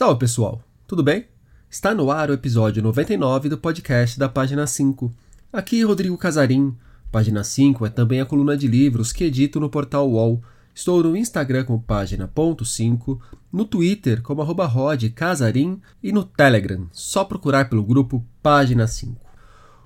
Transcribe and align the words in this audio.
Salve 0.00 0.18
pessoal, 0.18 0.64
tudo 0.86 1.02
bem? 1.02 1.26
Está 1.68 1.94
no 1.94 2.10
ar 2.10 2.30
o 2.30 2.32
episódio 2.32 2.82
99 2.82 3.50
do 3.50 3.58
podcast 3.58 4.18
da 4.18 4.30
Página 4.30 4.66
5. 4.66 5.12
Aqui 5.52 5.82
Rodrigo 5.82 6.16
Casarim. 6.16 6.74
Página 7.12 7.44
5 7.44 7.84
é 7.84 7.90
também 7.90 8.18
a 8.18 8.24
coluna 8.24 8.56
de 8.56 8.66
livros 8.66 9.12
que 9.12 9.24
edito 9.24 9.60
no 9.60 9.68
portal 9.68 10.10
UOL. 10.10 10.42
Estou 10.74 11.02
no 11.02 11.14
Instagram 11.14 11.64
como 11.64 11.82
página.5, 11.82 13.20
no 13.52 13.66
Twitter 13.66 14.22
como 14.22 14.40
arroba 14.40 14.64
Rod 14.64 15.04
Casarim 15.10 15.78
e 16.02 16.12
no 16.12 16.24
Telegram, 16.24 16.88
só 16.92 17.22
procurar 17.22 17.68
pelo 17.68 17.84
grupo 17.84 18.24
Página 18.42 18.86
5. 18.86 19.20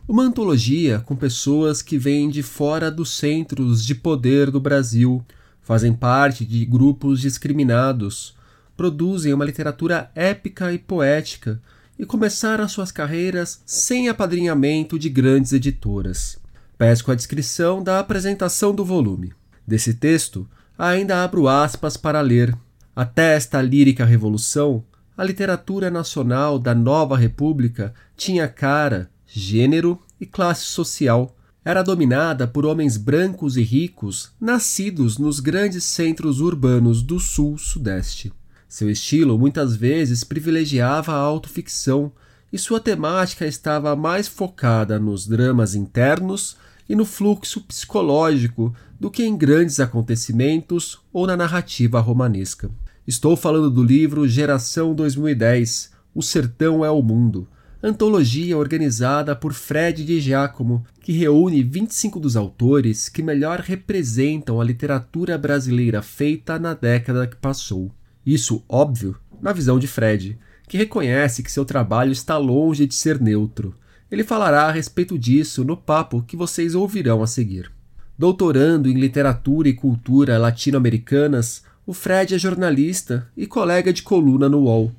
Uma 0.06 0.22
antologia 0.22 1.00
com 1.00 1.16
pessoas 1.16 1.82
que 1.82 1.98
vêm 1.98 2.28
de 2.28 2.44
fora 2.44 2.88
dos 2.88 3.10
centros 3.10 3.84
de 3.84 3.96
poder 3.96 4.52
do 4.52 4.60
Brasil, 4.60 5.24
fazem 5.60 5.92
parte 5.92 6.44
de 6.44 6.64
grupos 6.64 7.20
discriminados, 7.20 8.36
produzem 8.76 9.32
uma 9.32 9.44
literatura 9.44 10.10
épica 10.14 10.72
e 10.72 10.78
poética 10.78 11.60
e 11.98 12.04
começaram 12.04 12.68
suas 12.68 12.90
carreiras 12.90 13.62
sem 13.64 14.08
apadrinhamento 14.08 14.98
de 14.98 15.08
grandes 15.08 15.52
editoras. 15.52 16.38
Pesco 16.76 17.12
a 17.12 17.14
descrição 17.14 17.82
da 17.82 18.00
apresentação 18.00 18.74
do 18.74 18.84
volume. 18.84 19.32
Desse 19.66 19.94
texto, 19.94 20.48
ainda 20.76 21.22
abro 21.22 21.48
aspas 21.48 21.96
para 21.96 22.20
ler. 22.20 22.56
Até 22.94 23.34
esta 23.34 23.62
lírica 23.62 24.04
revolução, 24.04 24.84
a 25.16 25.22
literatura 25.22 25.90
nacional 25.90 26.58
da 26.58 26.75
nova 26.75 27.16
república 27.16 27.94
tinha 28.16 28.48
cara, 28.48 29.08
gênero 29.26 30.00
e 30.20 30.26
classe 30.26 30.64
social. 30.64 31.36
Era 31.64 31.82
dominada 31.82 32.47
por 32.47 32.66
homens 32.66 32.97
brancos 32.97 33.56
e 33.56 33.62
ricos, 33.62 34.33
nascidos 34.41 35.16
nos 35.16 35.41
grandes 35.41 35.84
centros 35.84 36.41
urbanos 36.41 37.02
do 37.02 37.19
sul-sudeste. 37.19 38.33
Seu 38.74 38.91
estilo 38.91 39.38
muitas 39.38 39.77
vezes 39.77 40.25
privilegiava 40.25 41.12
a 41.12 41.19
autoficção 41.19 42.11
e 42.53 42.58
sua 42.58 42.81
temática 42.81 43.47
estava 43.47 43.94
mais 43.94 44.27
focada 44.27 44.98
nos 44.98 45.28
dramas 45.28 45.77
internos 45.77 46.56
e 46.89 46.97
no 46.97 47.05
fluxo 47.05 47.61
psicológico 47.61 48.75
do 48.98 49.12
que 49.12 49.22
em 49.22 49.36
grandes 49.36 49.78
acontecimentos 49.78 50.98
ou 51.12 51.25
na 51.25 51.36
narrativa 51.36 52.00
romanesca. 52.00 52.69
Estou 53.06 53.36
falando 53.36 53.70
do 53.70 53.81
livro 53.81 54.27
Geração 54.27 54.92
2010 54.92 55.92
O 56.12 56.20
Sertão 56.20 56.84
é 56.84 56.91
o 56.91 57.00
Mundo, 57.00 57.47
antologia 57.81 58.59
organizada 58.59 59.36
por 59.36 59.53
Fred 59.53 60.05
de 60.05 60.19
Giacomo, 60.19 60.84
que 61.00 61.12
reúne 61.12 61.62
25 61.62 62.19
dos 62.19 62.34
autores 62.34 63.09
que 63.09 63.22
melhor 63.22 63.61
representam 63.61 64.61
a 64.61 64.64
literatura 64.64 65.38
brasileira 65.38 66.03
feita 66.03 66.59
na 66.59 66.75
década 66.75 67.25
que 67.25 67.36
passou. 67.36 67.92
Isso, 68.27 68.64
óbvio, 68.69 69.17
na 69.41 69.53
visão 69.53 69.78
de 69.78 69.86
Fred, 69.86 70.39
que 70.67 70.78
reconhece 70.78 71.42
que 71.42 71.53
seu 71.53 71.64
trabalho 71.64 72.12
está 72.12 72.39
longe 72.39 72.86
de 72.86 72.94
ser 72.94 73.20
neutro. 73.20 73.75
Ele 74.11 74.25
falará 74.25 74.62
a 74.64 74.72
respeito 74.72 75.19
disso 75.19 75.64
no 75.64 75.77
papo 75.77 76.22
que 76.27 76.36
vocês 76.36 76.75
ouvirão 76.75 77.22
a 77.22 77.27
seguir. 77.27 77.70
Doutorando 78.19 78.89
em 78.89 78.94
literatura 78.94 79.69
e 79.69 79.75
cultura 79.75 80.39
latino-americanas, 80.39 81.64
o 81.86 81.92
Fred 81.92 82.34
é 82.34 82.39
jornalista 82.39 83.28
e 83.36 83.47
colega 83.47 83.92
de 83.92 84.03
coluna 84.03 84.48
no 84.48 84.61
UOL. 84.61 84.92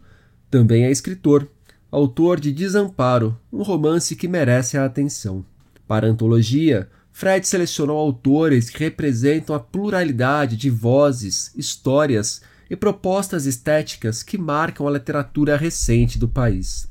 Também 0.51 0.85
é 0.85 0.91
escritor, 0.91 1.47
autor 1.89 2.39
de 2.39 2.51
Desamparo, 2.51 3.39
um 3.51 3.63
romance 3.63 4.15
que 4.15 4.27
merece 4.27 4.77
a 4.77 4.85
atenção. 4.85 5.45
Para 5.87 6.07
a 6.07 6.09
antologia, 6.09 6.89
Fred 7.11 7.47
selecionou 7.47 7.97
autores 7.97 8.69
que 8.69 8.83
representam 8.83 9.55
a 9.55 9.59
pluralidade 9.59 10.57
de 10.57 10.69
vozes, 10.69 11.51
histórias 11.55 12.41
e 12.69 12.75
propostas 12.75 13.45
estéticas 13.45 14.23
que 14.23 14.37
marcam 14.37 14.87
a 14.87 14.91
literatura 14.91 15.57
recente 15.57 16.17
do 16.17 16.27
país. 16.27 16.89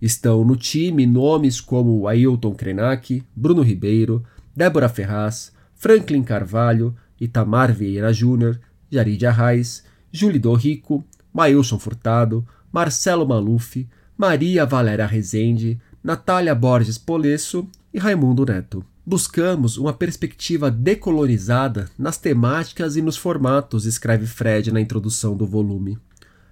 Estão 0.00 0.44
no 0.44 0.56
time 0.56 1.06
nomes 1.06 1.60
como 1.60 2.06
Ailton 2.06 2.54
Krenak, 2.54 3.22
Bruno 3.34 3.62
Ribeiro, 3.62 4.24
Débora 4.54 4.88
Ferraz, 4.88 5.52
Franklin 5.74 6.22
Carvalho, 6.22 6.94
Itamar 7.20 7.72
Vieira 7.72 8.12
Júnior, 8.12 8.58
Jarid 8.90 9.24
Arraes, 9.24 9.84
Júlio 10.12 10.40
Dorrico, 10.40 11.04
Mailson 11.32 11.78
Furtado, 11.78 12.46
Marcelo 12.72 13.26
Maluf, 13.26 13.86
Maria 14.16 14.66
Valéria 14.66 15.06
Rezende, 15.06 15.80
Natália 16.02 16.54
Borges 16.54 16.98
Polesso 16.98 17.68
e 17.92 17.98
Raimundo 17.98 18.44
Neto 18.44 18.84
buscamos 19.06 19.78
uma 19.78 19.92
perspectiva 19.92 20.68
decolorizada 20.68 21.88
nas 21.96 22.18
temáticas 22.18 22.96
e 22.96 23.02
nos 23.02 23.16
formatos, 23.16 23.86
escreve 23.86 24.26
Fred 24.26 24.72
na 24.72 24.80
introdução 24.80 25.36
do 25.36 25.46
volume. 25.46 25.96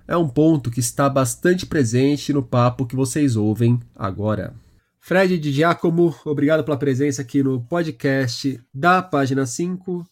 É 0.06 0.16
um 0.16 0.28
ponto 0.28 0.70
que 0.70 0.78
está 0.78 1.08
bastante 1.08 1.66
presente 1.66 2.32
no 2.32 2.44
papo 2.44 2.86
que 2.86 2.94
vocês 2.94 3.34
ouvem 3.34 3.80
agora. 3.96 4.54
Fred 5.00 5.36
de 5.36 5.50
Giacomo, 5.50 6.14
obrigado 6.24 6.62
pela 6.62 6.76
presença 6.76 7.22
aqui 7.22 7.42
no 7.42 7.60
podcast 7.62 8.60
da 8.72 9.02
página 9.02 9.44
5. 9.44 10.06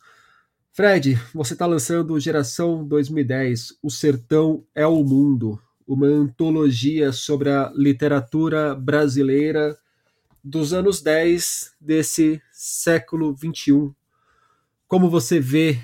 Fred, 0.73 1.17
você 1.33 1.53
está 1.53 1.67
lançando 1.67 2.19
Geração 2.19 2.85
2010, 2.85 3.75
O 3.81 3.89
Sertão 3.89 4.65
é 4.75 4.87
o 4.87 5.05
Mundo, 5.05 5.61
uma 5.87 6.09
antologia 6.09 7.13
sobre 7.13 7.51
a 7.51 7.71
literatura 7.77 8.75
brasileira 8.75 9.77
dos 10.43 10.73
anos 10.73 11.01
10 11.01 11.77
desse 11.81 12.43
século 12.51 13.35
21. 13.35 13.95
Como 14.89 15.09
você 15.09 15.39
vê 15.39 15.79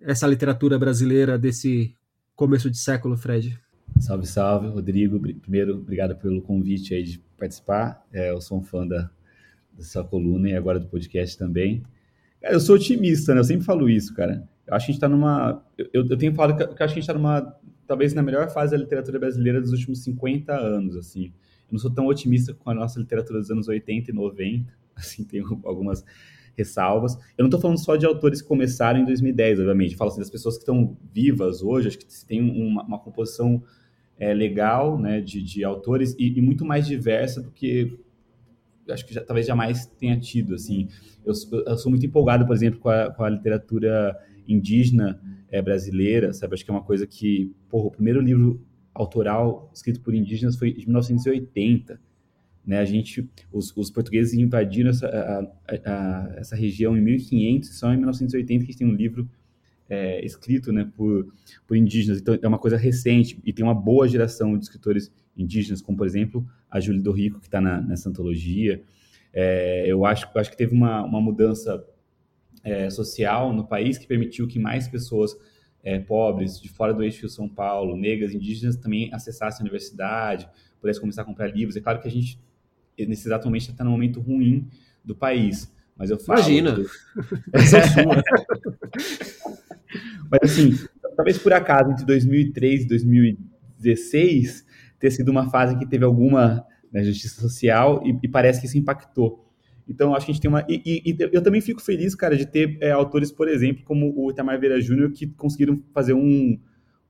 essa 0.00 0.26
literatura 0.26 0.78
brasileira 0.78 1.38
desse 1.38 1.94
começo 2.34 2.70
de 2.70 2.78
século, 2.78 3.16
Fred? 3.16 3.58
Salve, 4.00 4.26
salve, 4.26 4.68
Rodrigo. 4.68 5.20
Primeiro, 5.40 5.76
obrigado 5.76 6.16
pelo 6.16 6.40
convite 6.40 6.94
aí 6.94 7.02
de 7.02 7.18
participar. 7.36 8.04
É, 8.12 8.30
eu 8.30 8.40
sou 8.40 8.58
um 8.58 8.62
fã 8.62 8.86
da, 8.86 9.10
da 9.72 9.82
sua 9.82 10.04
coluna 10.04 10.48
e 10.48 10.54
agora 10.54 10.78
do 10.78 10.86
podcast 10.86 11.36
também. 11.36 11.82
Cara, 12.40 12.54
eu 12.54 12.60
sou 12.60 12.76
otimista, 12.76 13.34
né? 13.34 13.40
Eu 13.40 13.44
sempre 13.44 13.64
falo 13.64 13.88
isso, 13.88 14.14
cara. 14.14 14.48
Eu 14.66 14.74
acho 14.74 14.86
que 14.86 14.92
a 14.92 14.92
gente 14.92 14.98
está 14.98 15.08
numa. 15.08 15.64
Eu, 15.76 16.06
eu, 16.08 16.16
tenho 16.16 16.34
falado 16.34 16.56
que, 16.56 16.62
acho 16.62 16.76
que 16.76 16.82
a 16.82 16.86
gente 16.88 16.98
está 17.00 17.14
numa. 17.14 17.56
Talvez 17.86 18.12
na 18.12 18.22
melhor 18.22 18.50
fase 18.50 18.72
da 18.72 18.78
literatura 18.78 19.18
brasileira 19.18 19.60
dos 19.60 19.72
últimos 19.72 20.02
50 20.04 20.52
anos, 20.52 20.96
assim. 20.96 21.32
Eu 21.68 21.72
não 21.72 21.78
sou 21.78 21.90
tão 21.90 22.06
otimista 22.06 22.54
com 22.54 22.70
a 22.70 22.74
nossa 22.74 22.98
literatura 22.98 23.38
dos 23.38 23.50
anos 23.50 23.68
80 23.68 24.10
e 24.10 24.14
90, 24.14 24.72
assim, 24.96 25.24
tenho 25.24 25.60
algumas 25.64 26.04
ressalvas. 26.56 27.14
Eu 27.36 27.44
não 27.44 27.46
estou 27.46 27.60
falando 27.60 27.78
só 27.78 27.94
de 27.94 28.04
autores 28.04 28.42
que 28.42 28.48
começaram 28.48 29.00
em 29.00 29.04
2010, 29.04 29.60
obviamente. 29.60 29.92
Eu 29.92 29.98
falo 29.98 30.10
assim, 30.10 30.20
das 30.20 30.30
pessoas 30.30 30.56
que 30.56 30.62
estão 30.62 30.96
vivas 31.12 31.62
hoje, 31.62 31.88
acho 31.88 31.98
que 31.98 32.06
tem 32.26 32.40
uma, 32.40 32.82
uma 32.82 32.98
composição 32.98 33.62
é, 34.18 34.34
legal 34.34 34.98
né, 34.98 35.20
de, 35.20 35.40
de 35.40 35.62
autores 35.62 36.16
e, 36.18 36.38
e, 36.38 36.42
muito 36.42 36.64
mais 36.64 36.86
diversa 36.86 37.40
do 37.40 37.52
que 37.52 37.96
acho 38.90 39.06
que 39.06 39.14
já, 39.14 39.22
talvez 39.22 39.46
jamais 39.46 39.86
tenha 39.86 40.18
tido. 40.18 40.54
Assim. 40.54 40.88
Eu, 41.24 41.32
eu, 41.66 41.76
sou 41.76 41.90
muito 41.90 42.04
empolgado, 42.04 42.44
por 42.44 42.54
exemplo, 42.54 42.80
com 42.80 42.88
a, 42.88 43.12
com 43.12 43.22
a 43.22 43.30
literatura 43.30 44.18
indígena 44.46 45.20
é, 45.50 45.62
brasileira, 45.62 46.32
sabe? 46.32 46.54
Acho 46.54 46.64
que 46.64 46.70
é 46.70 46.74
uma 46.74 46.82
coisa 46.82 47.06
que, 47.06 47.54
porra, 47.68 47.86
o 47.86 47.90
primeiro 47.90 48.20
livro 48.20 48.60
autoral 48.98 49.70
escrito 49.72 50.00
por 50.00 50.14
indígenas 50.14 50.56
foi 50.56 50.72
de 50.72 50.86
1980. 50.86 52.00
Né, 52.66 52.78
a 52.78 52.84
gente, 52.84 53.26
os, 53.50 53.74
os 53.74 53.90
portugueses 53.90 54.34
invadiram 54.34 54.90
essa, 54.90 55.06
a, 55.06 55.40
a, 55.86 56.34
essa 56.36 56.54
região 56.54 56.98
em 56.98 57.00
1500, 57.00 57.78
só 57.78 57.92
em 57.92 57.96
1980 57.96 58.46
que 58.46 58.70
a 58.70 58.72
gente 58.72 58.78
tem 58.78 58.86
um 58.86 58.94
livro 58.94 59.26
é, 59.88 60.22
escrito 60.22 60.70
né, 60.70 60.86
por, 60.94 61.32
por 61.66 61.76
indígenas. 61.76 62.20
Então, 62.20 62.38
é 62.40 62.46
uma 62.46 62.58
coisa 62.58 62.76
recente 62.76 63.40
e 63.42 63.54
tem 63.54 63.64
uma 63.64 63.74
boa 63.74 64.06
geração 64.06 64.56
de 64.58 64.64
escritores 64.64 65.10
indígenas, 65.34 65.80
como, 65.80 65.96
por 65.96 66.06
exemplo, 66.06 66.46
a 66.70 66.78
Júlia 66.78 67.00
do 67.00 67.10
Rico, 67.10 67.40
que 67.40 67.46
está 67.46 67.60
nessa 67.60 68.10
antologia. 68.10 68.82
É, 69.32 69.84
eu, 69.86 70.04
acho, 70.04 70.28
acho 70.34 70.50
que 70.50 70.56
teve 70.56 70.74
uma, 70.74 71.02
uma 71.04 71.20
mudança 71.22 71.82
é, 72.62 72.90
social 72.90 73.52
no 73.52 73.66
país 73.66 73.96
que 73.96 74.06
permitiu 74.06 74.46
que 74.46 74.58
mais 74.58 74.88
pessoas 74.88 75.34
é, 75.82 75.98
pobres 75.98 76.60
de 76.60 76.68
fora 76.68 76.92
do 76.92 77.02
eixo 77.02 77.26
São 77.28 77.48
Paulo, 77.48 77.96
negras, 77.96 78.34
indígenas 78.34 78.76
também 78.76 79.10
acessassem 79.12 79.60
a 79.60 79.64
universidade, 79.64 80.48
pudessem 80.80 81.00
começar 81.00 81.22
a 81.22 81.24
comprar 81.24 81.48
livros. 81.48 81.76
É 81.76 81.80
claro 81.80 82.00
que 82.00 82.08
a 82.08 82.10
gente, 82.10 82.40
nesse 82.98 83.28
exato 83.28 83.46
momento, 83.46 83.70
está 83.70 83.84
num 83.84 83.90
momento 83.90 84.20
ruim 84.20 84.68
do 85.04 85.14
país. 85.14 85.72
Mas 85.96 86.10
eu 86.10 86.18
falo. 86.18 86.38
Imagina! 86.38 86.76
Que... 86.76 86.82
mas 90.30 90.40
assim, 90.42 90.78
talvez 91.16 91.38
por 91.38 91.52
acaso, 91.52 91.90
entre 91.90 92.04
2003 92.04 92.84
e 92.84 92.88
2016, 92.88 94.66
ter 94.98 95.10
sido 95.10 95.30
uma 95.30 95.50
fase 95.50 95.76
que 95.76 95.86
teve 95.86 96.04
alguma 96.04 96.64
né, 96.92 97.02
justiça 97.02 97.40
social 97.40 98.02
e, 98.06 98.16
e 98.22 98.28
parece 98.28 98.60
que 98.60 98.66
isso 98.66 98.78
impactou. 98.78 99.47
Então, 99.88 100.14
acho 100.14 100.26
que 100.26 100.32
a 100.32 100.34
gente 100.34 100.42
tem 100.42 100.50
uma. 100.50 100.64
E, 100.68 100.82
e, 100.84 101.10
e 101.10 101.16
eu 101.32 101.42
também 101.42 101.60
fico 101.60 101.80
feliz, 101.80 102.14
cara, 102.14 102.36
de 102.36 102.44
ter 102.44 102.76
é, 102.80 102.90
autores, 102.90 103.32
por 103.32 103.48
exemplo, 103.48 103.82
como 103.84 104.12
o 104.14 104.30
Itamar 104.30 104.60
Vieira 104.60 104.80
Júnior, 104.80 105.12
que 105.12 105.26
conseguiram 105.26 105.82
fazer 105.94 106.12
um, 106.12 106.58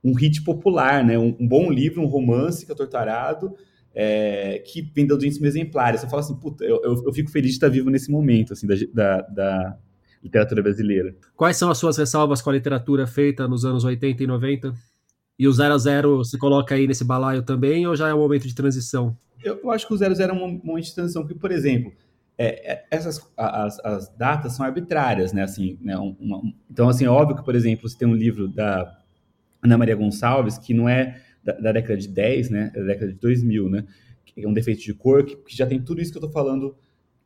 um 0.03 0.13
hit 0.13 0.41
popular, 0.43 1.03
né? 1.03 1.19
Um, 1.19 1.35
um 1.39 1.47
bom 1.47 1.69
livro, 1.69 2.01
um 2.01 2.05
romance 2.05 2.65
que 2.65 2.71
é 2.71 2.75
torturado, 2.75 3.53
é, 3.93 4.59
que 4.65 4.81
vende 4.95 5.11
audiências 5.11 5.43
exemplares. 5.43 5.99
Você 5.99 6.09
fala 6.09 6.21
assim, 6.21 6.35
puta, 6.35 6.63
eu, 6.63 6.81
eu, 6.83 7.03
eu, 7.05 7.13
fico 7.13 7.29
feliz 7.29 7.51
de 7.51 7.55
estar 7.57 7.67
vivo 7.67 7.89
nesse 7.89 8.09
momento, 8.09 8.53
assim, 8.53 8.65
da, 8.65 8.75
da, 8.93 9.21
da 9.21 9.77
literatura 10.23 10.63
brasileira. 10.63 11.13
Quais 11.35 11.57
são 11.57 11.69
as 11.69 11.77
suas 11.77 11.97
ressalvas 11.97 12.41
com 12.41 12.49
a 12.49 12.53
literatura 12.53 13.05
feita 13.05 13.45
nos 13.45 13.65
anos 13.65 13.83
80 13.83 14.23
e 14.23 14.27
90? 14.27 14.73
E 15.37 15.47
o 15.47 15.51
0 15.51 15.73
a 15.73 15.77
0 15.77 16.17
você 16.17 16.37
coloca 16.37 16.75
aí 16.75 16.87
nesse 16.87 17.03
balaio 17.03 17.43
também 17.43 17.85
ou 17.87 17.95
já 17.95 18.09
é 18.09 18.13
um 18.13 18.19
momento 18.19 18.47
de 18.47 18.55
transição? 18.55 19.17
Eu, 19.43 19.59
eu 19.63 19.71
acho 19.71 19.87
que 19.87 19.93
o 19.93 19.97
0 19.97 20.11
a 20.11 20.15
0 20.15 20.33
é 20.33 20.35
um 20.35 20.61
momento 20.63 20.85
de 20.85 20.95
transição, 20.95 21.21
porque, 21.23 21.39
por 21.39 21.51
exemplo, 21.51 21.91
é, 22.41 22.71
é, 22.71 22.85
essas 22.89 23.21
as, 23.35 23.79
as, 23.83 24.15
datas 24.15 24.53
são 24.53 24.65
arbitrárias, 24.65 25.33
né? 25.33 25.43
Assim, 25.43 25.77
né? 25.81 25.97
Uma, 25.97 26.41
então, 26.71 26.87
assim, 26.87 27.03
é 27.03 27.09
óbvio 27.09 27.35
que, 27.35 27.43
por 27.43 27.53
exemplo, 27.53 27.89
você 27.89 27.97
tem 27.97 28.07
um 28.07 28.15
livro 28.15 28.47
da 28.47 28.97
Ana 29.61 29.77
Maria 29.77 29.95
Gonçalves 29.95 30.57
que 30.57 30.73
não 30.73 30.87
é 30.87 31.21
da, 31.43 31.51
da 31.53 31.71
década 31.73 31.97
de 31.97 32.07
10, 32.07 32.49
né? 32.49 32.71
É 32.73 32.79
da 32.79 32.85
década 32.85 33.11
de 33.11 33.19
2000, 33.19 33.69
né? 33.69 33.85
Que 34.25 34.45
é 34.45 34.47
um 34.47 34.53
defeito 34.53 34.81
de 34.81 34.93
cor, 34.93 35.25
que, 35.25 35.35
que 35.35 35.55
já 35.55 35.67
tem 35.67 35.81
tudo 35.81 36.01
isso 36.01 36.13
que 36.13 36.17
eu 36.17 36.25
estou 36.25 36.31
falando 36.31 36.77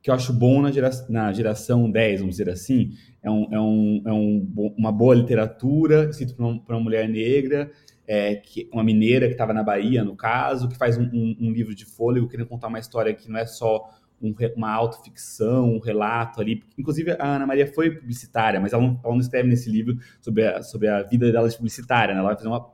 que 0.01 0.09
eu 0.09 0.15
acho 0.15 0.33
bom 0.33 0.61
na, 0.61 0.69
gera, 0.71 0.89
na 1.07 1.31
geração 1.31 1.89
10, 1.89 2.19
vamos 2.19 2.35
dizer 2.35 2.51
assim. 2.51 2.91
É, 3.21 3.29
um, 3.29 3.47
é, 3.53 3.61
um, 3.61 4.01
é 4.05 4.11
um, 4.11 4.73
uma 4.77 4.91
boa 4.91 5.15
literatura, 5.15 6.09
escrito 6.09 6.35
por 6.35 6.43
uma, 6.43 6.61
uma 6.67 6.79
mulher 6.79 7.07
negra, 7.07 7.71
é, 8.05 8.35
que, 8.35 8.67
uma 8.73 8.83
mineira 8.83 9.27
que 9.27 9.33
estava 9.33 9.53
na 9.53 9.63
Bahia, 9.63 10.03
no 10.03 10.15
caso, 10.15 10.67
que 10.67 10.75
faz 10.75 10.97
um, 10.97 11.07
um, 11.39 11.51
livro 11.51 11.73
de 11.73 11.85
fôlego, 11.85 12.27
querendo 12.27 12.47
contar 12.47 12.67
uma 12.67 12.79
história 12.79 13.13
que 13.13 13.29
não 13.29 13.39
é 13.39 13.45
só 13.45 13.89
um, 14.23 14.33
uma 14.55 14.71
autoficção, 14.71 15.75
um 15.75 15.79
relato 15.79 16.39
ali. 16.39 16.63
Inclusive, 16.77 17.11
a 17.11 17.35
Ana 17.35 17.45
Maria 17.45 17.67
foi 17.67 17.91
publicitária, 17.91 18.59
mas 18.59 18.71
ela 18.71 18.81
não, 18.81 18.99
ela 19.03 19.13
não 19.13 19.19
escreve 19.19 19.49
nesse 19.49 19.69
livro 19.69 19.97
sobre 20.21 20.47
a, 20.47 20.63
sobre 20.63 20.87
a 20.87 21.03
vida 21.03 21.31
dela 21.31 21.49
de 21.49 21.57
publicitária, 21.57 22.13
né? 22.13 22.19
Ela 22.19 22.29
vai 22.29 22.37
fazer 22.37 22.47
uma, 22.47 22.65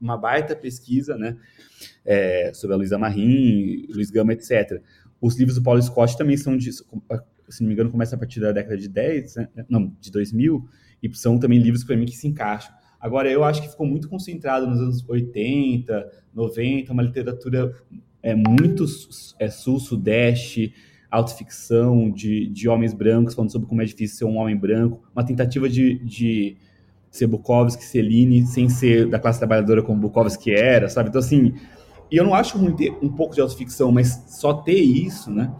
uma 0.00 0.16
baita 0.16 0.56
pesquisa, 0.56 1.16
né? 1.16 1.36
É, 2.04 2.52
sobre 2.54 2.74
a 2.74 2.76
Luísa 2.78 2.98
Marim, 2.98 3.86
Luiz 3.90 4.10
Gama, 4.10 4.32
etc. 4.32 4.82
Os 5.20 5.38
livros 5.38 5.56
do 5.56 5.62
Paulo 5.62 5.82
Scott 5.82 6.16
também 6.16 6.36
são 6.36 6.56
de, 6.56 6.72
se 6.72 6.82
não 7.60 7.68
me 7.68 7.74
engano, 7.74 7.90
começa 7.90 8.16
a 8.16 8.18
partir 8.18 8.40
da 8.40 8.52
década 8.52 8.76
de 8.76 8.88
10, 8.88 9.36
né? 9.36 9.48
não, 9.68 9.94
de 10.00 10.10
2000, 10.10 10.68
e 11.02 11.14
são 11.14 11.38
também 11.38 11.58
livros 11.58 11.84
para 11.84 11.96
mim 11.96 12.06
que 12.06 12.16
se 12.16 12.26
encaixam. 12.26 12.74
Agora, 13.00 13.30
eu 13.30 13.44
acho 13.44 13.60
que 13.60 13.68
ficou 13.68 13.86
muito 13.86 14.08
concentrado 14.08 14.66
nos 14.66 14.80
anos 14.80 15.06
80, 15.06 16.10
90, 16.34 16.92
uma 16.92 17.02
literatura 17.02 17.74
é, 18.22 18.34
muito 18.34 18.86
é, 19.38 19.50
sul-sudeste, 19.50 20.74
autoficção 21.16 22.10
de, 22.10 22.46
de 22.48 22.68
homens 22.68 22.92
brancos, 22.92 23.34
falando 23.34 23.50
sobre 23.50 23.68
como 23.68 23.82
é 23.82 23.84
difícil 23.84 24.18
ser 24.18 24.24
um 24.24 24.36
homem 24.36 24.56
branco, 24.56 25.02
uma 25.14 25.24
tentativa 25.24 25.68
de, 25.68 25.98
de 25.98 26.56
ser 27.10 27.26
Bukowski, 27.26 27.84
Celine, 27.84 28.46
sem 28.46 28.68
ser 28.68 29.08
da 29.08 29.18
classe 29.18 29.38
trabalhadora 29.38 29.82
como 29.82 30.00
Bukowski 30.00 30.50
era, 30.52 30.88
sabe? 30.88 31.08
Então, 31.08 31.20
assim, 31.20 31.54
e 32.10 32.16
eu 32.16 32.24
não 32.24 32.34
acho 32.34 32.58
ruim 32.58 32.74
ter 32.74 32.92
um 33.02 33.08
pouco 33.08 33.34
de 33.34 33.40
autoficção, 33.40 33.90
mas 33.92 34.24
só 34.28 34.54
ter 34.54 34.78
isso, 34.78 35.30
né? 35.30 35.54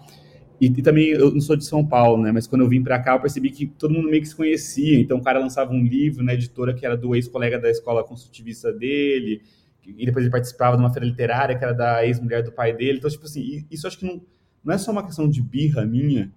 E, 0.60 0.66
e, 0.66 0.82
também 0.82 1.08
eu 1.08 1.32
não 1.32 1.40
sou 1.40 1.56
de 1.56 1.64
São 1.64 1.84
Paulo, 1.84 2.22
né? 2.22 2.32
Mas 2.32 2.46
quando 2.46 2.62
eu 2.62 2.68
vim 2.68 2.82
para 2.82 2.98
cá, 2.98 3.14
eu 3.14 3.20
percebi 3.20 3.50
que 3.50 3.66
todo 3.66 3.92
mundo 3.92 4.08
meio 4.08 4.22
que 4.22 4.28
se 4.28 4.36
conhecia. 4.36 4.98
Então 4.98 5.18
o 5.18 5.22
cara 5.22 5.38
lançava 5.38 5.72
um 5.72 5.82
livro 5.82 6.24
na 6.24 6.34
editora 6.34 6.72
que 6.72 6.86
era 6.86 6.96
do 6.96 7.14
ex-colega 7.14 7.58
da 7.58 7.70
escola 7.70 8.04
construtivista 8.04 8.72
dele, 8.72 9.42
e 9.86 10.06
depois 10.06 10.24
ele 10.24 10.32
participava 10.32 10.76
de 10.76 10.82
uma 10.82 10.90
feira 10.90 11.06
literária 11.06 11.56
que 11.56 11.64
era 11.64 11.74
da 11.74 12.06
ex-mulher 12.06 12.42
do 12.42 12.52
pai 12.52 12.72
dele. 12.72 12.98
Então, 12.98 13.10
tipo 13.10 13.24
assim, 13.24 13.66
isso 13.70 13.86
acho 13.86 13.98
que 13.98 14.06
não, 14.06 14.22
não 14.64 14.74
é 14.74 14.78
só 14.78 14.90
uma 14.90 15.04
questão 15.04 15.28
de 15.28 15.42
birra 15.42 15.84
minha, 15.84 16.32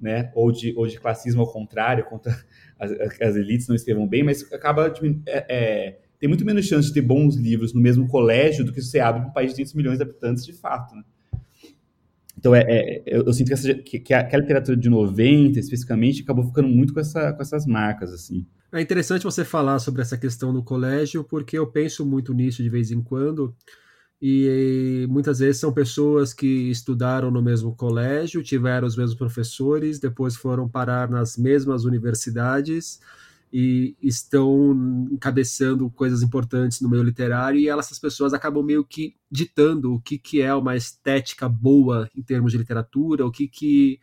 né? 0.00 0.30
Ou 0.34 0.50
de, 0.50 0.74
ou 0.76 0.86
de 0.86 0.98
classismo 0.98 1.40
ao 1.40 1.52
contrário, 1.52 2.04
contra 2.04 2.32
as, 2.78 2.92
as 3.20 3.36
elites 3.36 3.68
não 3.68 3.76
escrevam 3.76 4.06
bem, 4.06 4.22
mas 4.22 4.50
acaba. 4.52 4.92
É, 5.26 5.46
é, 5.48 5.98
tem 6.18 6.28
muito 6.28 6.44
menos 6.44 6.66
chance 6.66 6.88
de 6.88 6.94
ter 6.94 7.00
bons 7.00 7.34
livros 7.36 7.72
no 7.72 7.80
mesmo 7.80 8.06
colégio 8.06 8.64
do 8.64 8.72
que 8.72 8.82
você 8.82 9.00
abre 9.00 9.22
um 9.22 9.30
país 9.30 9.52
de 9.52 9.62
200 9.62 9.74
milhões 9.74 9.96
de 9.96 10.02
habitantes 10.02 10.44
de 10.44 10.52
fato. 10.52 10.94
Né? 10.94 11.02
Então, 12.36 12.54
é, 12.54 12.60
é 12.60 13.02
eu, 13.06 13.24
eu, 13.24 13.32
sinto 13.32 13.48
que, 13.48 13.54
essa, 13.54 13.74
que, 13.74 13.98
que, 13.98 14.14
a, 14.14 14.20
a, 14.20 14.38
literatura 14.38 14.76
de 14.76 14.88
90, 14.88 15.58
especificamente, 15.58 16.22
acabou 16.22 16.44
ficando 16.44 16.68
muito 16.68 16.92
com, 16.92 17.00
essa, 17.00 17.32
com 17.32 17.40
essas 17.40 17.66
marcas, 17.66 18.12
assim. 18.12 18.46
É 18.72 18.80
interessante 18.80 19.24
você 19.24 19.44
falar 19.44 19.78
sobre 19.78 20.02
essa 20.02 20.16
questão 20.16 20.52
do 20.52 20.62
colégio, 20.62 21.24
porque 21.24 21.58
eu 21.58 21.66
penso 21.66 22.04
muito 22.04 22.32
nisso 22.32 22.62
de 22.62 22.68
vez 22.68 22.90
em 22.90 23.02
quando, 23.02 23.54
e 24.20 25.06
muitas 25.08 25.38
vezes 25.38 25.60
são 25.60 25.72
pessoas 25.72 26.34
que 26.34 26.70
estudaram 26.70 27.30
no 27.30 27.40
mesmo 27.40 27.74
colégio, 27.74 28.42
tiveram 28.42 28.86
os 28.86 28.96
mesmos 28.96 29.16
professores, 29.16 29.98
depois 29.98 30.36
foram 30.36 30.68
parar 30.68 31.08
nas 31.08 31.36
mesmas 31.36 31.84
universidades, 31.84 33.00
e 33.52 33.96
estão 34.00 35.08
encabeçando 35.10 35.90
coisas 35.90 36.22
importantes 36.22 36.80
no 36.80 36.88
meio 36.88 37.02
literário 37.02 37.58
e 37.58 37.68
elas, 37.68 37.86
essas 37.86 37.98
pessoas 37.98 38.32
acabam 38.32 38.64
meio 38.64 38.84
que 38.84 39.16
ditando 39.30 39.94
o 39.94 40.00
que, 40.00 40.18
que 40.18 40.40
é 40.40 40.54
uma 40.54 40.76
estética 40.76 41.48
boa 41.48 42.08
em 42.16 42.22
termos 42.22 42.52
de 42.52 42.58
literatura, 42.58 43.26
o 43.26 43.30
que, 43.30 43.48
que 43.48 43.98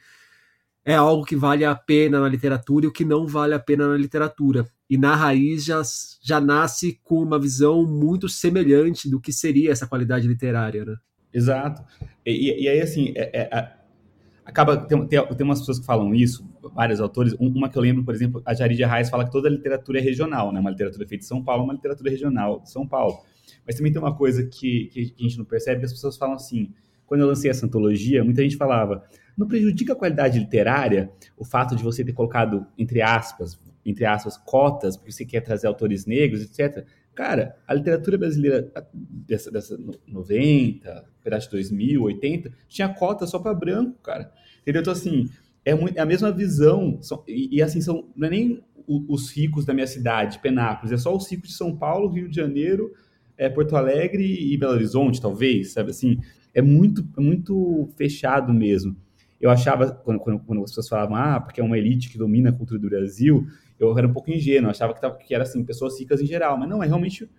é 0.88 0.96
algo 0.96 1.26
que 1.26 1.36
vale 1.36 1.66
a 1.66 1.76
pena 1.76 2.18
na 2.18 2.30
literatura 2.30 2.86
e 2.86 2.88
o 2.88 2.94
que 2.94 3.04
não 3.04 3.28
vale 3.28 3.54
a 3.54 3.60
pena 3.60 3.90
na 3.90 3.98
literatura. 3.98 4.66
E 4.90 4.98
na 4.98 5.18
raiz 5.18 5.66
já, 5.66 5.82
já 6.22 6.40
nasce 6.40 6.98
com 7.04 7.22
uma 7.22 7.38
visão 7.38 7.86
muito 7.86 8.30
semelhante 8.30 9.10
do 9.10 9.20
que 9.20 9.34
seria 9.34 9.70
essa 9.70 9.86
qualidade 9.86 10.26
literária, 10.26 10.86
né? 10.86 10.96
Exato. 11.34 11.84
E, 12.26 12.64
e 12.64 12.70
aí, 12.70 12.80
assim, 12.80 13.12
é, 13.18 13.38
é, 13.38 13.74
acaba 14.46 14.78
tem, 14.78 15.06
tem, 15.08 15.28
tem, 15.28 15.46
umas 15.46 15.60
pessoas 15.60 15.78
que 15.78 15.86
falam 15.86 16.16
isso, 16.16 16.50
vários 16.74 17.02
autores. 17.02 17.36
Uma 17.38 17.68
que 17.68 17.78
eu 17.78 17.82
lembro, 17.82 18.06
por 18.06 18.16
exemplo, 18.16 18.42
a 18.46 18.54
Jari 18.54 18.78
de 18.78 18.86
Reis 18.86 19.10
fala 19.10 19.26
que 19.26 19.32
toda 19.32 19.50
literatura 19.50 20.00
é 20.00 20.02
regional, 20.02 20.54
né? 20.54 20.60
Uma 20.62 20.70
literatura 20.70 21.06
feita 21.06 21.26
em 21.26 21.28
São 21.28 21.44
Paulo, 21.44 21.66
uma 21.66 21.74
literatura 21.74 22.10
regional 22.10 22.62
de 22.62 22.72
São 22.72 22.88
Paulo. 22.88 23.20
Mas 23.66 23.76
também 23.76 23.92
tem 23.92 24.02
uma 24.02 24.16
coisa 24.16 24.42
que, 24.46 24.86
que, 24.86 25.14
a 25.20 25.24
gente 25.24 25.38
não 25.38 25.44
percebe, 25.44 25.82
que 25.82 25.86
as 25.86 25.92
pessoas 25.92 26.16
falam 26.16 26.36
assim. 26.36 26.72
Quando 27.06 27.22
eu 27.22 27.28
lancei 27.28 27.52
essa 27.52 27.66
antologia, 27.66 28.24
muita 28.24 28.42
gente 28.42 28.56
falava: 28.56 29.04
não 29.38 29.48
prejudica 29.48 29.94
a 29.94 29.96
qualidade 29.96 30.40
literária 30.40 31.12
o 31.38 31.46
fato 31.46 31.76
de 31.76 31.84
você 31.84 32.04
ter 32.04 32.14
colocado 32.14 32.66
entre 32.78 33.02
aspas, 33.02 33.60
entre 33.86 34.06
aspas, 34.06 34.38
cotas, 34.38 34.98
porque 34.98 35.12
você 35.12 35.26
quer 35.26 35.42
trazer 35.42 35.68
autores 35.68 36.06
negros, 36.06 36.42
etc. 36.42 36.86
Cara, 37.16 37.56
a 37.66 37.74
literatura 37.74 38.18
brasileira 38.18 38.70
dessa, 38.94 39.50
dessa 39.50 39.80
90, 40.06 41.06
pedaço 41.24 41.48
de 41.48 41.52
2000, 41.54 42.04
80, 42.04 42.52
tinha 42.68 42.90
cota 42.90 43.26
só 43.26 43.40
para 43.40 43.54
branco, 43.54 43.98
cara. 44.04 44.32
Entendeu? 44.62 44.82
Então, 44.82 44.94
assim, 44.94 45.30
é, 45.64 45.74
muito, 45.74 45.98
é 45.98 46.02
a 46.02 46.06
mesma 46.06 46.32
visão. 46.32 47.02
São, 47.02 47.24
e, 47.28 47.58
e, 47.58 47.62
assim, 47.62 47.80
são, 47.80 48.10
não 48.16 48.28
é 48.28 48.32
nem 48.32 48.64
os 48.88 49.32
ricos 49.32 49.66
da 49.66 49.74
minha 49.74 49.88
cidade, 49.88 50.40
Penápolis, 50.40 50.94
é 50.94 50.98
só 50.98 51.16
os 51.16 51.30
ricos 51.30 51.50
de 51.50 51.56
São 51.56 51.76
Paulo, 51.76 52.08
Rio 52.08 52.30
de 52.30 52.36
Janeiro, 52.36 52.94
é, 53.38 53.50
Porto 53.50 53.76
Alegre 53.76 54.24
e 54.24 54.56
Belo 54.58 54.74
Horizonte, 54.74 55.22
talvez, 55.22 55.74
sabe 55.74 55.92
assim? 55.92 56.20
É 56.54 56.62
muito, 56.62 57.06
é 57.18 57.22
muito 57.22 57.90
fechado 57.98 58.54
mesmo. 58.54 58.96
Eu 59.40 59.50
achava, 59.50 59.92
quando, 59.92 60.20
quando, 60.20 60.40
quando 60.40 60.64
as 60.64 60.72
pessoas 60.72 60.90
falavam, 60.90 61.16
ah, 61.16 61.40
porque 61.40 61.62
é 61.62 61.64
uma 61.64 61.78
elite 61.78 62.10
que 62.10 62.18
domina 62.18 62.50
a 62.50 62.54
cultura 62.54 62.80
do 62.80 62.90
Brasil, 62.90 63.48
eu 63.80 63.96
era 63.98 64.08
um 64.08 64.14
pouco 64.14 64.32
ingênuo, 64.32 64.70
achava 64.70 64.94
que, 64.94 65.02
tava, 65.02 65.16
que 65.18 65.34
era 65.34 65.44
assim, 65.44 65.64
pessoas 65.64 66.00
ricas 66.00 66.22
em 66.22 66.26
geral, 66.26 66.58
mas 66.58 66.68
não, 66.68 66.84
é 66.84 66.88
realmente 66.88 67.30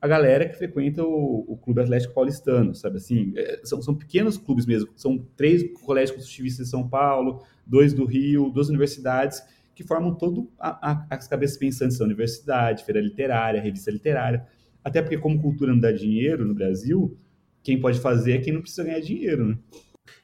a 0.00 0.06
galera 0.06 0.46
que 0.48 0.56
frequenta 0.56 1.02
o, 1.02 1.44
o 1.48 1.56
Clube 1.56 1.80
Atlético 1.80 2.14
Paulistano, 2.14 2.74
sabe 2.74 2.98
assim? 2.98 3.32
É, 3.36 3.60
são, 3.64 3.80
são 3.80 3.94
pequenos 3.94 4.36
clubes 4.36 4.66
mesmo, 4.66 4.90
são 4.94 5.18
três 5.36 5.64
colégios 5.80 6.12
construtivistas 6.12 6.66
de 6.66 6.70
São 6.70 6.86
Paulo, 6.86 7.42
dois 7.66 7.94
do 7.94 8.04
Rio, 8.04 8.50
duas 8.50 8.68
universidades, 8.68 9.42
que 9.74 9.82
formam 9.82 10.14
todo 10.14 10.50
a, 10.58 10.92
a, 10.92 11.06
as 11.10 11.26
cabeças 11.26 11.56
pensantes 11.56 11.98
da 11.98 12.04
universidade, 12.04 12.84
feira 12.84 13.00
literária, 13.00 13.60
revista 13.60 13.90
literária. 13.90 14.46
Até 14.84 15.02
porque, 15.02 15.18
como 15.18 15.40
cultura 15.40 15.72
não 15.72 15.80
dá 15.80 15.90
dinheiro 15.90 16.46
no 16.46 16.54
Brasil, 16.54 17.18
quem 17.62 17.80
pode 17.80 17.98
fazer 17.98 18.34
é 18.34 18.38
quem 18.38 18.52
não 18.52 18.60
precisa 18.60 18.84
ganhar 18.84 19.00
dinheiro, 19.00 19.48
né? 19.48 19.58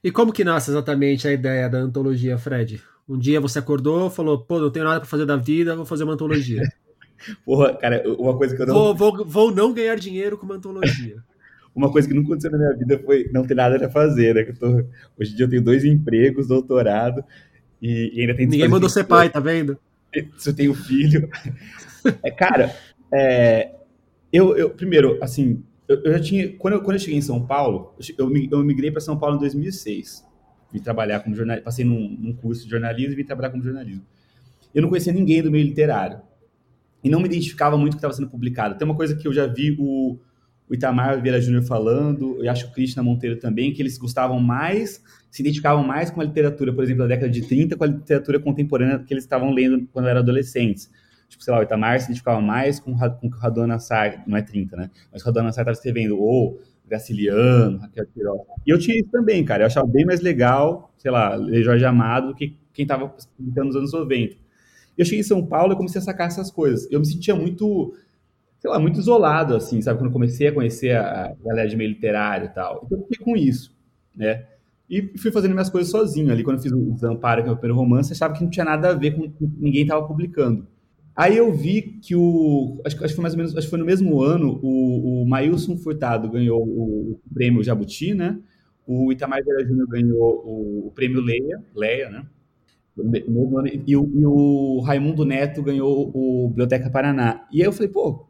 E 0.02 0.10
como 0.10 0.32
que 0.32 0.44
nasce 0.44 0.70
exatamente 0.70 1.26
a 1.26 1.32
ideia 1.32 1.68
da 1.68 1.78
antologia, 1.78 2.38
Fred? 2.38 2.82
Um 3.08 3.18
dia 3.18 3.40
você 3.40 3.58
acordou, 3.58 4.08
falou, 4.08 4.38
pô, 4.38 4.60
não 4.60 4.70
tenho 4.70 4.84
nada 4.84 5.00
para 5.00 5.08
fazer 5.08 5.26
da 5.26 5.36
vida, 5.36 5.76
vou 5.76 5.84
fazer 5.84 6.04
uma 6.04 6.14
antologia. 6.14 6.62
Porra, 7.44 7.74
cara, 7.76 8.02
uma 8.18 8.36
coisa 8.36 8.54
que 8.56 8.62
eu 8.62 8.66
não. 8.66 8.74
Vou, 8.74 8.94
vou, 8.94 9.24
vou 9.24 9.54
não 9.54 9.72
ganhar 9.72 9.96
dinheiro 9.96 10.36
com 10.36 10.44
uma 10.44 10.56
antologia. 10.56 11.16
uma 11.74 11.90
coisa 11.90 12.08
que 12.08 12.14
não 12.14 12.22
aconteceu 12.22 12.50
na 12.50 12.58
minha 12.58 12.76
vida 12.76 12.98
foi 13.04 13.28
não 13.32 13.46
ter 13.46 13.54
nada 13.54 13.78
para 13.78 13.90
fazer, 13.90 14.34
né? 14.34 14.44
Tô... 14.58 14.84
Hoje 15.18 15.32
em 15.32 15.36
dia 15.36 15.44
eu 15.44 15.50
tenho 15.50 15.62
dois 15.62 15.84
empregos, 15.84 16.48
doutorado, 16.48 17.24
e, 17.80 18.12
e 18.14 18.20
ainda 18.20 18.34
tem. 18.34 18.46
Ninguém 18.46 18.68
mandou 18.68 18.88
ser 18.88 19.04
pai, 19.04 19.30
tá 19.30 19.40
vendo? 19.40 19.78
Se 20.36 20.50
eu 20.50 20.54
tenho 20.54 20.74
filho. 20.74 21.28
é, 22.22 22.30
cara, 22.30 22.74
é, 23.12 23.72
eu, 24.32 24.56
eu, 24.56 24.70
primeiro, 24.70 25.18
assim, 25.22 25.62
eu, 25.88 26.02
eu, 26.04 26.12
já 26.12 26.20
tinha. 26.20 26.56
Quando 26.56 26.74
eu, 26.74 26.82
quando 26.82 26.96
eu 26.96 27.00
cheguei 27.00 27.18
em 27.18 27.22
São 27.22 27.44
Paulo, 27.44 27.94
eu, 28.18 28.30
eu 28.50 28.64
migrei 28.64 28.90
para 28.90 29.00
São 29.00 29.18
Paulo 29.18 29.36
em 29.36 29.40
2006 29.40 30.32
vim 30.72 30.80
trabalhar 30.80 31.20
como 31.20 31.36
jornalista, 31.36 31.64
passei 31.64 31.84
num, 31.84 32.16
num, 32.18 32.32
curso 32.32 32.64
de 32.64 32.70
jornalismo 32.70 33.12
e 33.12 33.16
vim 33.16 33.24
trabalhar 33.24 33.50
como 33.50 33.62
jornalismo. 33.62 34.02
Eu 34.74 34.80
não 34.80 34.88
conhecia 34.88 35.12
ninguém 35.12 35.42
do 35.42 35.50
meio 35.50 35.64
literário 35.64 36.20
e 37.04 37.10
não 37.10 37.20
me 37.20 37.26
identificava 37.26 37.76
muito 37.76 37.92
com 37.92 37.96
o 37.96 37.98
que 37.98 38.06
estava 38.06 38.14
sendo 38.14 38.30
publicado. 38.30 38.76
Tem 38.78 38.86
uma 38.86 38.96
coisa 38.96 39.14
que 39.14 39.28
eu 39.28 39.32
já 39.32 39.46
vi 39.46 39.76
o, 39.78 40.18
o 40.68 40.74
Itamar 40.74 41.20
Vieira 41.20 41.40
Júnior 41.40 41.62
falando, 41.64 42.42
e 42.42 42.48
acho 42.48 42.66
o 42.66 42.72
Cristina 42.72 43.02
Monteiro 43.02 43.38
também, 43.38 43.72
que 43.72 43.82
eles 43.82 43.98
gostavam 43.98 44.40
mais, 44.40 45.02
se 45.30 45.42
identificavam 45.42 45.84
mais 45.84 46.10
com 46.10 46.20
a 46.20 46.24
literatura, 46.24 46.72
por 46.72 46.82
exemplo, 46.82 47.02
da 47.02 47.08
década 47.08 47.30
de 47.30 47.42
30, 47.42 47.76
com 47.76 47.84
a 47.84 47.88
literatura 47.88 48.40
contemporânea 48.40 48.98
que 49.00 49.12
eles 49.12 49.24
estavam 49.24 49.52
lendo 49.52 49.86
quando 49.92 50.08
eram 50.08 50.20
adolescentes. 50.20 50.90
Tipo, 51.32 51.42
sei 51.42 51.54
lá, 51.54 51.60
o 51.60 51.62
Itamar 51.62 51.98
se 51.98 52.04
identificava 52.04 52.42
mais 52.42 52.78
com, 52.78 52.94
com 52.94 53.26
o 53.26 53.30
Radon 53.30 53.66
Nassar, 53.66 54.22
não 54.26 54.36
é 54.36 54.42
30, 54.42 54.76
né? 54.76 54.90
Mas 55.10 55.22
o 55.22 55.24
Radon 55.24 55.44
Nassar 55.44 55.62
estava 55.62 55.72
escrevendo, 55.72 56.20
ou 56.20 56.60
Graciliano, 56.86 57.78
Raquel 57.78 58.06
Queiroz. 58.12 58.42
E 58.66 58.70
eu 58.70 58.78
tinha 58.78 58.98
isso 58.98 59.08
também, 59.10 59.42
cara. 59.42 59.62
Eu 59.62 59.66
achava 59.66 59.86
bem 59.86 60.04
mais 60.04 60.20
legal, 60.20 60.92
sei 60.98 61.10
lá, 61.10 61.34
ler 61.34 61.62
Jorge 61.62 61.86
Amado 61.86 62.28
do 62.28 62.34
que 62.34 62.58
quem 62.74 62.82
estava 62.82 63.08
publicando 63.08 63.68
nos 63.68 63.76
anos 63.76 63.92
90. 63.94 64.36
Eu 64.98 65.06
cheguei 65.06 65.20
em 65.20 65.24
São 65.24 65.44
Paulo 65.46 65.72
e 65.72 65.76
comecei 65.76 66.02
a 66.02 66.04
sacar 66.04 66.26
essas 66.26 66.50
coisas. 66.50 66.86
Eu 66.90 67.00
me 67.00 67.06
sentia 67.06 67.34
muito 67.34 67.94
sei 68.60 68.70
lá, 68.70 68.78
muito 68.78 69.00
isolado, 69.00 69.56
assim, 69.56 69.80
sabe? 69.80 69.98
Quando 69.98 70.12
comecei 70.12 70.48
a 70.48 70.52
conhecer 70.52 70.94
a, 70.96 71.34
galera 71.42 71.66
de 71.66 71.76
meio 71.76 71.88
literário 71.88 72.44
e 72.44 72.50
tal. 72.50 72.82
Então 72.84 72.98
eu 72.98 73.04
fiquei 73.04 73.24
com 73.24 73.36
isso, 73.36 73.74
né? 74.14 74.44
E 74.88 75.16
fui 75.16 75.32
fazendo 75.32 75.52
minhas 75.52 75.70
coisas 75.70 75.90
sozinho. 75.90 76.30
Ali, 76.30 76.44
quando 76.44 76.58
eu 76.58 76.62
fiz 76.62 76.70
o 76.70 76.92
Desamparo, 76.92 77.42
que 77.42 77.48
é 77.48 77.52
o 77.52 77.56
primeiro 77.56 77.80
romance, 77.80 78.12
achava 78.12 78.34
que 78.34 78.44
não 78.44 78.50
tinha 78.50 78.66
nada 78.66 78.90
a 78.90 78.92
ver 78.94 79.16
com, 79.16 79.28
com 79.30 79.50
ninguém 79.56 79.82
estava 79.82 80.06
publicando. 80.06 80.66
Aí 81.14 81.36
eu 81.36 81.52
vi 81.52 81.82
que 81.82 82.16
o. 82.16 82.80
Acho, 82.86 82.96
acho, 82.96 83.08
que 83.08 83.14
foi 83.14 83.22
mais 83.22 83.34
ou 83.34 83.38
menos. 83.38 83.56
Acho 83.56 83.66
que 83.66 83.70
foi 83.70 83.78
no 83.78 83.84
mesmo 83.84 84.22
ano, 84.22 84.58
o, 84.62 85.24
o 85.24 85.78
Furtado 85.78 86.30
ganhou 86.30 86.62
o, 86.62 87.12
o 87.12 87.20
prêmio 87.32 87.62
Jabuti, 87.62 88.14
né? 88.14 88.38
O 88.86 89.12
Itamar 89.12 89.44
Vera 89.44 89.64
Júnior 89.66 89.88
ganhou 89.88 90.42
o, 90.44 90.86
o, 90.88 90.90
prêmio 90.92 91.20
Leia, 91.20 91.62
Leia, 91.74 92.10
né? 92.10 92.26
E 93.86 93.96
o, 93.96 94.10
e 94.14 94.26
o 94.26 94.80
Raimundo 94.80 95.24
Neto 95.24 95.62
ganhou 95.62 96.10
o 96.14 96.48
Biblioteca 96.48 96.90
Paraná. 96.90 97.46
E 97.52 97.60
aí 97.60 97.66
eu 97.66 97.72
falei, 97.72 97.88
pô, 97.88 98.26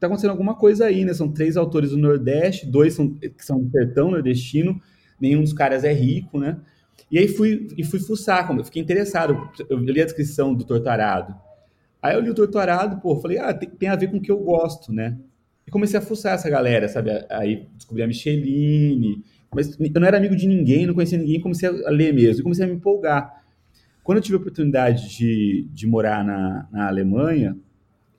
tá 0.00 0.06
acontecendo 0.06 0.30
alguma 0.30 0.54
coisa 0.54 0.86
aí, 0.86 1.04
né? 1.04 1.14
São 1.14 1.30
três 1.30 1.56
autores 1.56 1.90
do 1.90 1.96
Nordeste, 1.96 2.66
dois 2.66 2.94
são, 2.94 3.08
que 3.14 3.44
são 3.44 3.60
do 3.60 3.70
sertão 3.70 4.10
nordestino, 4.10 4.80
nenhum 5.20 5.42
dos 5.42 5.52
caras 5.52 5.84
é 5.84 5.92
rico, 5.92 6.38
né? 6.38 6.60
E 7.10 7.18
aí 7.18 7.28
fui, 7.28 7.68
e 7.76 7.84
fui 7.84 7.98
fuçar, 7.98 8.50
eu 8.56 8.64
fiquei 8.64 8.82
interessado. 8.82 9.48
Eu 9.68 9.78
li 9.78 10.00
a 10.00 10.04
descrição 10.04 10.54
do 10.54 10.64
Torturado. 10.64 11.34
Aí 12.04 12.14
eu 12.14 12.20
li 12.20 12.28
o 12.28 12.34
Torturado, 12.34 13.00
pô, 13.00 13.16
falei, 13.16 13.38
ah, 13.38 13.54
tem, 13.54 13.66
tem, 13.66 13.88
a 13.88 13.96
ver 13.96 14.10
com 14.10 14.18
o 14.18 14.20
que 14.20 14.30
eu 14.30 14.36
gosto, 14.36 14.92
né? 14.92 15.18
E 15.66 15.70
comecei 15.70 15.98
a 15.98 16.02
fuçar 16.02 16.34
essa 16.34 16.50
galera, 16.50 16.86
sabe? 16.86 17.10
Aí 17.30 17.66
descobri 17.74 18.02
a 18.02 18.06
Micheline, 18.06 19.24
mas 19.50 19.80
eu 19.80 20.00
não 20.00 20.06
era 20.06 20.18
amigo 20.18 20.36
de 20.36 20.46
ninguém, 20.46 20.84
não 20.84 20.92
conhecia 20.92 21.16
ninguém, 21.16 21.40
comecei 21.40 21.66
a 21.66 21.90
ler 21.90 22.12
mesmo, 22.12 22.40
e 22.40 22.42
comecei 22.42 22.66
a 22.66 22.68
me 22.68 22.74
empolgar. 22.74 23.42
Quando 24.02 24.18
eu 24.18 24.22
tive 24.22 24.36
a 24.36 24.38
oportunidade 24.38 25.16
de, 25.16 25.66
de 25.72 25.86
morar 25.86 26.22
na, 26.22 26.68
na 26.70 26.88
Alemanha, 26.88 27.56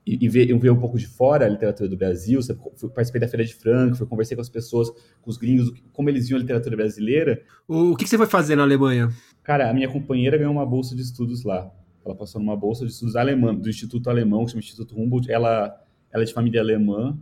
e, 0.04 0.18
e 0.26 0.28
ver, 0.28 0.52
ver 0.58 0.72
um 0.72 0.80
pouco 0.80 0.98
de 0.98 1.06
fora 1.06 1.46
a 1.46 1.50
literatura 1.50 1.88
do 1.88 1.96
Brasil, 1.96 2.40
fui, 2.76 2.90
participei 2.90 3.22
da 3.22 3.28
Feira 3.28 3.46
de 3.46 3.54
Frankfurt, 3.54 4.10
conversei 4.10 4.36
com 4.36 4.42
as 4.42 4.50
pessoas, 4.50 4.90
com 5.22 5.30
os 5.30 5.38
gringos, 5.38 5.72
como 5.94 6.10
eles 6.10 6.28
viam 6.28 6.40
a 6.40 6.42
literatura 6.42 6.76
brasileira. 6.76 7.40
O, 7.68 7.92
o 7.92 7.96
que, 7.96 8.06
que 8.06 8.10
você 8.10 8.18
foi 8.18 8.26
fazer 8.26 8.56
na 8.56 8.64
Alemanha? 8.64 9.12
Cara, 9.44 9.70
a 9.70 9.74
minha 9.76 9.88
companheira 9.88 10.40
ganhou 10.40 10.54
uma 10.54 10.66
bolsa 10.66 10.96
de 10.96 11.04
estudos 11.04 11.44
lá. 11.44 11.72
Ela 12.06 12.16
passou 12.16 12.40
numa 12.40 12.56
bolsa 12.56 12.86
de 12.86 12.92
estudos 12.92 13.16
alemã, 13.16 13.54
do 13.56 13.68
Instituto 13.68 14.10
Alemão, 14.10 14.46
que 14.46 14.52
chama 14.52 14.62
Instituto 14.62 15.00
Humboldt. 15.00 15.32
Ela, 15.32 15.76
ela 16.12 16.24
é 16.24 16.26
de 16.26 16.34
família 16.34 16.62
alemã. 16.62 17.18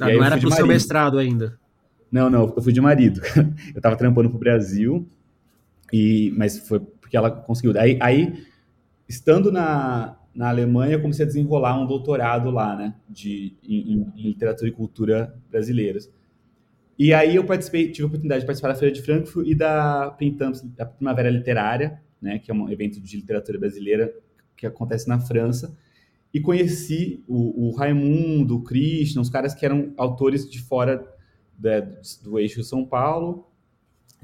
Ah, 0.00 0.08
não 0.08 0.24
era 0.24 0.38
pro 0.38 0.52
seu 0.52 0.66
mestrado 0.66 1.18
ainda? 1.18 1.58
Não, 2.10 2.30
não, 2.30 2.52
eu 2.56 2.62
fui 2.62 2.72
de 2.72 2.80
marido. 2.80 3.20
eu 3.74 3.80
tava 3.80 3.96
trampando 3.96 4.30
pro 4.30 4.38
Brasil, 4.38 5.06
e, 5.92 6.32
mas 6.36 6.58
foi 6.58 6.80
porque 6.80 7.16
ela 7.16 7.30
conseguiu. 7.30 7.78
Aí, 7.78 7.98
aí 8.00 8.44
estando 9.08 9.50
na, 9.50 10.16
na 10.34 10.48
Alemanha, 10.48 10.94
eu 10.94 11.00
comecei 11.00 11.24
a 11.24 11.28
desenrolar 11.28 11.80
um 11.80 11.86
doutorado 11.86 12.50
lá, 12.50 12.76
né, 12.76 12.94
de, 13.08 13.54
em, 13.62 14.06
em 14.16 14.22
literatura 14.22 14.68
e 14.68 14.72
cultura 14.72 15.34
brasileiras. 15.50 16.10
E 16.98 17.14
aí 17.14 17.36
eu 17.36 17.44
participei, 17.44 17.90
tive 17.90 18.04
a 18.04 18.06
oportunidade 18.06 18.42
de 18.42 18.46
participar 18.46 18.68
da 18.68 18.74
Feira 18.74 18.94
de 18.94 19.02
Frankfurt 19.02 19.46
e 19.48 19.54
da 19.54 20.10
Printemps, 20.10 20.60
da 20.76 20.84
Primavera 20.84 21.30
Literária, 21.30 22.00
né, 22.20 22.38
que 22.38 22.50
é 22.50 22.54
um 22.54 22.68
evento 22.68 23.00
de 23.00 23.16
literatura 23.16 23.58
brasileira 23.58 24.14
que 24.56 24.66
acontece 24.66 25.08
na 25.08 25.18
França, 25.18 25.76
e 26.32 26.40
conheci 26.40 27.24
o, 27.26 27.68
o 27.68 27.74
Raimundo, 27.74 28.56
o 28.56 28.62
Christian, 28.62 29.20
os 29.20 29.30
caras 29.30 29.54
que 29.54 29.64
eram 29.64 29.92
autores 29.96 30.48
de 30.48 30.60
fora 30.60 31.04
da, 31.58 31.80
do 32.22 32.38
eixo 32.38 32.62
São 32.62 32.84
Paulo. 32.84 33.46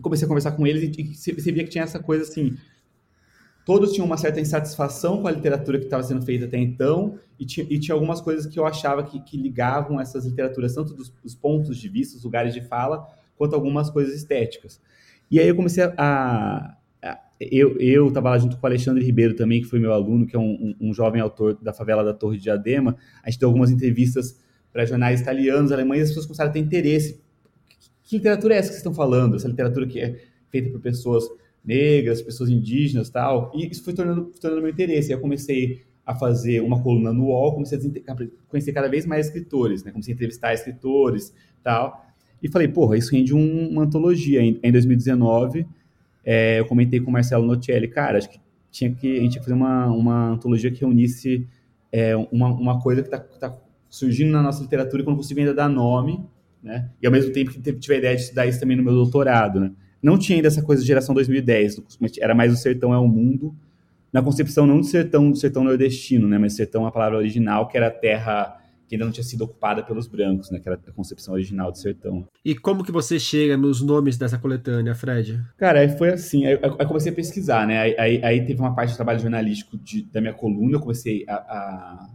Comecei 0.00 0.24
a 0.24 0.28
conversar 0.28 0.52
com 0.52 0.66
eles 0.66 0.96
e, 0.96 1.02
e 1.02 1.14
você 1.14 1.50
via 1.50 1.64
que 1.64 1.70
tinha 1.70 1.84
essa 1.84 1.98
coisa 1.98 2.22
assim, 2.22 2.56
todos 3.66 3.92
tinham 3.92 4.06
uma 4.06 4.16
certa 4.16 4.40
insatisfação 4.40 5.20
com 5.20 5.26
a 5.26 5.30
literatura 5.32 5.78
que 5.78 5.86
estava 5.86 6.02
sendo 6.04 6.24
feita 6.24 6.44
até 6.44 6.56
então, 6.56 7.18
e 7.38 7.44
tinha, 7.44 7.66
e 7.68 7.78
tinha 7.78 7.94
algumas 7.94 8.20
coisas 8.20 8.46
que 8.46 8.58
eu 8.58 8.64
achava 8.64 9.02
que, 9.02 9.20
que 9.20 9.36
ligavam 9.36 10.00
essas 10.00 10.24
literaturas, 10.24 10.74
tanto 10.74 10.94
dos, 10.94 11.10
dos, 11.10 11.34
pontos 11.34 11.76
de 11.76 11.88
vista, 11.88 12.16
os 12.16 12.22
lugares 12.22 12.54
de 12.54 12.60
fala, 12.60 13.04
quanto 13.36 13.54
algumas 13.54 13.90
coisas 13.90 14.14
estéticas. 14.14 14.80
E 15.28 15.40
aí 15.40 15.48
eu 15.48 15.56
comecei 15.56 15.82
a. 15.98 16.76
a 17.06 17.18
eu 17.38 18.08
estava 18.08 18.30
lá 18.30 18.38
junto 18.38 18.56
com 18.56 18.66
o 18.66 18.66
Alexandre 18.66 19.04
Ribeiro 19.04 19.34
também, 19.34 19.60
que 19.60 19.68
foi 19.68 19.78
meu 19.78 19.92
aluno, 19.92 20.26
que 20.26 20.34
é 20.34 20.38
um, 20.38 20.74
um, 20.80 20.88
um 20.88 20.94
jovem 20.94 21.20
autor 21.20 21.54
da 21.60 21.72
favela 21.72 22.02
da 22.02 22.14
Torre 22.14 22.38
de 22.38 22.44
Diadema. 22.44 22.96
A 23.22 23.30
gente 23.30 23.40
deu 23.40 23.48
algumas 23.48 23.70
entrevistas 23.70 24.38
para 24.72 24.86
jornais 24.86 25.20
italianos, 25.20 25.70
alemães, 25.70 26.00
e 26.00 26.02
as 26.02 26.08
pessoas 26.08 26.26
começaram 26.26 26.50
a 26.50 26.52
ter 26.52 26.60
interesse. 26.60 27.20
Que, 27.68 27.90
que 28.04 28.16
literatura 28.16 28.54
é 28.54 28.58
essa 28.58 28.68
que 28.68 28.74
vocês 28.74 28.80
estão 28.80 28.94
falando? 28.94 29.36
Essa 29.36 29.48
literatura 29.48 29.86
que 29.86 30.00
é 30.00 30.18
feita 30.48 30.70
por 30.70 30.80
pessoas 30.80 31.24
negras, 31.62 32.22
pessoas 32.22 32.48
indígenas 32.48 33.10
tal. 33.10 33.52
E 33.54 33.66
isso 33.66 33.84
foi 33.84 33.92
tornando, 33.92 34.30
tornando 34.40 34.62
meu 34.62 34.70
interesse. 34.70 35.12
Eu 35.12 35.20
comecei 35.20 35.82
a 36.06 36.14
fazer 36.14 36.60
uma 36.60 36.82
coluna 36.82 37.12
no 37.12 37.26
UOL, 37.26 37.52
comecei 37.52 37.78
a 38.06 38.16
conhecer 38.48 38.72
cada 38.72 38.88
vez 38.88 39.04
mais 39.04 39.26
escritores, 39.26 39.82
né? 39.82 39.90
Comecei 39.90 40.12
a 40.12 40.14
entrevistar 40.14 40.54
escritores 40.54 41.34
tal. 41.62 42.06
E 42.42 42.48
falei, 42.48 42.68
porra, 42.68 42.96
isso 42.96 43.12
rende 43.12 43.34
um, 43.34 43.68
uma 43.70 43.82
antologia. 43.82 44.40
Em, 44.40 44.58
em 44.62 44.72
2019, 44.72 45.66
é, 46.26 46.58
eu 46.58 46.66
comentei 46.66 47.00
com 47.00 47.08
o 47.08 47.12
Marcelo 47.12 47.46
Notelli, 47.46 47.86
cara, 47.88 48.18
acho 48.18 48.28
que 48.28 48.40
tinha 48.70 48.92
que 48.92 49.18
a 49.18 49.20
gente 49.20 49.30
tinha 49.32 49.40
que 49.42 49.48
fazer 49.48 49.54
uma, 49.54 49.86
uma 49.86 50.30
antologia 50.30 50.70
que 50.70 50.80
reunisse 50.80 51.46
é, 51.92 52.16
uma, 52.16 52.48
uma 52.48 52.80
coisa 52.82 53.00
que 53.00 53.08
está 53.08 53.20
tá 53.20 53.56
surgindo 53.88 54.32
na 54.32 54.42
nossa 54.42 54.60
literatura 54.60 55.00
e 55.00 55.04
que 55.04 55.10
eu 55.10 55.16
consigo 55.16 55.38
ainda 55.38 55.54
dar 55.54 55.68
nome, 55.68 56.22
né? 56.62 56.90
E 57.00 57.06
ao 57.06 57.12
mesmo 57.12 57.32
tempo 57.32 57.52
que 57.52 57.72
tive 57.72 57.94
a 57.94 57.98
ideia 57.98 58.16
de 58.16 58.22
estudar 58.22 58.46
isso 58.46 58.58
também 58.58 58.76
no 58.76 58.82
meu 58.82 58.92
doutorado, 58.92 59.60
né? 59.60 59.70
não 60.02 60.16
tinha 60.16 60.36
ainda 60.36 60.48
essa 60.48 60.62
coisa 60.62 60.82
de 60.82 60.86
geração 60.86 61.14
2010, 61.14 61.82
era 62.20 62.34
mais 62.34 62.52
o 62.52 62.56
sertão 62.56 62.94
é 62.94 62.98
o 62.98 63.08
mundo, 63.08 63.54
na 64.12 64.22
concepção 64.22 64.66
não 64.66 64.80
do 64.80 64.86
sertão, 64.86 65.30
do 65.30 65.36
sertão 65.36 65.64
nordestino, 65.64 66.28
né, 66.28 66.38
mas 66.38 66.54
sertão 66.54 66.86
a 66.86 66.92
palavra 66.92 67.18
original, 67.18 67.66
que 67.66 67.76
era 67.76 67.88
a 67.88 67.90
terra 67.90 68.56
que 68.88 68.94
ainda 68.94 69.04
não 69.04 69.12
tinha 69.12 69.24
sido 69.24 69.42
ocupada 69.42 69.82
pelos 69.82 70.06
brancos, 70.06 70.50
né, 70.50 70.58
que 70.58 70.68
era 70.68 70.78
a 70.86 70.92
concepção 70.92 71.34
original 71.34 71.72
do 71.72 71.78
sertão. 71.78 72.26
E 72.44 72.54
como 72.54 72.84
que 72.84 72.92
você 72.92 73.18
chega 73.18 73.56
nos 73.56 73.82
nomes 73.82 74.16
dessa 74.16 74.38
coletânea, 74.38 74.94
Fred? 74.94 75.42
Cara, 75.56 75.80
aí 75.80 75.88
foi 75.96 76.10
assim, 76.10 76.46
aí, 76.46 76.58
aí 76.78 76.86
comecei 76.86 77.12
a 77.12 77.14
pesquisar, 77.14 77.66
né, 77.66 77.78
aí, 77.78 77.96
aí, 77.98 78.24
aí, 78.24 78.46
teve 78.46 78.60
uma 78.60 78.74
parte 78.74 78.92
do 78.92 78.96
trabalho 78.96 79.18
jornalístico 79.18 79.76
de, 79.76 80.02
da 80.02 80.20
minha 80.20 80.34
coluna, 80.34 80.76
eu 80.76 80.80
comecei 80.80 81.24
a, 81.28 81.34
a, 81.34 82.10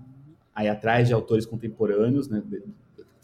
a 0.56 0.66
ir 0.66 0.70
atrás 0.70 1.08
de 1.08 1.14
autores 1.14 1.46
contemporâneos, 1.46 2.30
né, 2.30 2.42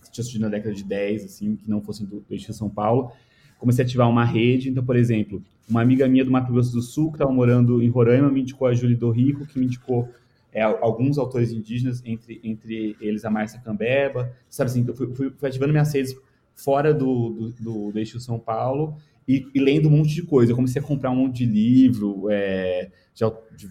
que 0.03 0.11
tinham 0.11 0.25
surgido 0.25 0.43
na 0.43 0.49
década 0.49 0.73
de 0.73 0.83
10, 0.83 1.25
assim, 1.25 1.55
que 1.55 1.69
não 1.69 1.81
fossem 1.81 2.05
do, 2.05 2.23
do 2.27 2.53
São 2.53 2.69
Paulo, 2.69 3.11
comecei 3.57 3.83
a 3.83 3.87
ativar 3.87 4.09
uma 4.09 4.25
rede. 4.25 4.69
Então, 4.69 4.83
por 4.83 4.95
exemplo, 4.95 5.41
uma 5.69 5.81
amiga 5.81 6.07
minha 6.07 6.23
do 6.23 6.31
Mato 6.31 6.51
Grosso 6.51 6.71
do 6.71 6.81
Sul, 6.81 7.09
que 7.09 7.15
estava 7.15 7.31
morando 7.31 7.81
em 7.81 7.89
Roraima, 7.89 8.31
me 8.31 8.41
indicou 8.41 8.67
a 8.67 8.73
Júlia 8.73 8.95
do 8.95 9.09
Rico, 9.09 9.45
que 9.45 9.59
me 9.59 9.65
indicou 9.65 10.09
é, 10.57 10.63
alguns 10.63 11.19
autores 11.19 11.51
indígenas, 11.51 12.01
entre, 12.03 12.41
entre 12.43 12.97
eles 12.99 13.23
a 13.23 13.29
Márcia 13.29 13.59
Cambeba. 13.59 14.33
Sabe 14.49 14.71
assim, 14.71 14.83
eu 14.87 14.95
fui, 14.95 15.13
fui, 15.13 15.29
fui 15.29 15.47
ativando 15.47 15.71
minhas 15.71 15.93
redes 15.93 16.15
fora 16.55 16.91
do, 16.91 17.29
do, 17.29 17.51
do, 17.51 17.91
do 17.91 17.99
eixo 17.99 18.19
São 18.19 18.39
Paulo 18.39 18.97
e, 19.27 19.47
e, 19.53 19.59
lendo 19.59 19.87
um 19.87 19.91
monte 19.91 20.15
de 20.15 20.23
coisa. 20.23 20.51
Eu 20.51 20.55
comecei 20.55 20.81
a 20.81 20.83
comprar 20.83 21.11
um 21.11 21.15
monte 21.15 21.45
de 21.45 21.45
livro 21.45 22.27
é, 22.31 22.89
de, 23.13 23.23
de 23.55 23.67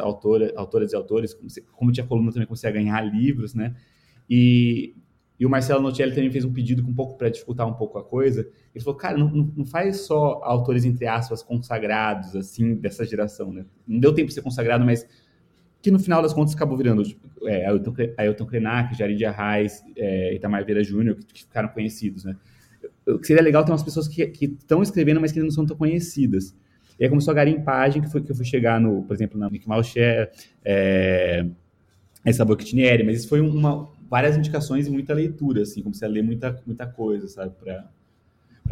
autores, 0.00 0.56
autoras 0.56 0.92
e 0.94 0.96
autores. 0.96 1.34
Comecei, 1.34 1.62
como 1.72 1.92
tinha 1.92 2.06
coluna, 2.06 2.32
também 2.32 2.46
comecei 2.46 2.70
a 2.70 2.72
ganhar 2.72 3.02
livros, 3.02 3.54
né? 3.54 3.76
E 4.28 4.94
e 5.38 5.46
o 5.46 5.48
Marcelo 5.48 5.80
Notelli 5.80 6.14
também 6.14 6.30
fez 6.30 6.44
um 6.44 6.52
pedido 6.52 6.86
um 6.86 6.92
pouco 6.92 7.16
para 7.16 7.30
dificultar 7.30 7.66
um 7.66 7.72
pouco 7.72 7.96
a 7.96 8.04
coisa. 8.04 8.46
Ele 8.74 8.84
falou, 8.84 8.98
cara, 8.98 9.16
não, 9.16 9.30
não, 9.30 9.64
faz 9.64 10.02
só 10.02 10.38
autores, 10.42 10.84
entre 10.84 11.06
aspas, 11.06 11.42
consagrados, 11.42 12.36
assim, 12.36 12.74
dessa 12.74 13.06
geração, 13.06 13.50
né? 13.50 13.64
Não 13.88 13.98
deu 13.98 14.14
tempo 14.14 14.28
de 14.28 14.34
ser 14.34 14.42
consagrado, 14.42 14.84
mas 14.84 15.08
que 15.82 15.90
no 15.90 15.98
final 15.98 16.22
das 16.22 16.32
contas 16.32 16.54
acabou 16.54 16.76
virando 16.76 17.02
tipo, 17.02 17.28
é, 17.46 17.66
Ailton, 17.66 17.94
Ailton 18.16 18.46
Krenak, 18.46 18.96
Jari 18.96 19.16
de 19.16 19.24
Arraes, 19.24 19.82
é, 19.96 20.34
Itamar 20.34 20.64
Vieira 20.64 20.84
Júnior, 20.84 21.16
que, 21.16 21.24
que, 21.26 21.42
ficaram 21.42 21.68
conhecidos, 21.68 22.24
né? 22.24 22.36
Seria 23.22 23.42
legal 23.42 23.64
ter 23.64 23.72
umas 23.72 23.82
pessoas 23.82 24.06
que 24.06 24.22
estão 24.22 24.82
escrevendo, 24.82 25.20
mas 25.20 25.32
que 25.32 25.40
não 25.40 25.50
são 25.50 25.66
tão 25.66 25.76
conhecidas. 25.76 26.54
E 26.98 27.04
aí 27.04 27.08
começou 27.08 27.32
a 27.32 27.34
garimpagem, 27.34 28.02
que 28.02 28.10
foi 28.10 28.20
que 28.20 28.30
eu 28.30 28.36
fui 28.36 28.44
chegar 28.44 28.78
no, 28.78 29.02
por 29.04 29.14
exemplo, 29.14 29.38
na 29.38 29.48
Nick 29.48 29.66
Malcher, 29.66 30.30
é, 30.62 31.46
essa 32.24 32.44
Bocchinieri, 32.44 33.02
mas 33.02 33.20
isso 33.20 33.28
foi 33.28 33.40
uma, 33.40 33.88
várias 34.08 34.36
indicações 34.36 34.86
e 34.86 34.90
muita 34.90 35.14
leitura, 35.14 35.62
assim, 35.62 35.82
comecei 35.82 36.06
a 36.06 36.10
ler 36.10 36.22
muita, 36.22 36.60
muita 36.66 36.86
coisa, 36.86 37.26
sabe, 37.26 37.54
para 37.58 37.88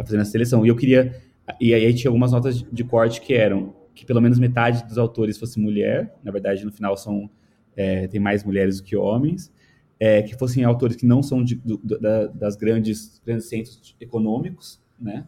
fazer 0.05 0.19
na 0.19 0.25
seleção. 0.25 0.65
E 0.67 0.69
eu 0.69 0.77
queria. 0.77 1.15
E 1.59 1.73
aí 1.73 1.95
tinha 1.95 2.11
algumas 2.11 2.33
notas 2.33 2.63
de 2.71 2.85
corte 2.85 3.23
que 3.23 3.33
eram 3.33 3.75
que 3.99 4.07
pelo 4.07 4.21
menos 4.21 4.39
metade 4.39 4.87
dos 4.87 4.97
autores 4.97 5.37
fosse 5.37 5.59
mulher, 5.59 6.15
na 6.23 6.31
verdade, 6.31 6.65
no 6.65 6.71
final 6.71 6.97
são. 6.97 7.29
É, 7.77 8.09
tem 8.09 8.19
mais 8.19 8.43
mulheres 8.43 8.79
do 8.79 8.85
que 8.85 8.97
homens, 8.97 9.53
é, 10.01 10.21
que 10.23 10.35
fossem 10.37 10.65
autores 10.65 10.97
que 10.97 11.07
não 11.07 11.23
são 11.23 11.45
de, 11.45 11.55
do, 11.55 11.79
da, 12.01 12.27
das 12.27 12.57
grandes, 12.57 13.21
grandes 13.25 13.49
centros 13.49 13.97
econômicos, 14.01 14.81
né? 14.99 15.25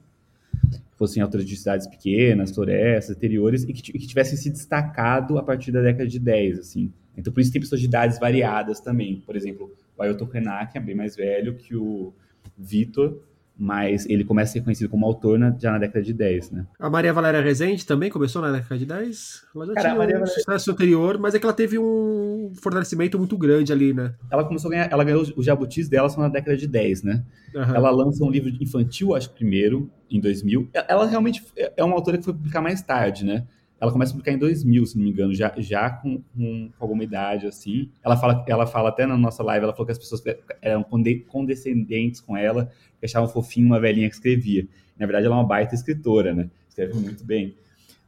fossem 0.96 1.22
autores 1.22 1.46
de 1.46 1.56
cidades 1.56 1.86
pequenas, 1.86 2.50
florestas, 2.52 3.16
interiores, 3.16 3.62
e 3.62 3.72
que, 3.72 3.92
que 3.92 4.06
tivessem 4.06 4.36
se 4.36 4.50
destacado 4.50 5.38
a 5.38 5.42
partir 5.42 5.70
da 5.70 5.80
década 5.80 6.08
de 6.08 6.18
10, 6.18 6.58
assim. 6.58 6.92
Então, 7.16 7.32
por 7.32 7.40
isso 7.40 7.52
tem 7.52 7.60
pessoas 7.60 7.80
de 7.80 7.86
idades 7.86 8.18
variadas 8.18 8.80
também. 8.80 9.20
Por 9.24 9.36
exemplo, 9.36 9.72
o 9.96 10.02
Ailton 10.02 10.26
Krenak 10.26 10.76
é 10.76 10.80
bem 10.80 10.94
mais 10.94 11.16
velho 11.16 11.54
que 11.54 11.76
o 11.76 12.12
Vitor, 12.58 13.22
mas 13.60 14.08
ele 14.08 14.24
começa 14.24 14.52
a 14.52 14.52
ser 14.54 14.62
conhecido 14.62 14.88
como 14.88 15.04
autor 15.04 15.38
na, 15.38 15.54
já 15.58 15.70
na 15.70 15.78
década 15.78 16.02
de 16.02 16.14
10, 16.14 16.50
né? 16.50 16.66
A 16.78 16.88
Maria 16.88 17.12
Valéria 17.12 17.42
Rezende 17.42 17.84
também 17.84 18.08
começou 18.08 18.40
na 18.40 18.50
década 18.50 18.78
de 18.78 18.86
10? 18.86 19.44
Ela 19.54 19.66
já 19.66 19.74
Cara, 19.74 19.88
tinha 19.88 19.94
um 19.94 19.98
Valéria... 19.98 20.26
sucesso 20.26 20.70
anterior, 20.70 21.18
mas 21.18 21.34
é 21.34 21.38
que 21.38 21.44
ela 21.44 21.52
teve 21.52 21.78
um 21.78 22.52
fortalecimento 22.54 23.18
muito 23.18 23.36
grande 23.36 23.70
ali, 23.70 23.92
né? 23.92 24.14
Ela 24.30 24.44
começou 24.44 24.68
a 24.68 24.70
ganhar, 24.70 24.88
ela 24.90 25.04
ganhou 25.04 25.22
os 25.36 25.44
jabutis 25.44 25.90
dela 25.90 26.08
só 26.08 26.22
na 26.22 26.28
década 26.28 26.56
de 26.56 26.66
10, 26.66 27.02
né? 27.02 27.22
Uhum. 27.54 27.74
Ela 27.74 27.90
lança 27.90 28.24
um 28.24 28.30
livro 28.30 28.50
infantil, 28.58 29.14
acho 29.14 29.28
que 29.28 29.34
primeiro, 29.34 29.90
em 30.10 30.18
2000. 30.18 30.70
Ela 30.88 31.06
realmente 31.06 31.44
é 31.54 31.84
uma 31.84 31.94
autora 31.94 32.16
que 32.16 32.24
foi 32.24 32.32
publicar 32.32 32.62
mais 32.62 32.80
tarde, 32.80 33.26
né? 33.26 33.44
Ela 33.80 33.90
começa 33.90 34.10
a 34.10 34.12
publicar 34.12 34.32
em 34.32 34.38
2000, 34.38 34.86
se 34.86 34.96
não 34.96 35.04
me 35.04 35.10
engano, 35.10 35.34
já, 35.34 35.54
já 35.56 35.88
com, 35.88 36.22
com, 36.36 36.70
alguma 36.78 37.02
idade, 37.02 37.46
assim. 37.46 37.90
Ela 38.04 38.16
fala, 38.16 38.44
ela 38.46 38.66
fala 38.66 38.90
até 38.90 39.06
na 39.06 39.16
nossa 39.16 39.42
live, 39.42 39.64
ela 39.64 39.72
falou 39.72 39.86
que 39.86 39.92
as 39.92 39.98
pessoas 39.98 40.22
eram 40.60 40.84
condescendentes 41.26 42.20
com 42.20 42.36
ela, 42.36 42.70
que 42.98 43.06
achavam 43.06 43.26
fofinho 43.26 43.66
uma 43.66 43.80
velhinha 43.80 44.08
que 44.08 44.14
escrevia. 44.14 44.68
Na 44.98 45.06
verdade, 45.06 45.24
ela 45.24 45.34
é 45.34 45.38
uma 45.38 45.46
baita 45.46 45.74
escritora, 45.74 46.34
né? 46.34 46.50
Escreve 46.68 46.92
muito 46.94 47.24
bem. 47.24 47.56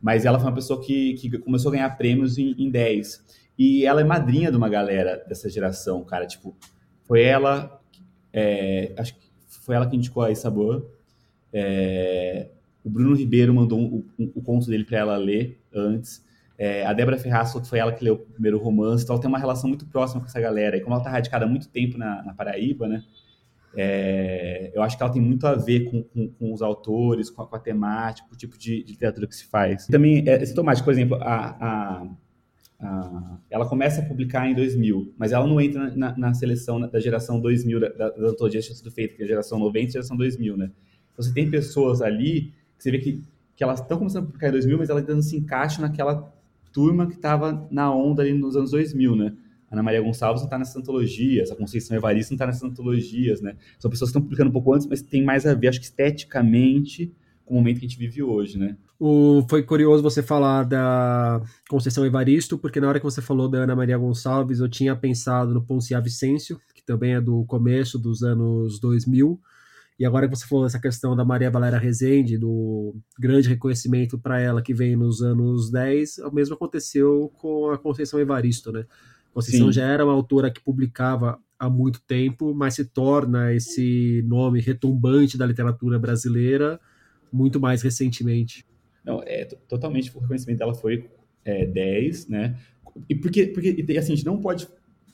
Mas 0.01 0.27
ela 0.27 0.39
foi 0.39 0.49
uma 0.49 0.55
pessoa 0.55 0.79
que, 0.83 1.15
que 1.15 1.39
começou 1.39 1.71
a 1.71 1.73
ganhar 1.73 1.97
prêmios 1.97 2.37
em, 2.37 2.55
em 2.59 2.71
10. 2.71 3.25
E 3.59 3.87
ela 3.87 4.03
é 4.03 4.05
madrinha 4.05 4.51
de 4.51 4.57
uma 4.57 4.69
galera 4.69 5.25
dessa 5.27 5.49
geração, 5.49 6.05
cara. 6.05 6.27
Tipo, 6.27 6.55
foi 7.05 7.23
ela... 7.23 7.81
É, 8.31 8.93
acho 8.97 9.15
que 9.15 9.23
foi 9.47 9.75
ela 9.75 9.89
que 9.89 9.97
indicou 9.97 10.23
a 10.23 10.31
Isabor. 10.31 10.87
É, 11.53 12.49
o 12.85 12.91
Bruno 12.91 13.15
Ribeiro 13.15 13.55
mandou 13.55 14.05
o 14.19 14.43
conto 14.43 14.67
dele 14.67 14.85
para 14.85 14.99
ela 14.99 15.17
ler 15.17 15.61
antes. 15.73 16.25
É, 16.59 16.85
a 16.85 16.93
Débora 16.93 17.19
Ferraz 17.19 17.53
foi 17.69 17.79
ela 17.79 17.93
que 17.93 18.05
leu 18.05 18.15
o 18.15 18.19
primeiro 18.19 18.59
romance, 18.59 19.03
então 19.03 19.15
ela 19.15 19.21
tem 19.21 19.29
uma 19.29 19.39
relação 19.39 19.69
muito 19.69 19.87
próxima 19.87 20.21
com 20.21 20.27
essa 20.27 20.41
galera. 20.41 20.77
E 20.77 20.81
como 20.81 20.95
ela 20.95 21.01
está 21.01 21.11
radicada 21.11 21.45
há 21.45 21.49
muito 21.49 21.69
tempo 21.69 21.97
na, 21.99 22.23
na 22.23 22.35
Paraíba, 22.35 22.87
né? 22.87 23.03
É, 23.75 24.71
eu 24.75 24.83
acho 24.83 24.97
que 24.97 25.03
ela 25.03 25.13
tem 25.13 25.23
muito 25.23 25.47
a 25.47 25.55
ver 25.55 25.91
com, 25.91 26.03
com, 26.03 26.29
com 26.29 26.53
os 26.53 26.61
autores, 26.61 27.31
com 27.31 27.43
a, 27.43 27.47
com 27.47 27.57
a, 27.57 27.59
temática, 27.59 28.29
com 28.29 28.35
o 28.35 28.39
tipo 28.39 28.59
de, 28.59 28.85
de, 28.85 28.93
literatura 28.93 29.27
que 29.27 29.35
se 29.35 29.47
faz. 29.47 29.87
Também 29.87 30.23
é 30.29 30.45
sintomático, 30.45 30.85
por 30.85 30.93
exemplo, 30.93 31.17
a, 31.17 31.57
a, 31.59 32.07
a, 32.81 33.39
ela 33.49 33.67
começa 33.67 34.03
a 34.03 34.05
publicar 34.05 34.47
em 34.47 34.55
2000, 34.55 35.15
mas 35.17 35.33
ela 35.33 35.47
não 35.47 35.59
entra 35.59 35.91
na, 35.97 36.17
na 36.17 36.35
seleção 36.35 36.81
da 36.81 37.01
geração 37.01 37.41
2000, 37.41 37.81
da, 37.81 37.89
da, 37.89 38.11
da 38.11 38.29
antologia 38.29 38.61
que 38.61 38.67
tinha 38.67 38.77
sido 38.77 38.91
feita, 38.91 39.15
que 39.15 39.23
é 39.23 39.25
a 39.25 39.29
geração 39.29 39.59
90 39.59 39.79
e 39.79 39.89
a 39.89 39.91
geração 39.93 40.17
2000, 40.19 40.57
né? 40.57 40.71
Então, 41.13 41.25
você 41.25 41.33
tem 41.33 41.51
pessoas 41.51 42.03
ali 42.03 42.53
você 42.83 42.91
vê 42.91 42.99
que, 42.99 43.23
que 43.55 43.63
elas 43.63 43.81
estão 43.81 43.97
começando 43.97 44.25
a 44.25 44.27
publicar 44.27 44.49
em 44.49 44.53
2000, 44.53 44.79
mas 44.79 44.91
elas 44.91 45.03
ainda 45.03 45.15
não 45.15 45.23
se 45.23 45.37
encaixam 45.37 45.83
naquela 45.83 46.35
turma 46.73 47.07
que 47.07 47.15
estava 47.15 47.69
na 47.71 47.95
onda 47.95 48.23
ali 48.23 48.33
nos 48.33 48.57
anos 48.57 48.73
2000, 48.73 49.15
né? 49.15 49.37
Ana 49.71 49.83
Maria 49.83 50.03
Gonçalves 50.03 50.43
não 50.43 50.47
está 50.47 50.59
nessas 50.59 50.77
antologias, 50.77 51.51
a 51.51 51.57
Conceição 51.57 51.97
Evaristo 51.97 52.33
não 52.33 52.37
está 52.37 52.47
nessas 52.47 52.63
antologias, 52.63 53.41
né? 53.41 53.57
São 53.79 53.91
pessoas 53.91 54.11
que 54.11 54.17
estão 54.17 54.23
publicando 54.23 54.51
um 54.51 54.53
pouco 54.53 54.75
antes, 54.75 54.87
mas 54.87 55.01
tem 55.01 55.23
mais 55.23 55.47
a 55.47 55.55
ver, 55.55 55.69
acho 55.69 55.79
que 55.79 55.87
esteticamente, 55.87 57.15
com 57.45 57.55
o 57.55 57.57
momento 57.59 57.79
que 57.79 57.87
a 57.87 57.89
gente 57.89 57.99
vive 57.99 58.23
hoje, 58.23 58.59
né? 58.59 58.77
O, 58.99 59.45
foi 59.49 59.63
curioso 59.63 60.03
você 60.03 60.23
falar 60.23 60.65
da 60.65 61.41
Conceição 61.69 62.05
Evaristo, 62.05 62.59
porque 62.59 62.81
na 62.81 62.89
hora 62.89 62.99
que 62.99 63.05
você 63.05 63.23
falou 63.23 63.49
da 63.49 63.59
Ana 63.59 63.77
Maria 63.77 63.97
Gonçalves, 63.97 64.61
eu 64.61 64.69
tinha 64.69 64.95
pensado 64.95 65.55
no 65.55 65.63
Poncia 65.63 66.01
Vicêncio, 66.01 66.61
que 66.75 66.85
também 66.85 67.15
é 67.15 67.21
do 67.21 67.45
começo 67.45 67.99
dos 67.99 68.23
anos 68.23 68.79
2000, 68.79 69.41
e 70.03 70.05
agora 70.05 70.29
que 70.29 70.35
você 70.35 70.45
falou 70.45 70.67
essa 70.67 70.81
questão 70.81 71.15
da 71.15 71.25
Maria 71.25 71.49
Valéria 71.49 71.79
Rezende, 71.79 72.37
do 72.37 72.93
grande 73.17 73.49
reconhecimento 73.49 74.19
para 74.19 74.41
ela 74.41 74.61
que 74.61 74.75
veio 74.75 74.99
nos 74.99 75.23
anos 75.23 75.71
10, 75.71 76.19
o 76.19 76.33
mesmo 76.33 76.57
aconteceu 76.57 77.33
com 77.37 77.71
a 77.71 77.79
Conceição 77.79 78.19
Evaristo, 78.19 78.73
né? 78.73 78.85
Conceição 79.33 79.69
Sim. 79.69 79.75
já 79.75 79.87
era 79.87 80.05
uma 80.05 80.13
autora 80.13 80.51
que 80.51 80.61
publicava 80.61 81.39
há 81.57 81.71
muito 81.71 82.03
tempo, 82.05 82.53
mas 82.53 82.75
se 82.75 82.85
torna 82.85 83.55
esse 83.55 84.25
nome 84.27 84.61
retumbante 84.61 85.39
da 85.39 85.47
literatura 85.47 86.01
brasileira 86.01 86.81
muito 87.33 87.61
mais 87.61 87.81
recentemente. 87.81 88.67
Não, 89.05 89.23
é 89.25 89.45
totalmente 89.45 90.11
o 90.17 90.19
reconhecimento 90.19 90.59
dela 90.59 90.75
foi 90.75 91.09
é, 91.45 91.65
10, 91.65 92.27
né? 92.27 92.59
E 93.09 93.15
porque, 93.15 93.47
porque 93.47 93.71
assim, 93.97 94.15
a 94.15 94.17
gente 94.17 94.27
não 94.27 94.41
pode 94.41 94.67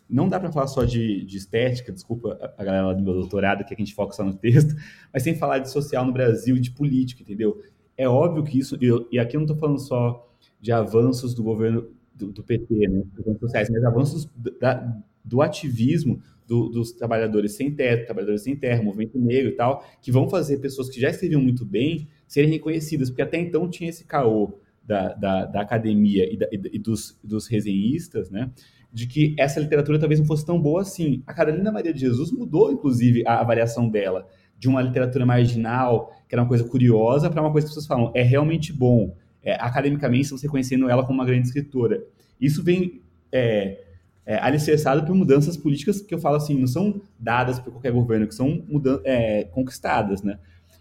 não 0.08 0.28
dá 0.28 0.40
para 0.40 0.50
falar 0.50 0.66
só 0.66 0.84
de, 0.84 1.24
de, 1.24 1.36
estética, 1.36 1.92
desculpa 1.92 2.38
a 2.56 2.64
galera 2.64 2.94
do 2.94 3.02
meu 3.02 3.14
doutorado, 3.14 3.64
que 3.64 3.74
a 3.74 3.76
gente 3.76 3.94
foca 3.94 4.14
só 4.14 4.24
no 4.24 4.34
texto, 4.34 4.74
mas 5.12 5.22
sem 5.22 5.34
falar 5.34 5.58
de 5.58 5.70
social 5.70 6.04
no 6.04 6.12
Brasil 6.12 6.56
e 6.56 6.60
de 6.60 6.70
política, 6.70 7.22
entendeu? 7.22 7.60
É 7.96 8.08
óbvio 8.08 8.44
que 8.44 8.58
isso, 8.58 8.78
eu, 8.80 9.06
e 9.10 9.18
aqui 9.18 9.36
eu 9.36 9.40
não 9.40 9.46
estou 9.46 9.58
falando 9.58 9.80
só 9.80 10.26
de 10.60 10.72
avanços 10.72 11.34
do 11.34 11.42
governo 11.42 11.88
do, 12.14 12.32
do 12.32 12.42
PT, 12.42 12.88
né, 12.88 13.04
sociais, 13.38 13.68
mas 13.70 13.84
avanços 13.84 14.28
da, 14.60 14.96
do 15.24 15.42
ativismo 15.42 16.20
do, 16.46 16.68
dos 16.68 16.92
trabalhadores 16.92 17.52
sem 17.52 17.70
teto, 17.70 18.06
trabalhadores 18.06 18.42
sem 18.42 18.56
terra, 18.56 18.82
movimento 18.82 19.18
negro 19.18 19.50
e 19.50 19.54
tal, 19.54 19.84
que 20.00 20.10
vão 20.10 20.28
fazer 20.28 20.58
pessoas 20.58 20.88
que 20.88 20.98
já 20.98 21.10
escreviam 21.10 21.42
muito 21.42 21.64
bem 21.64 22.08
serem 22.26 22.50
reconhecidas, 22.50 23.10
porque 23.10 23.22
até 23.22 23.38
então 23.38 23.68
tinha 23.68 23.90
esse 23.90 24.04
caô 24.04 24.58
da, 24.82 25.12
da, 25.12 25.44
da 25.44 25.60
academia 25.60 26.32
e, 26.32 26.36
da, 26.36 26.48
e 26.50 26.78
dos, 26.78 27.18
dos 27.22 27.46
resenhistas, 27.46 28.30
né? 28.30 28.50
De 28.92 29.06
que 29.06 29.34
essa 29.38 29.60
literatura 29.60 29.98
talvez 29.98 30.18
não 30.18 30.26
fosse 30.26 30.44
tão 30.44 30.60
boa 30.60 30.82
assim. 30.82 31.22
A 31.26 31.34
Carolina 31.34 31.70
Maria 31.70 31.92
de 31.92 32.00
Jesus 32.00 32.32
mudou, 32.32 32.72
inclusive, 32.72 33.22
a 33.26 33.40
avaliação 33.40 33.88
dela 33.88 34.26
de 34.58 34.68
uma 34.68 34.82
literatura 34.82 35.24
marginal, 35.24 36.12
que 36.28 36.34
era 36.34 36.42
uma 36.42 36.48
coisa 36.48 36.64
curiosa, 36.64 37.30
para 37.30 37.40
uma 37.40 37.52
coisa 37.52 37.66
que 37.66 37.70
as 37.70 37.74
pessoas 37.74 37.86
falam, 37.86 38.12
é 38.14 38.22
realmente 38.22 38.72
bom. 38.72 39.14
É, 39.42 39.54
academicamente, 39.54 40.22
estamos 40.22 40.42
reconhecendo 40.42 40.88
ela 40.90 41.04
como 41.04 41.20
uma 41.20 41.24
grande 41.24 41.46
escritora. 41.46 42.02
Isso 42.40 42.62
vem 42.62 43.00
é, 43.30 43.80
é, 44.26 44.36
alicerçado 44.38 45.06
por 45.06 45.14
mudanças 45.14 45.56
políticas 45.56 46.00
que 46.00 46.12
eu 46.12 46.18
falo 46.18 46.36
assim, 46.36 46.58
não 46.58 46.66
são 46.66 47.00
dadas 47.18 47.58
por 47.58 47.72
qualquer 47.72 47.92
governo, 47.92 48.26
que 48.26 48.34
são 48.34 48.64
é, 49.04 49.44
conquistadas, 49.44 50.22
né? 50.22 50.38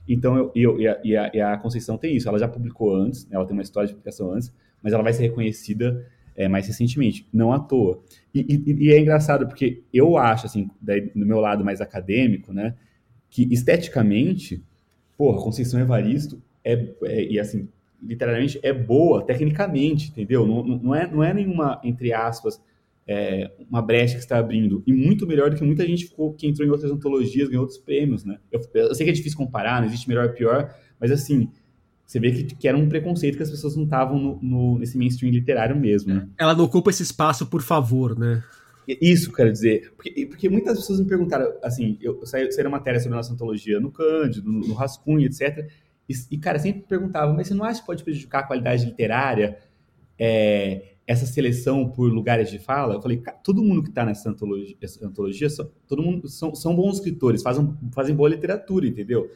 Então, 0.07 0.37
eu, 0.37 0.51
eu 0.55 0.79
e, 0.79 0.87
a, 0.87 0.99
e, 1.03 1.17
a, 1.17 1.31
e, 1.33 1.41
a, 1.41 1.57
Conceição 1.57 1.97
tem 1.97 2.15
isso. 2.15 2.27
Ela 2.27 2.39
já 2.39 2.47
publicou 2.47 2.95
antes, 2.95 3.25
né? 3.25 3.35
ela 3.35 3.45
tem 3.45 3.53
uma 3.53 3.61
história 3.61 3.87
de 3.87 3.93
publicação 3.93 4.31
antes, 4.31 4.53
mas 4.81 4.93
ela 4.93 5.03
vai 5.03 5.11
ser 5.11 5.23
reconhecida 5.23 6.05
é, 6.37 6.47
mais 6.47 6.67
recentemente, 6.67 7.27
não 7.33 7.51
à 7.51 7.59
toa. 7.59 8.01
E, 8.33 8.41
e, 8.41 8.85
e, 8.85 8.91
é 8.91 8.99
engraçado 8.99 9.47
porque 9.47 9.81
eu 9.91 10.17
acho, 10.17 10.45
assim, 10.45 10.69
daí, 10.79 11.01
do 11.01 11.25
meu 11.25 11.39
lado 11.39 11.65
mais 11.65 11.81
acadêmico, 11.81 12.53
né, 12.53 12.75
que 13.27 13.51
esteticamente, 13.51 14.63
porra, 15.17 15.43
Conceição 15.43 15.79
Evaristo 15.79 16.39
é, 16.63 16.93
é, 17.03 17.23
e 17.23 17.39
assim, 17.39 17.67
literalmente 18.01 18.59
é 18.61 18.71
boa 18.71 19.25
tecnicamente, 19.25 20.09
entendeu? 20.11 20.45
Não, 20.45 20.63
não, 20.63 20.95
é, 20.95 21.09
não 21.09 21.23
é 21.23 21.33
nenhuma, 21.33 21.81
entre 21.83 22.13
aspas, 22.13 22.61
é, 23.07 23.49
uma 23.69 23.81
brecha 23.81 24.15
que 24.15 24.19
está 24.19 24.37
abrindo, 24.37 24.83
e 24.85 24.93
muito 24.93 25.25
melhor 25.25 25.49
do 25.49 25.55
que 25.55 25.63
muita 25.63 25.87
gente 25.87 26.05
ficou, 26.05 26.33
que 26.33 26.45
entrou 26.45 26.67
em 26.67 26.71
outras 26.71 26.91
antologias, 26.91 27.47
ganhou 27.47 27.63
outros 27.63 27.79
prêmios, 27.79 28.23
né? 28.23 28.37
Eu, 28.51 28.61
eu 28.75 28.93
sei 28.93 29.05
que 29.05 29.11
é 29.11 29.13
difícil 29.13 29.37
comparar, 29.37 29.79
não 29.79 29.87
existe 29.87 30.07
melhor 30.07 30.25
e 30.25 30.33
pior, 30.33 30.75
mas 30.99 31.09
assim, 31.09 31.49
você 32.07 32.21
vê 32.21 32.31
que, 32.31 32.55
que, 32.55 32.67
era 32.67 32.77
um 32.77 32.87
preconceito 32.87 33.35
que 33.35 33.43
as 33.43 33.51
pessoas 33.51 33.75
não 33.75 33.83
estavam 33.83 34.39
nesse 34.79 34.97
mainstream 34.97 35.29
literário 35.29 35.75
mesmo. 35.75 36.13
Né? 36.13 36.29
Ela 36.37 36.55
não 36.55 36.63
ocupa 36.63 36.89
esse 36.89 37.03
espaço 37.03 37.45
por 37.47 37.61
favor, 37.61 38.17
né? 38.17 38.41
Isso, 38.87 39.33
quero 39.33 39.51
dizer. 39.51 39.91
Porque, 39.97 40.25
porque 40.25 40.47
muitas 40.47 40.77
pessoas 40.77 41.01
me 41.01 41.05
perguntaram, 41.05 41.53
assim, 41.61 41.97
eu, 42.01 42.25
saí, 42.25 42.49
saí 42.49 42.65
matéria 42.69 43.01
sobre 43.01 43.15
a 43.15 43.17
nossa 43.17 43.33
antologia 43.33 43.81
no 43.81 43.91
Cândido, 43.91 44.49
no, 44.49 44.65
no 44.65 44.73
Rascunho, 44.73 45.25
etc. 45.25 45.69
E, 46.07 46.13
e, 46.31 46.37
cara, 46.37 46.57
sempre 46.57 46.83
perguntava, 46.83 47.33
mas 47.33 47.49
você 47.49 47.53
não 47.53 47.65
acha 47.65 47.81
que 47.81 47.85
pode 47.85 48.05
prejudicar 48.05 48.39
a 48.39 48.47
qualidade 48.47 48.85
literária 48.85 49.57
é, 50.17 50.93
essa 51.05 51.25
seleção 51.25 51.89
por 51.89 52.09
lugares 52.09 52.49
de 52.49 52.57
fala? 52.57 52.93
Eu 52.95 53.01
falei, 53.01 53.17
cara, 53.17 53.37
todo 53.43 53.61
mundo 53.61 53.83
que 53.83 53.89
está 53.89 54.05
nessa 54.05 54.29
antologia, 54.29 54.77
antologia 55.03 55.49
todo 55.85 56.01
mundo 56.01 56.29
são, 56.29 56.55
são 56.55 56.73
bons 56.73 56.95
escritores, 56.95 57.43
fazem, 57.43 57.75
fazem 57.91 58.15
boa 58.15 58.29
literatura, 58.29 58.87
entendeu? 58.87 59.29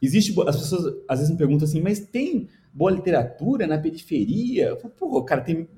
Existe. 0.00 0.34
As 0.46 0.56
pessoas 0.56 0.94
às 1.08 1.18
vezes 1.18 1.32
me 1.32 1.38
perguntam 1.38 1.66
assim, 1.66 1.80
mas 1.80 2.00
tem 2.00 2.48
boa 2.72 2.90
literatura 2.90 3.66
na 3.66 3.78
periferia? 3.78 4.68
Eu 4.68 4.76
falo, 4.76 4.94
Pô, 4.96 5.22
cara, 5.24 5.40
tem, 5.40 5.68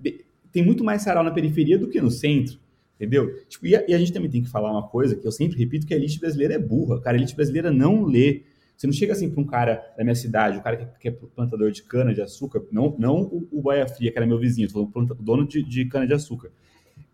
tem 0.53 0.65
muito 0.65 0.85
mais 0.85 1.03
sarau 1.03 1.25
na 1.25 1.31
periferia 1.31 1.79
do 1.79 1.89
que 1.89 2.01
no 2.01 2.11
centro. 2.11 2.59
Entendeu? 2.97 3.35
Tipo, 3.49 3.67
e, 3.67 3.75
a, 3.75 3.83
e, 3.89 3.95
a, 3.95 3.99
gente 3.99 4.13
também 4.13 4.29
tem 4.29 4.43
que 4.43 4.51
falar 4.51 4.71
uma 4.71 4.87
coisa 4.87 5.17
que 5.17 5.27
eu 5.27 5.33
sempre 5.33 5.59
repito, 5.59 5.87
que 5.87 5.95
a 5.95 5.97
elite 5.97 6.21
brasileira 6.21 6.55
é 6.55 6.59
burra. 6.59 7.01
Cara, 7.01 7.17
a 7.17 7.19
elite 7.19 7.35
brasileira 7.35 7.71
não 7.71 8.05
lê. 8.05 8.43
Você 8.77 8.87
não 8.87 8.93
chega 8.93 9.15
assim 9.15 9.31
para 9.31 9.41
um 9.41 9.47
cara 9.47 9.83
da 9.97 10.05
minha 10.05 10.15
cidade, 10.15 10.59
o 10.59 10.63
cara 10.63 10.77
que, 10.77 10.99
que, 11.01 11.09
é 11.09 11.11
plantador 11.11 11.71
de 11.71 11.83
cana 11.83 12.13
de 12.13 12.21
açúcar, 12.21 12.63
não, 12.71 12.95
não 12.99 13.23
o, 13.23 13.49
o 13.53 13.63
Baia 13.63 13.87
Fria, 13.87 14.11
que 14.11 14.19
era 14.19 14.27
meu 14.27 14.39
vizinho, 14.39 14.69
o 14.75 15.15
dono 15.19 15.47
de, 15.47 15.63
de 15.63 15.87
cana 15.87 16.07
de 16.07 16.13
açúcar. 16.13 16.51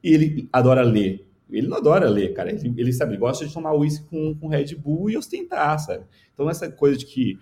Ele 0.02 0.48
adora 0.52 0.82
ler. 0.82 1.26
Ele 1.50 1.68
não 1.68 1.76
adora 1.76 2.08
ler, 2.08 2.34
cara. 2.34 2.50
Ele, 2.50 2.74
ele 2.76 2.92
sabe, 2.92 3.12
ele 3.12 3.20
gosta 3.20 3.46
de 3.46 3.52
tomar 3.52 3.74
uísque 3.74 4.06
com, 4.06 4.34
com 4.34 4.48
Red 4.48 4.74
Bull 4.74 5.10
e 5.10 5.16
ostentar, 5.16 5.78
sabe? 5.78 6.04
Então, 6.34 6.50
essa 6.50 6.70
coisa 6.70 6.98
de 6.98 7.06
que 7.06 7.38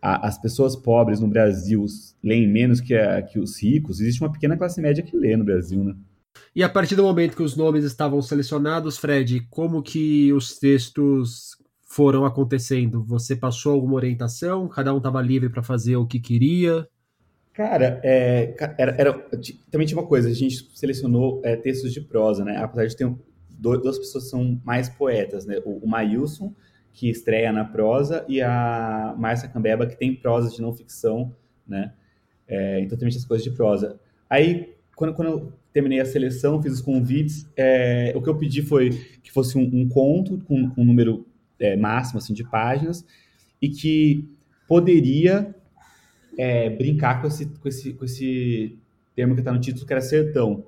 a, 0.00 0.28
as 0.28 0.40
pessoas 0.40 0.76
pobres 0.76 1.20
no 1.20 1.28
Brasil 1.28 1.84
leem 2.22 2.48
menos 2.48 2.80
que, 2.80 2.94
a, 2.94 3.20
que 3.22 3.38
os 3.38 3.60
ricos, 3.60 4.00
existe 4.00 4.22
uma 4.22 4.32
pequena 4.32 4.56
classe 4.56 4.80
média 4.80 5.02
que 5.02 5.16
lê 5.16 5.36
no 5.36 5.44
Brasil, 5.44 5.82
né? 5.82 5.94
E 6.54 6.62
a 6.62 6.68
partir 6.68 6.94
do 6.94 7.02
momento 7.02 7.36
que 7.36 7.42
os 7.42 7.56
nomes 7.56 7.84
estavam 7.84 8.22
selecionados, 8.22 8.96
Fred, 8.96 9.46
como 9.50 9.82
que 9.82 10.32
os 10.32 10.58
textos 10.58 11.56
foram 11.82 12.24
acontecendo? 12.24 13.02
Você 13.04 13.34
passou 13.34 13.72
alguma 13.72 13.94
orientação? 13.94 14.68
Cada 14.68 14.94
um 14.94 14.98
estava 14.98 15.20
livre 15.20 15.48
para 15.48 15.62
fazer 15.62 15.96
o 15.96 16.06
que 16.06 16.20
queria? 16.20 16.86
Cara, 17.52 18.00
é, 18.04 18.54
era, 18.78 18.94
era, 18.96 19.12
também 19.68 19.84
tinha 19.84 19.98
uma 19.98 20.06
coisa, 20.06 20.28
a 20.28 20.32
gente 20.32 20.70
selecionou 20.78 21.40
é, 21.44 21.56
textos 21.56 21.92
de 21.92 22.00
prosa, 22.00 22.44
né? 22.44 22.56
Apesar 22.56 22.86
de 22.86 22.96
ter 22.96 23.12
duas 23.58 23.98
pessoas 23.98 24.28
são 24.28 24.60
mais 24.64 24.88
poetas, 24.88 25.46
né? 25.46 25.60
O, 25.64 25.84
o 25.84 25.88
Mailson, 25.88 26.54
que 26.92 27.08
estreia 27.10 27.52
na 27.52 27.64
prosa, 27.64 28.24
e 28.28 28.40
a 28.40 29.14
Márcia 29.18 29.48
Cambeba, 29.48 29.86
que 29.86 29.96
tem 29.96 30.14
prosa 30.14 30.50
de 30.50 30.60
não 30.62 30.72
ficção, 30.72 31.34
né? 31.66 31.92
É, 32.46 32.80
então, 32.80 32.96
também 32.96 33.14
as 33.14 33.24
coisas 33.24 33.44
de 33.44 33.50
prosa. 33.50 34.00
Aí, 34.28 34.74
quando, 34.96 35.14
quando 35.14 35.28
eu 35.28 35.52
terminei 35.72 36.00
a 36.00 36.04
seleção, 36.04 36.62
fiz 36.62 36.72
os 36.72 36.80
convites, 36.80 37.48
é, 37.56 38.12
o 38.16 38.22
que 38.22 38.28
eu 38.28 38.36
pedi 38.36 38.62
foi 38.62 38.90
que 39.22 39.30
fosse 39.30 39.56
um, 39.58 39.62
um 39.62 39.88
conto 39.88 40.38
com, 40.38 40.70
com 40.70 40.82
um 40.82 40.84
número 40.84 41.26
é, 41.58 41.76
máximo 41.76 42.18
assim, 42.18 42.32
de 42.32 42.42
páginas 42.42 43.04
e 43.60 43.68
que 43.68 44.28
poderia 44.66 45.54
é, 46.36 46.70
brincar 46.70 47.20
com 47.20 47.26
esse, 47.26 47.46
com, 47.46 47.68
esse, 47.68 47.92
com 47.94 48.04
esse 48.04 48.78
termo 49.14 49.34
que 49.34 49.40
está 49.40 49.52
no 49.52 49.60
título, 49.60 49.86
que 49.86 49.92
era 49.92 50.00
sertão. 50.00 50.64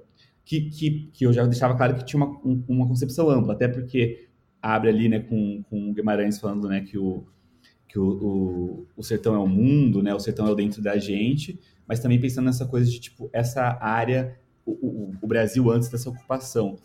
Que, 0.50 0.62
que, 0.62 1.10
que 1.12 1.24
eu 1.24 1.32
já 1.32 1.46
deixava 1.46 1.76
claro 1.76 1.94
que 1.94 2.04
tinha 2.04 2.20
uma, 2.20 2.36
um, 2.44 2.64
uma 2.66 2.88
concepção 2.88 3.30
ampla, 3.30 3.52
até 3.52 3.68
porque 3.68 4.26
abre 4.60 4.90
ali 4.90 5.08
né, 5.08 5.20
com, 5.20 5.62
com 5.70 5.90
o 5.90 5.94
Guimarães 5.94 6.40
falando 6.40 6.68
né, 6.68 6.80
que, 6.80 6.98
o, 6.98 7.24
que 7.88 7.96
o, 7.96 8.08
o, 8.08 8.86
o 8.96 9.02
sertão 9.04 9.32
é 9.36 9.38
o 9.38 9.46
mundo, 9.46 10.02
né, 10.02 10.12
o 10.12 10.18
sertão 10.18 10.48
é 10.48 10.50
o 10.50 10.54
dentro 10.56 10.82
da 10.82 10.98
gente, 10.98 11.60
mas 11.86 12.00
também 12.00 12.20
pensando 12.20 12.46
nessa 12.46 12.66
coisa 12.66 12.90
de 12.90 12.98
tipo 12.98 13.30
essa 13.32 13.78
área 13.80 14.36
o, 14.66 15.14
o, 15.22 15.26
Brasil 15.28 15.70
antes 15.70 15.88
dessa 15.88 16.10
ocupação. 16.10 16.78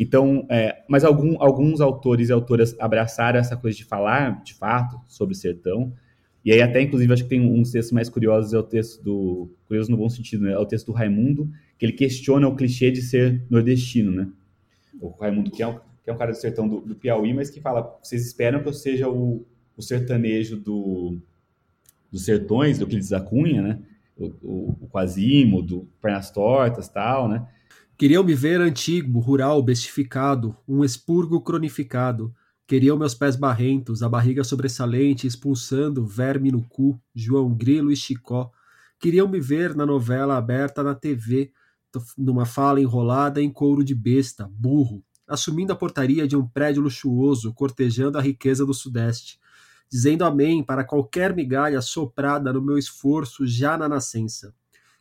Então, 0.00 0.44
é, 0.50 0.82
mas 0.88 1.04
algum, 1.04 1.40
alguns 1.40 1.80
autores 1.80 2.28
e 2.28 2.32
autoras 2.32 2.76
abraçaram 2.80 3.38
essa 3.38 3.56
coisa 3.56 3.76
de 3.76 3.84
falar, 3.84 4.42
de 4.42 4.54
fato, 4.54 5.00
sobre 5.06 5.32
o 5.32 5.38
sertão. 5.38 5.92
E 6.44 6.50
aí 6.50 6.60
até, 6.60 6.82
inclusive, 6.82 7.12
acho 7.12 7.22
que 7.22 7.28
tem 7.28 7.40
um 7.40 7.62
dos 7.62 7.70
textos 7.70 7.92
mais 7.92 8.08
curiosos, 8.08 8.52
é 8.52 8.58
o 8.58 8.64
texto 8.64 9.00
do... 9.00 9.48
Curioso 9.68 9.90
no 9.92 9.96
bom 9.96 10.08
sentido, 10.08 10.44
né? 10.44 10.52
É 10.52 10.58
o 10.58 10.66
texto 10.66 10.86
do 10.86 10.92
Raimundo, 10.92 11.48
que 11.82 11.86
ele 11.86 11.94
questiona 11.94 12.46
o 12.46 12.54
clichê 12.54 12.92
de 12.92 13.02
ser 13.02 13.44
nordestino, 13.50 14.12
né? 14.12 14.28
O 15.00 15.08
Raimundo, 15.08 15.50
que 15.50 15.64
é 15.64 15.66
um, 15.66 15.80
que 16.04 16.08
é 16.08 16.12
um 16.12 16.16
cara 16.16 16.30
do 16.30 16.36
sertão 16.38 16.68
do, 16.68 16.80
do 16.80 16.94
Piauí, 16.94 17.34
mas 17.34 17.50
que 17.50 17.60
fala, 17.60 17.98
vocês 18.00 18.24
esperam 18.24 18.62
que 18.62 18.68
eu 18.68 18.72
seja 18.72 19.08
o, 19.08 19.44
o 19.76 19.82
sertanejo 19.82 20.56
do, 20.56 21.18
dos 22.08 22.24
sertões, 22.24 22.78
do 22.78 22.84
Euclides 22.84 23.08
da 23.08 23.20
Cunha, 23.20 23.60
né? 23.60 23.80
o, 24.16 24.26
o, 24.26 24.78
o 24.82 24.88
Quasimodo, 24.92 25.88
Pernas 26.00 26.30
Tortas 26.30 26.88
tal, 26.88 27.28
né? 27.28 27.48
Queriam 27.98 28.22
me 28.22 28.36
ver 28.36 28.60
antigo, 28.60 29.18
rural, 29.18 29.60
bestificado, 29.60 30.56
um 30.68 30.84
expurgo 30.84 31.40
cronificado. 31.40 32.32
Queriam 32.64 32.96
meus 32.96 33.12
pés 33.12 33.34
barrentos, 33.34 34.04
a 34.04 34.08
barriga 34.08 34.44
sobressalente, 34.44 35.26
expulsando 35.26 36.06
verme 36.06 36.52
no 36.52 36.62
cu, 36.62 36.96
João 37.12 37.52
Grilo 37.52 37.90
e 37.90 37.96
Chicó. 37.96 38.52
Queriam 39.00 39.26
me 39.26 39.40
ver 39.40 39.74
na 39.74 39.84
novela 39.84 40.36
aberta 40.36 40.80
na 40.80 40.94
TV, 40.94 41.50
numa 42.16 42.44
fala 42.44 42.80
enrolada 42.80 43.40
em 43.40 43.50
couro 43.50 43.84
de 43.84 43.94
besta, 43.94 44.50
burro, 44.52 45.02
assumindo 45.26 45.72
a 45.72 45.76
portaria 45.76 46.26
de 46.26 46.36
um 46.36 46.46
prédio 46.46 46.82
luxuoso, 46.82 47.52
cortejando 47.54 48.18
a 48.18 48.22
riqueza 48.22 48.64
do 48.66 48.74
Sudeste 48.74 49.40
dizendo 49.92 50.24
amém 50.24 50.64
para 50.64 50.84
qualquer 50.84 51.36
migalha 51.36 51.82
soprada 51.82 52.50
no 52.50 52.62
meu 52.62 52.78
esforço 52.78 53.46
já 53.46 53.76
na 53.76 53.86
nascença. 53.86 54.54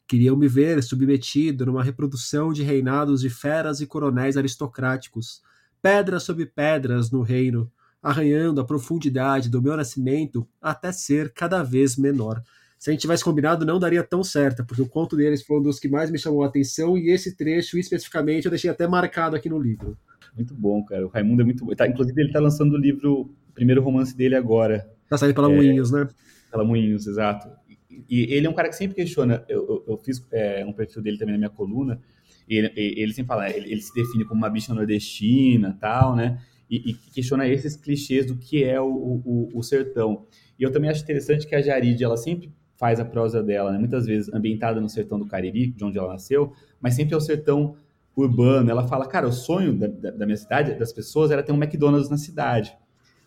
Queriam 0.05 0.35
me 0.35 0.49
ver 0.49 0.83
submetido 0.83 1.65
numa 1.65 1.81
reprodução 1.81 2.51
de 2.51 2.61
reinados 2.61 3.21
de 3.21 3.29
feras 3.29 3.79
e 3.79 3.87
coronéis 3.87 4.35
aristocráticos, 4.35 5.41
pedras 5.81 6.23
sobre 6.23 6.45
pedras 6.45 7.09
no 7.09 7.21
reino, 7.21 7.71
arranhando 8.03 8.59
a 8.59 8.65
profundidade 8.65 9.47
do 9.47 9.61
meu 9.61 9.77
nascimento 9.77 10.45
até 10.61 10.91
ser 10.91 11.31
cada 11.31 11.63
vez 11.63 11.95
menor. 11.95 12.43
Se 12.81 12.89
a 12.89 12.93
gente 12.93 13.01
tivesse 13.01 13.23
combinado, 13.23 13.63
não 13.63 13.77
daria 13.77 14.01
tão 14.01 14.23
certo, 14.23 14.65
porque 14.65 14.81
o 14.81 14.89
conto 14.89 15.15
deles 15.15 15.43
foi 15.43 15.59
um 15.59 15.61
dos 15.61 15.79
que 15.79 15.87
mais 15.87 16.09
me 16.09 16.17
chamou 16.17 16.41
a 16.41 16.47
atenção 16.47 16.97
e 16.97 17.11
esse 17.11 17.35
trecho, 17.35 17.77
especificamente, 17.77 18.45
eu 18.45 18.49
deixei 18.49 18.71
até 18.71 18.87
marcado 18.87 19.35
aqui 19.35 19.47
no 19.47 19.59
livro. 19.59 19.95
Muito 20.35 20.55
bom, 20.55 20.83
cara. 20.83 21.05
O 21.05 21.09
Raimundo 21.09 21.43
é 21.43 21.45
muito 21.45 21.63
bom. 21.63 21.75
Tá, 21.75 21.87
inclusive, 21.87 22.19
ele 22.19 22.29
está 22.29 22.39
lançando 22.39 22.73
o 22.73 22.77
livro 22.77 23.35
primeiro 23.53 23.83
romance 23.83 24.17
dele 24.17 24.33
agora. 24.33 24.89
Tá 25.07 25.15
saindo 25.15 25.35
pela 25.35 25.51
é, 25.51 25.55
Moinhos, 25.55 25.91
né? 25.91 26.09
Pela 26.49 26.63
Moinhos, 26.63 27.05
exato. 27.05 27.51
E, 27.69 27.77
e 28.09 28.33
ele 28.33 28.47
é 28.47 28.49
um 28.49 28.53
cara 28.53 28.67
que 28.67 28.75
sempre 28.75 28.95
questiona. 28.95 29.45
Eu, 29.47 29.59
eu, 29.59 29.85
eu 29.89 29.97
fiz 29.97 30.25
é, 30.31 30.65
um 30.65 30.73
perfil 30.73 31.03
dele 31.03 31.19
também 31.19 31.33
na 31.33 31.37
minha 31.37 31.51
coluna. 31.51 32.01
E 32.49 32.57
ele, 32.57 32.73
ele 32.75 33.13
sempre 33.13 33.27
fala, 33.27 33.47
ele, 33.47 33.73
ele, 33.73 33.81
se 33.81 33.93
define 33.93 34.25
como 34.25 34.39
uma 34.41 34.49
bicha 34.49 34.73
nordestina 34.73 35.77
tal, 35.79 36.15
né? 36.15 36.41
E, 36.67 36.89
e 36.89 36.93
questiona 36.95 37.47
esses 37.47 37.75
clichês 37.75 38.25
do 38.25 38.37
que 38.37 38.63
é 38.63 38.81
o, 38.81 38.87
o, 38.87 39.49
o, 39.53 39.61
sertão. 39.61 40.25
E 40.57 40.63
eu 40.63 40.71
também 40.71 40.89
acho 40.89 41.03
interessante 41.03 41.45
que 41.45 41.53
a 41.53 41.61
Jarid, 41.61 42.03
ela 42.03 42.17
sempre 42.17 42.51
faz 42.81 42.99
a 42.99 43.05
prosa 43.05 43.43
dela, 43.43 43.71
né? 43.71 43.77
Muitas 43.77 44.07
vezes 44.07 44.33
ambientada 44.33 44.81
no 44.81 44.89
sertão 44.89 45.19
do 45.19 45.27
Cariri, 45.27 45.67
de 45.67 45.85
onde 45.85 45.99
ela 45.99 46.13
nasceu, 46.13 46.51
mas 46.81 46.95
sempre 46.95 47.13
é 47.13 47.17
o 47.17 47.21
sertão 47.21 47.75
urbano. 48.17 48.71
Ela 48.71 48.87
fala, 48.87 49.05
cara, 49.05 49.27
o 49.27 49.31
sonho 49.31 49.77
da, 49.77 49.85
da, 49.85 50.09
da 50.09 50.25
minha 50.25 50.35
cidade, 50.35 50.73
das 50.73 50.91
pessoas, 50.91 51.29
era 51.29 51.43
ter 51.43 51.51
um 51.51 51.61
McDonald's 51.61 52.09
na 52.09 52.17
cidade. 52.17 52.75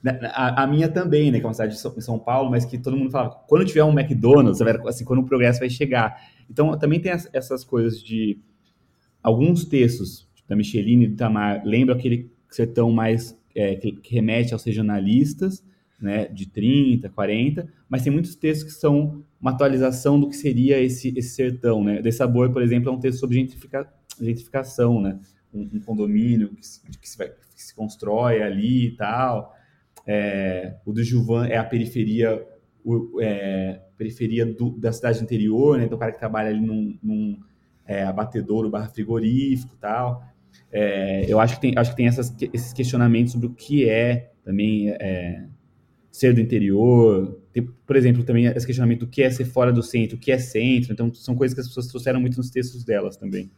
Né, 0.03 0.19
a, 0.33 0.65
a, 0.65 0.67
minha 0.67 0.89
também, 0.89 1.31
né, 1.31 1.39
que 1.39 1.45
é 1.45 1.49
uma 1.49 1.55
cidade 1.55 1.75
de 1.75 1.79
São, 1.79 1.99
São, 2.01 2.19
Paulo, 2.19 2.51
mas 2.51 2.65
que 2.65 2.77
todo 2.77 2.97
mundo 2.97 3.13
falava, 3.13 3.37
quando 3.47 3.65
tiver 3.65 3.85
um 3.85 3.97
McDonald's, 3.97 4.61
assim, 4.61 5.05
quando 5.05 5.21
o 5.21 5.25
progresso 5.25 5.61
vai 5.61 5.71
chegar. 5.71 6.21
Então, 6.51 6.77
também 6.77 6.99
tem 6.99 7.13
as, 7.13 7.31
essas 7.33 7.63
coisas 7.63 8.03
de 8.03 8.37
alguns 9.23 9.65
textos 9.65 10.29
tipo, 10.35 10.49
da 10.49 10.57
Micheline 10.57 11.05
e 11.05 11.09
do 11.09 11.17
Tamar 11.17 11.63
lembram 11.65 11.97
aquele 11.97 12.29
sertão 12.51 12.91
mais 12.91 13.39
é, 13.55 13.77
que, 13.77 13.93
que, 13.93 14.15
remete 14.15 14.53
aos 14.53 14.65
regionalistas, 14.65 15.65
né, 16.01 16.27
de 16.27 16.49
30, 16.49 17.09
40, 17.09 17.69
mas 17.89 18.03
tem 18.03 18.13
muitos 18.13 18.35
textos 18.35 18.73
que 18.73 18.81
são 18.81 19.25
uma 19.41 19.53
atualização 19.53 20.19
do 20.19 20.29
que 20.29 20.37
seria 20.37 20.81
esse, 20.81 21.13
esse 21.17 21.31
sertão, 21.31 21.83
né? 21.83 22.01
De 22.01 22.11
Sabor, 22.11 22.51
por 22.51 22.63
exemplo, 22.63 22.89
é 22.89 22.93
um 22.93 22.99
texto 22.99 23.21
sobre 23.21 23.37
gentrifica, 23.37 23.87
gentrificação, 24.21 25.01
né? 25.01 25.19
Um, 25.53 25.71
um 25.75 25.81
condomínio 25.81 26.49
que 26.57 26.67
se, 26.67 26.81
que 26.83 27.09
se, 27.09 27.17
vai, 27.17 27.29
que 27.29 27.63
se 27.63 27.75
constrói 27.75 28.43
ali 28.43 28.87
e 28.89 28.97
tal. 28.97 29.55
É, 30.07 30.77
o 30.85 30.93
do 30.93 31.03
Juvan 31.03 31.47
é 31.47 31.57
a 31.57 31.65
periferia, 31.65 32.45
o, 32.85 33.21
é, 33.21 33.81
periferia 33.97 34.45
do, 34.45 34.71
da 34.79 34.93
cidade 34.93 35.23
interior, 35.23 35.79
né? 35.79 35.85
Então 35.85 35.97
o 35.97 36.01
cara 36.01 36.13
que 36.13 36.19
trabalha 36.19 36.49
ali 36.49 36.61
num, 36.61 36.99
num 37.03 37.39
é, 37.87 38.03
abatedouro 38.03 38.71
barra 38.71 38.89
frigorífico 38.89 39.77
tal. 39.81 40.25
É, 40.73 41.25
eu 41.29 41.39
acho 41.39 41.57
que 41.57 41.61
tem, 41.61 41.75
acho 41.77 41.91
que 41.91 41.97
tem 41.97 42.07
essas, 42.07 42.35
esses 42.53 42.73
questionamentos 42.73 43.33
sobre 43.33 43.47
o 43.47 43.55
que 43.55 43.89
é 43.89 44.33
também 44.43 44.91
é, 44.91 45.47
ser 46.15 46.33
do 46.33 46.41
interior. 46.41 47.41
Tem, 47.53 47.65
por 47.65 47.97
exemplo, 47.97 48.23
também 48.23 48.47
esse 48.47 48.65
questionamento 48.65 49.01
do 49.01 49.09
que 49.09 49.21
é 49.21 49.29
ser 49.31 49.45
fora 49.45 49.73
do 49.73 49.83
centro, 49.83 50.17
o 50.17 50.21
que 50.21 50.31
é 50.31 50.39
centro. 50.39 50.93
Então 50.93 51.13
são 51.13 51.35
coisas 51.35 51.53
que 51.53 51.61
as 51.61 51.67
pessoas 51.67 51.89
trouxeram 51.89 52.21
muito 52.21 52.37
nos 52.37 52.51
textos 52.51 52.85
delas 52.85 53.17
também. 53.17 53.51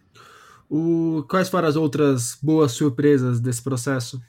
O, 0.67 1.23
quais 1.29 1.51
foram 1.51 1.69
as 1.69 1.77
outras 1.77 2.39
boas 2.43 2.73
surpresas 2.73 3.41
desse 3.41 3.63
processo? 3.63 4.23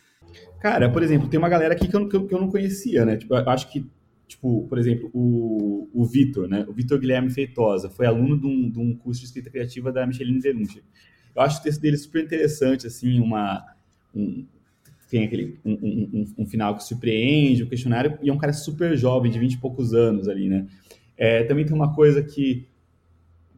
Cara, 0.59 0.91
por 0.91 1.01
exemplo, 1.01 1.29
tem 1.29 1.37
uma 1.37 1.47
galera 1.47 1.73
aqui 1.73 1.87
que 1.87 1.95
eu, 1.95 2.09
que 2.09 2.17
eu, 2.17 2.27
que 2.27 2.35
eu 2.35 2.41
não 2.41 2.49
conhecia, 2.49 3.05
né? 3.05 3.15
Tipo, 3.15 3.33
eu 3.33 3.49
acho 3.49 3.71
que, 3.71 3.89
tipo, 4.27 4.67
por 4.67 4.77
exemplo, 4.77 5.09
o, 5.13 5.89
o 5.93 6.05
Vitor, 6.05 6.49
né? 6.49 6.65
O 6.67 6.73
Vitor 6.73 6.99
Guilherme 6.99 7.29
Feitosa 7.29 7.89
foi 7.89 8.07
aluno 8.07 8.37
de 8.37 8.45
um, 8.45 8.69
de 8.69 8.77
um 8.77 8.93
curso 8.93 9.21
de 9.21 9.27
escrita 9.27 9.49
criativa 9.49 9.89
da 9.89 10.05
Micheline 10.05 10.41
Derunche. 10.41 10.83
Eu 11.33 11.41
acho 11.41 11.61
o 11.61 11.63
texto 11.63 11.79
dele 11.79 11.95
super 11.95 12.25
interessante, 12.25 12.87
assim, 12.87 13.21
uma... 13.21 13.63
Um, 14.13 14.45
tem 15.09 15.23
aquele 15.23 15.57
um, 15.63 15.73
um, 15.73 16.25
um, 16.39 16.45
final 16.45 16.75
que 16.75 16.83
surpreende, 16.83 17.63
o 17.63 17.67
questionário, 17.67 18.17
e 18.21 18.29
é 18.29 18.33
um 18.33 18.37
cara 18.37 18.53
super 18.53 18.95
jovem, 18.97 19.31
de 19.31 19.39
20 19.39 19.53
e 19.53 19.57
poucos 19.57 19.93
anos 19.93 20.27
ali, 20.27 20.49
né? 20.49 20.67
É, 21.17 21.43
também 21.43 21.65
tem 21.65 21.73
uma 21.73 21.95
coisa 21.95 22.21
que, 22.21 22.67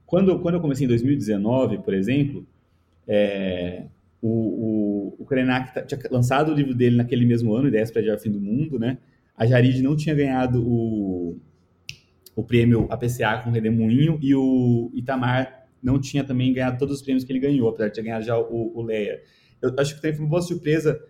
quando, 0.05 0.39
quando 0.39 0.55
eu 0.55 0.61
comecei 0.61 0.85
em 0.85 0.87
2019, 0.87 1.79
por 1.79 1.93
exemplo, 1.93 2.45
é, 3.07 3.85
o, 4.21 4.29
o, 4.29 5.15
o 5.19 5.25
Krenak 5.25 5.85
tinha 5.87 5.99
lançado 6.11 6.51
o 6.51 6.55
livro 6.55 6.75
dele 6.75 6.95
naquele 6.95 7.25
mesmo 7.25 7.53
ano, 7.53 7.67
Ideias 7.67 7.91
para 7.91 8.15
o 8.15 8.19
Fim 8.19 8.31
do 8.31 8.39
Mundo, 8.39 8.77
né? 8.77 8.97
A 9.35 9.45
Jarid 9.45 9.81
não 9.81 9.95
tinha 9.95 10.13
ganhado 10.13 10.61
o, 10.61 11.39
o 12.35 12.43
prêmio 12.43 12.87
APCA 12.89 13.41
com 13.43 13.49
o 13.49 13.53
Redemoinho 13.53 14.19
e 14.21 14.35
o 14.35 14.91
Itamar 14.93 15.67
não 15.81 15.99
tinha 15.99 16.23
também 16.23 16.53
ganhado 16.53 16.77
todos 16.77 16.97
os 16.97 17.01
prêmios 17.01 17.23
que 17.23 17.31
ele 17.31 17.39
ganhou, 17.39 17.69
apesar 17.69 17.87
de 17.87 17.95
ter 17.95 18.03
ganhado 18.03 18.25
já 18.25 18.37
o, 18.37 18.77
o 18.77 18.81
Leia. 18.81 19.21
Eu 19.61 19.73
acho 19.77 19.95
que 19.95 20.01
também 20.01 20.15
foi 20.15 20.25
uma 20.25 20.29
boa 20.29 20.41
surpresa 20.41 21.01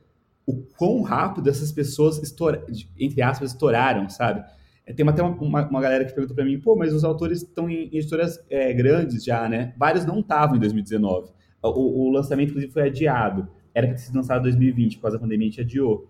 o 0.49 0.63
quão 0.75 1.03
rápido 1.03 1.47
essas 1.47 1.71
pessoas, 1.71 2.17
estoura, 2.23 2.65
entre 2.99 3.21
aspas, 3.21 3.51
estouraram, 3.51 4.09
sabe? 4.09 4.43
É, 4.83 4.91
tem 4.91 5.07
até 5.07 5.21
uma, 5.21 5.35
uma, 5.35 5.69
uma, 5.69 5.81
galera 5.81 6.03
que 6.03 6.11
perguntou 6.11 6.35
para 6.35 6.43
mim, 6.43 6.59
pô, 6.59 6.75
mas 6.75 6.91
os 6.91 7.03
autores 7.03 7.43
estão 7.43 7.69
em, 7.69 7.83
editoras 7.95 8.43
é, 8.49 8.73
grandes 8.73 9.23
já, 9.23 9.47
né? 9.47 9.75
Vários 9.77 10.07
não 10.07 10.21
estavam 10.21 10.55
em 10.55 10.59
2019. 10.59 11.29
O, 11.61 12.07
o, 12.07 12.11
lançamento, 12.11 12.49
inclusive, 12.49 12.73
foi 12.73 12.83
adiado. 12.83 13.47
Era 13.75 13.85
para 13.85 13.95
ter 13.95 14.01
sido 14.01 14.15
lançado 14.15 14.39
em 14.39 14.43
2020, 14.43 14.95
por 14.95 15.03
causa 15.03 15.17
da 15.17 15.21
pandemia, 15.21 15.47
a 15.47 15.51
gente 15.51 15.61
adiou. 15.61 16.09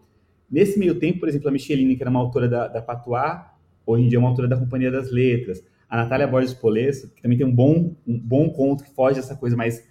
Nesse 0.50 0.80
meio 0.80 0.98
tempo, 0.98 1.20
por 1.20 1.28
exemplo, 1.28 1.50
a 1.50 1.52
Micheline, 1.52 1.98
que 1.98 2.02
era 2.02 2.10
uma 2.10 2.22
autora 2.22 2.48
da, 2.48 2.68
da 2.70 3.52
hoje 3.86 4.06
em 4.06 4.08
dia 4.08 4.18
é 4.18 4.20
uma 4.20 4.30
autora 4.30 4.48
da 4.48 4.56
Companhia 4.56 4.90
das 4.90 5.12
Letras. 5.12 5.62
A 5.90 5.98
Natália 5.98 6.28
Borges 6.28 6.54
Polesso, 6.54 7.14
que 7.14 7.22
também 7.22 7.38
tem 7.38 7.46
um 7.46 7.54
bom, 7.54 7.94
um 8.08 8.18
bom 8.18 8.50
conto 8.50 8.86
que 8.86 8.92
foge 8.92 9.16
dessa 9.18 9.36
coisa 9.36 9.58
mais... 9.58 9.86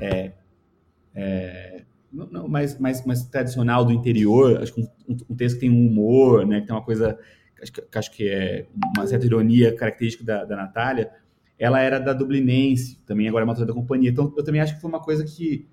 É, 0.00 0.32
é, 1.14 1.82
não, 2.12 2.46
mais, 2.46 2.78
mais, 2.78 3.04
mais 3.06 3.24
tradicional 3.24 3.84
do 3.84 3.92
interior, 3.92 4.60
acho 4.62 4.74
que 4.74 4.80
um, 4.80 5.16
um, 5.30 5.34
texto 5.34 5.54
que 5.54 5.60
tem 5.62 5.70
um 5.70 5.86
humor, 5.86 6.46
né, 6.46 6.60
que 6.60 6.66
tem 6.66 6.76
uma 6.76 6.84
coisa, 6.84 7.18
acho 7.60 7.72
que, 7.72 7.82
acho 7.94 8.10
que 8.10 8.28
é 8.28 8.66
uma 8.96 9.06
certa 9.06 9.24
ironia 9.24 9.74
característica 9.74 10.22
da, 10.22 10.44
da 10.44 10.56
Natália, 10.56 11.10
ela 11.58 11.80
era 11.80 12.00
da 12.00 12.12
Dublinense, 12.12 12.98
também 13.06 13.28
agora 13.28 13.44
é 13.44 13.46
uma 13.46 13.54
da 13.54 13.72
companhia. 13.72 14.10
Então, 14.10 14.34
eu 14.36 14.42
também 14.42 14.60
acho 14.60 14.74
que 14.74 14.80
foi 14.80 14.90
uma 14.90 15.00
coisa 15.00 15.24
que. 15.24 15.68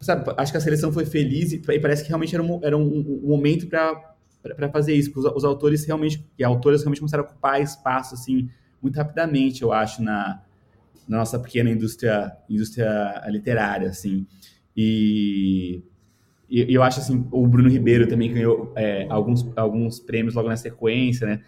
Sabe, 0.00 0.32
acho 0.36 0.52
que 0.52 0.58
a 0.58 0.60
seleção 0.60 0.92
foi 0.92 1.04
feliz 1.04 1.50
e, 1.50 1.56
e 1.56 1.80
parece 1.80 2.04
que 2.04 2.08
realmente 2.08 2.32
era 2.32 2.44
um, 2.44 2.60
era 2.62 2.78
um, 2.78 3.20
um 3.24 3.28
momento 3.28 3.66
para 3.66 4.70
fazer 4.70 4.94
isso. 4.94 5.10
Os, 5.18 5.24
os, 5.24 5.44
autores 5.44 5.84
realmente, 5.84 6.24
e 6.38 6.44
autoras 6.44 6.82
realmente 6.82 7.00
começaram 7.00 7.24
a 7.24 7.26
ocupar 7.26 7.60
espaço, 7.60 8.14
assim, 8.14 8.48
muito 8.80 8.94
rapidamente, 8.94 9.62
eu 9.62 9.72
acho, 9.72 10.00
na, 10.00 10.40
na 11.08 11.18
nossa 11.18 11.40
pequena 11.40 11.70
indústria, 11.70 12.36
indústria 12.48 13.24
literária, 13.26 13.88
assim. 13.88 14.24
E, 14.80 15.82
e, 16.48 16.72
eu 16.72 16.84
acho, 16.84 17.00
assim, 17.00 17.26
o 17.32 17.48
Bruno 17.48 17.68
Ribeiro 17.68 18.06
também 18.06 18.32
ganhou 18.32 18.72
é, 18.76 19.08
alguns, 19.10 19.44
alguns 19.56 19.98
prêmios 19.98 20.36
logo 20.36 20.48
na 20.48 20.56
sequência, 20.56 21.26
né? 21.26 21.40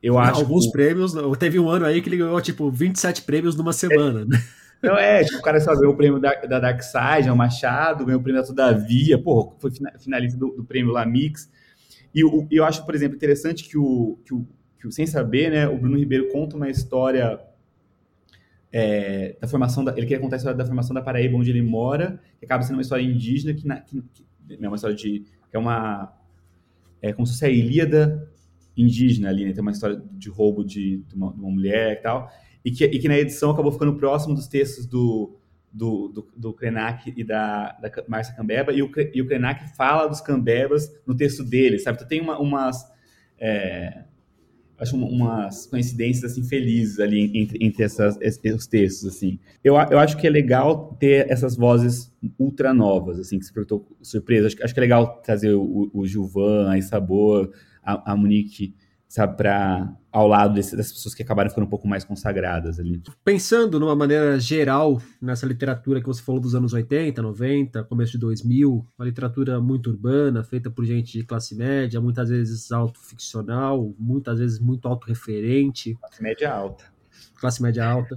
Eu 0.00 0.16
acho 0.16 0.38
alguns 0.38 0.66
que... 0.66 0.70
prêmios, 0.70 1.12
teve 1.40 1.58
um 1.58 1.68
ano 1.68 1.84
aí 1.84 2.00
que 2.00 2.08
ele 2.08 2.18
ganhou, 2.18 2.40
tipo, 2.40 2.70
27 2.70 3.22
prêmios 3.22 3.56
numa 3.56 3.72
semana, 3.72 4.24
né? 4.24 4.40
Então 4.80 4.96
é, 4.96 5.24
tipo, 5.24 5.38
o 5.38 5.42
cara 5.42 5.58
só 5.58 5.74
ganhou 5.74 5.92
o 5.92 5.96
prêmio 5.96 6.20
da, 6.20 6.32
da 6.34 6.60
Dark 6.60 6.80
Side, 6.84 7.28
é 7.28 7.32
o 7.32 7.36
Machado, 7.36 8.04
ganhou 8.04 8.20
o 8.20 8.22
prêmio 8.22 8.40
da 8.40 8.46
Todavia, 8.46 9.20
pô, 9.20 9.56
foi 9.58 9.72
finalista 9.98 10.38
do, 10.38 10.52
do 10.52 10.64
prêmio 10.64 10.92
Lamix. 10.92 11.50
E 12.14 12.22
o, 12.22 12.46
eu 12.48 12.64
acho, 12.64 12.86
por 12.86 12.94
exemplo, 12.94 13.16
interessante 13.16 13.68
que 13.68 13.76
o, 13.76 14.20
que 14.24 14.32
o, 14.32 14.46
que 14.78 14.86
o 14.86 14.92
Sem 14.92 15.04
Saber, 15.04 15.50
né, 15.50 15.66
o 15.66 15.76
Bruno 15.76 15.98
Ribeiro 15.98 16.28
conta 16.30 16.54
uma 16.54 16.70
história 16.70 17.40
é, 18.72 19.36
da 19.40 19.48
formação, 19.48 19.84
da, 19.84 19.92
ele 19.92 20.06
queria 20.06 20.20
contar 20.20 20.36
a 20.36 20.38
história 20.38 20.56
da 20.56 20.64
formação 20.64 20.94
da 20.94 21.02
Paraíba, 21.02 21.36
onde 21.36 21.50
ele 21.50 21.62
mora, 21.62 22.20
que 22.38 22.44
acaba 22.44 22.62
sendo 22.62 22.76
uma 22.76 22.82
história 22.82 23.02
indígena, 23.02 23.54
que, 23.54 23.66
na, 23.66 23.80
que, 23.80 24.02
que 24.02 24.26
é 24.60 24.68
uma 24.68 24.76
história 24.76 24.96
de, 24.96 25.24
que 25.50 25.56
é 25.56 25.58
uma, 25.58 26.12
é 27.00 27.12
como 27.12 27.26
se 27.26 27.32
fosse 27.32 27.46
a 27.46 27.48
Ilíada 27.48 28.30
indígena 28.76 29.28
ali, 29.28 29.44
né, 29.44 29.52
tem 29.52 29.62
uma 29.62 29.72
história 29.72 30.00
de 30.12 30.28
roubo 30.28 30.64
de, 30.64 30.98
de, 30.98 31.14
uma, 31.14 31.32
de 31.32 31.40
uma 31.40 31.50
mulher 31.50 31.94
e 31.94 31.96
tal, 31.96 32.30
e 32.64 32.70
que, 32.70 32.84
e 32.84 32.98
que 32.98 33.08
na 33.08 33.18
edição 33.18 33.50
acabou 33.50 33.72
ficando 33.72 33.96
próximo 33.96 34.34
dos 34.34 34.46
textos 34.46 34.86
do, 34.86 35.36
do, 35.72 36.08
do, 36.08 36.28
do 36.36 36.52
Krenak 36.52 37.12
e 37.16 37.24
da, 37.24 37.72
da 37.72 37.90
Márcia 38.06 38.34
Cambeba, 38.34 38.72
e 38.72 38.82
o, 38.82 38.90
e 39.14 39.22
o 39.22 39.26
Krenak 39.26 39.74
fala 39.76 40.06
dos 40.06 40.20
Cambebas 40.20 40.88
no 41.06 41.16
texto 41.16 41.42
dele, 41.42 41.78
sabe? 41.78 41.98
Tu 41.98 42.06
tem 42.06 42.20
uma, 42.20 42.38
umas... 42.38 42.86
É, 43.40 44.04
acho 44.78 44.96
umas 44.96 45.66
coincidências 45.66 46.32
assim 46.32 46.42
felizes 46.42 47.00
ali 47.00 47.30
entre, 47.36 47.58
entre 47.60 47.82
essas, 47.82 48.16
os 48.54 48.66
textos 48.66 49.06
assim. 49.06 49.38
Eu, 49.62 49.74
eu 49.74 49.98
acho 49.98 50.16
que 50.16 50.26
é 50.26 50.30
legal 50.30 50.96
ter 51.00 51.30
essas 51.30 51.56
vozes 51.56 52.12
ultra 52.38 52.72
novas 52.72 53.18
assim 53.18 53.38
que 53.38 53.44
se 53.44 53.52
surpresa. 54.02 54.46
Acho, 54.46 54.64
acho 54.64 54.74
que 54.74 54.80
é 54.80 54.82
legal 54.82 55.20
trazer 55.22 55.52
o, 55.52 55.90
o 55.92 56.06
Gilvan, 56.06 56.70
a 56.70 56.78
Isabor, 56.78 57.52
a, 57.82 58.12
a 58.12 58.16
Monique 58.16 58.74
sabe, 59.08 59.36
para 59.36 59.96
ao 60.12 60.28
lado 60.28 60.54
desse, 60.54 60.76
dessas 60.76 60.92
pessoas 60.92 61.14
que 61.14 61.22
acabaram 61.22 61.48
ficando 61.48 61.64
um 61.66 61.70
pouco 61.70 61.88
mais 61.88 62.04
consagradas 62.04 62.78
ali. 62.78 63.00
Pensando 63.24 63.80
numa 63.80 63.94
maneira 63.96 64.38
geral 64.38 65.00
nessa 65.20 65.46
literatura 65.46 66.00
que 66.00 66.06
você 66.06 66.22
falou 66.22 66.40
dos 66.40 66.54
anos 66.54 66.72
80, 66.72 67.22
90, 67.22 67.84
começo 67.84 68.12
de 68.12 68.18
2000, 68.18 68.86
uma 68.98 69.04
literatura 69.06 69.60
muito 69.60 69.90
urbana, 69.90 70.44
feita 70.44 70.70
por 70.70 70.84
gente 70.84 71.18
de 71.18 71.24
classe 71.24 71.54
média, 71.54 72.00
muitas 72.00 72.28
vezes 72.28 72.70
autoficcional, 72.70 73.94
muitas 73.98 74.38
vezes 74.38 74.58
muito 74.58 74.86
autorreferente. 74.86 75.94
Classe 75.94 76.22
média 76.22 76.52
alta. 76.52 76.84
Classe 77.40 77.62
média 77.62 77.86
alta. 77.86 78.16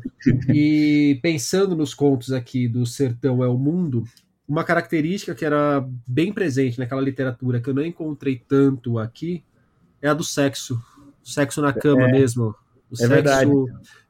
e 0.49 1.19
pensando 1.21 1.75
nos 1.75 1.93
contos 1.93 2.33
aqui 2.33 2.67
do 2.67 2.85
Sertão 2.85 3.43
é 3.43 3.47
o 3.47 3.57
Mundo, 3.57 4.03
uma 4.47 4.63
característica 4.63 5.33
que 5.33 5.45
era 5.45 5.87
bem 6.05 6.33
presente 6.33 6.79
naquela 6.79 7.01
literatura 7.01 7.61
que 7.61 7.69
eu 7.69 7.73
não 7.73 7.85
encontrei 7.85 8.37
tanto 8.37 8.97
aqui 8.97 9.43
é 10.01 10.07
a 10.07 10.13
do 10.13 10.23
sexo. 10.23 10.81
Sexo 11.23 11.61
na 11.61 11.71
cama 11.71 12.03
é, 12.09 12.11
mesmo. 12.11 12.55
O 12.89 12.93
é 12.93 12.97
sexo 12.97 13.13
verdade. 13.13 13.51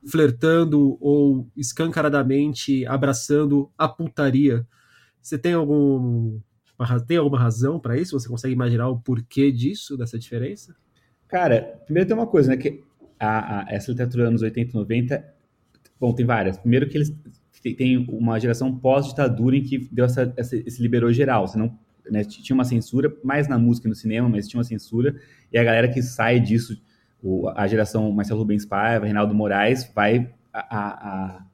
flertando 0.09 0.97
ou 0.99 1.47
escancaradamente 1.55 2.85
abraçando 2.85 3.69
a 3.77 3.87
putaria. 3.87 4.65
Você 5.21 5.37
tem 5.37 5.53
algum 5.53 6.39
tem 7.07 7.17
alguma 7.17 7.37
razão 7.37 7.79
para 7.79 7.97
isso? 7.97 8.19
Você 8.19 8.27
consegue 8.27 8.53
imaginar 8.53 8.89
o 8.89 8.99
porquê 8.99 9.51
disso, 9.51 9.95
dessa 9.95 10.17
diferença? 10.17 10.75
Cara, 11.27 11.79
primeiro 11.85 12.07
tem 12.07 12.17
uma 12.17 12.25
coisa, 12.25 12.49
né? 12.49 12.57
Que 12.57 12.83
a, 13.19 13.59
a, 13.59 13.65
essa 13.69 13.91
literatura 13.91 14.23
dos 14.23 14.29
anos 14.29 14.41
80 14.41 14.71
e 14.71 14.73
90, 14.73 15.33
bom, 15.99 16.13
tem 16.13 16.25
várias. 16.25 16.57
Primeiro 16.57 16.89
que 16.89 16.97
eles 16.97 17.15
têm 17.77 18.05
uma 18.09 18.39
geração 18.39 18.75
pós-ditadura 18.75 19.55
em 19.55 19.63
que 19.63 19.87
deu 19.91 20.05
essa, 20.05 20.33
essa, 20.35 20.55
esse 20.55 20.81
liberou 20.81 21.13
geral. 21.13 21.47
Você 21.47 21.57
não 21.57 21.77
né, 22.09 22.23
tinha 22.23 22.53
uma 22.53 22.63
censura, 22.63 23.13
mais 23.23 23.47
na 23.47 23.57
música 23.57 23.87
e 23.87 23.89
no 23.89 23.95
cinema, 23.95 24.29
mas 24.29 24.47
tinha 24.47 24.57
uma 24.57 24.63
censura, 24.63 25.15
e 25.51 25.57
a 25.57 25.63
galera 25.63 25.87
que 25.87 26.01
sai 26.01 26.39
disso, 26.39 26.81
o, 27.21 27.47
a 27.49 27.67
geração 27.67 28.11
Marcelo 28.11 28.39
Rubens 28.39 28.65
Paiva, 28.65 29.05
Reinaldo 29.05 29.33
Moraes, 29.33 29.89
vai. 29.93 30.29
A, 30.53 30.77
a, 30.77 31.45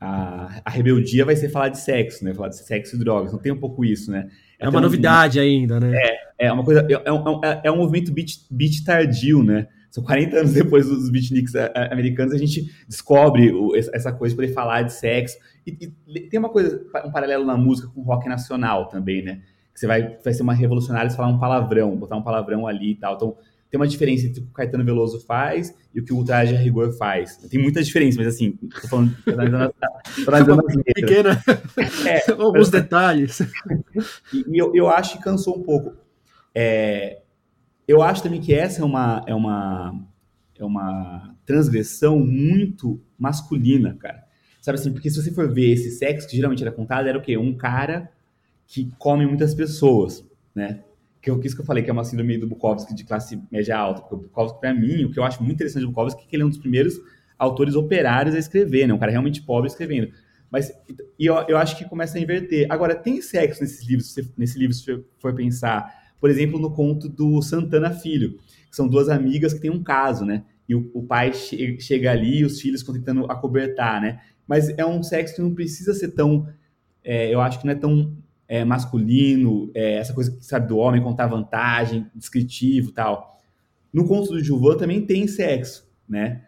a, 0.00 0.60
a, 0.64 0.70
rebeldia 0.70 1.24
vai 1.24 1.36
ser 1.36 1.50
falar 1.50 1.68
de 1.68 1.78
sexo, 1.78 2.24
né? 2.24 2.32
Falar 2.32 2.48
de 2.48 2.56
sexo 2.56 2.96
e 2.96 2.98
drogas. 2.98 3.32
Não 3.32 3.38
tem 3.38 3.52
um 3.52 3.58
pouco 3.58 3.84
isso, 3.84 4.10
né? 4.10 4.28
É, 4.58 4.66
é 4.66 4.68
uma 4.68 4.80
novidade 4.80 5.38
ainda, 5.38 5.78
né? 5.78 5.96
É, 5.96 6.46
é 6.46 6.52
uma 6.52 6.64
coisa. 6.64 6.86
É, 6.88 7.08
é, 7.08 7.12
um, 7.12 7.44
é, 7.44 7.60
é 7.64 7.70
um 7.70 7.76
movimento 7.76 8.12
beat, 8.12 8.46
beat 8.50 8.84
tardio, 8.84 9.42
né? 9.42 9.68
São 9.90 10.04
40 10.04 10.36
anos 10.36 10.52
depois 10.52 10.86
dos 10.86 11.10
beatniks 11.10 11.54
americanos, 11.90 12.34
a 12.34 12.38
gente 12.38 12.70
descobre 12.86 13.50
essa 13.92 14.12
coisa 14.12 14.34
de 14.34 14.36
poder 14.36 14.52
falar 14.52 14.82
de 14.82 14.92
sexo. 14.92 15.36
E, 15.66 15.90
e, 16.06 16.20
tem 16.20 16.38
uma 16.38 16.50
coisa, 16.50 16.84
um 17.04 17.10
paralelo 17.10 17.44
na 17.44 17.56
música 17.56 17.88
com 17.88 18.00
o 18.00 18.04
rock 18.04 18.28
nacional 18.28 18.88
também, 18.88 19.22
né? 19.22 19.40
Você 19.78 19.86
vai, 19.86 20.18
vai 20.22 20.32
ser 20.32 20.42
uma 20.42 20.54
revolucionária 20.54 21.08
se 21.08 21.16
falar 21.16 21.28
um 21.28 21.38
palavrão, 21.38 21.96
botar 21.96 22.16
um 22.16 22.22
palavrão 22.22 22.66
ali 22.66 22.92
e 22.92 22.94
tal. 22.96 23.14
Então, 23.14 23.36
tem 23.70 23.78
uma 23.78 23.86
diferença 23.86 24.26
entre 24.26 24.40
o 24.40 24.44
que 24.44 24.50
o 24.50 24.54
Caetano 24.54 24.84
Veloso 24.84 25.20
faz 25.24 25.74
e 25.94 26.00
o 26.00 26.04
que 26.04 26.12
o 26.12 26.16
Ultraje 26.16 26.56
a 26.56 26.58
Rigor 26.58 26.90
faz. 26.96 27.36
Tem 27.36 27.60
muita 27.60 27.82
diferença, 27.82 28.18
mas 28.18 28.26
assim, 28.26 28.52
tô 28.52 28.88
falando, 28.88 29.14
tô 29.22 29.30
analisando, 29.30 29.74
tô 30.24 30.30
analisando 30.30 30.64
as 30.66 30.76
Pequena, 30.94 31.44
é, 32.06 32.30
alguns 32.42 32.70
detalhes. 32.70 33.40
E, 34.32 34.44
e 34.48 34.58
eu, 34.58 34.74
eu 34.74 34.88
acho 34.88 35.16
que 35.16 35.22
cansou 35.22 35.58
um 35.58 35.62
pouco. 35.62 35.94
É, 36.54 37.20
eu 37.86 38.02
acho 38.02 38.22
também 38.22 38.40
que 38.40 38.54
essa 38.54 38.80
é 38.80 38.84
uma, 38.84 39.22
é 39.26 39.34
uma, 39.34 39.94
é 40.58 40.64
uma 40.64 41.36
transgressão 41.44 42.18
muito 42.18 43.00
masculina, 43.18 43.94
cara. 43.94 44.24
Sabe 44.60 44.78
assim, 44.78 44.92
porque 44.92 45.10
se 45.10 45.22
você 45.22 45.30
for 45.30 45.52
ver 45.52 45.72
esse 45.72 45.90
sexo 45.92 46.26
que 46.26 46.36
geralmente 46.36 46.62
era 46.62 46.72
contado, 46.72 47.06
era 47.06 47.16
o 47.16 47.22
quê? 47.22 47.36
Um 47.36 47.56
cara 47.56 48.10
que 48.68 48.92
come 48.98 49.26
muitas 49.26 49.54
pessoas, 49.54 50.24
né? 50.54 50.84
Que 51.22 51.30
eu 51.30 51.40
quis 51.40 51.54
que 51.54 51.62
eu 51.62 51.64
falei 51.64 51.82
que 51.82 51.88
é 51.88 51.92
uma 51.92 52.04
síndrome 52.04 52.36
do 52.36 52.46
Bukowski 52.46 52.94
de 52.94 53.02
classe 53.02 53.40
média 53.50 53.76
alta, 53.76 54.02
porque 54.02 54.14
o 54.14 54.18
Bukowski 54.18 54.60
para 54.60 54.74
mim, 54.74 55.04
o 55.04 55.10
que 55.10 55.18
eu 55.18 55.24
acho 55.24 55.42
muito 55.42 55.54
interessante 55.54 55.82
do 55.82 55.88
Bukowski 55.88 56.22
é 56.22 56.26
que 56.26 56.36
ele 56.36 56.42
é 56.42 56.46
um 56.46 56.50
dos 56.50 56.58
primeiros 56.58 56.94
autores 57.38 57.74
operários 57.74 58.34
a 58.34 58.38
escrever, 58.38 58.86
né? 58.86 58.92
Um 58.92 58.98
cara 58.98 59.10
realmente 59.10 59.42
pobre 59.42 59.68
escrevendo. 59.68 60.12
Mas 60.50 60.70
e 61.18 61.26
eu, 61.26 61.34
eu 61.48 61.56
acho 61.56 61.78
que 61.78 61.84
começa 61.86 62.18
a 62.18 62.20
inverter. 62.20 62.66
Agora 62.68 62.94
tem 62.94 63.22
sexo 63.22 63.62
nesses 63.62 63.86
livros, 63.86 64.14
nesse 64.36 64.58
livro 64.58 64.74
se 64.74 65.02
for 65.18 65.34
pensar, 65.34 66.12
por 66.20 66.28
exemplo, 66.28 66.58
no 66.60 66.70
conto 66.70 67.08
do 67.08 67.40
Santana 67.40 67.90
Filho, 67.90 68.38
que 68.68 68.76
são 68.76 68.86
duas 68.86 69.08
amigas 69.08 69.54
que 69.54 69.60
têm 69.60 69.70
um 69.70 69.82
caso, 69.82 70.26
né? 70.26 70.44
E 70.68 70.74
o, 70.74 70.90
o 70.92 71.02
pai 71.02 71.32
che 71.32 71.80
chega 71.80 72.12
ali 72.12 72.40
e 72.40 72.44
os 72.44 72.60
filhos 72.60 72.80
estão 72.80 72.94
tentando 72.94 73.24
acobertar, 73.30 73.98
né? 74.00 74.20
Mas 74.46 74.68
é 74.68 74.84
um 74.84 75.02
sexo 75.02 75.36
que 75.36 75.42
não 75.42 75.54
precisa 75.54 75.94
ser 75.94 76.08
tão, 76.08 76.46
é, 77.02 77.32
eu 77.32 77.40
acho 77.40 77.60
que 77.60 77.66
não 77.66 77.72
é 77.72 77.76
tão 77.76 78.14
é, 78.48 78.64
masculino, 78.64 79.70
é, 79.74 79.96
essa 79.96 80.14
coisa, 80.14 80.36
sabe, 80.40 80.66
do 80.66 80.78
homem 80.78 81.02
contar 81.02 81.26
vantagem, 81.26 82.06
descritivo 82.14 82.90
tal. 82.90 83.38
No 83.92 84.06
conto 84.06 84.30
do 84.30 84.42
Gilvan 84.42 84.76
também 84.76 85.04
tem 85.04 85.26
sexo, 85.28 85.86
né? 86.08 86.42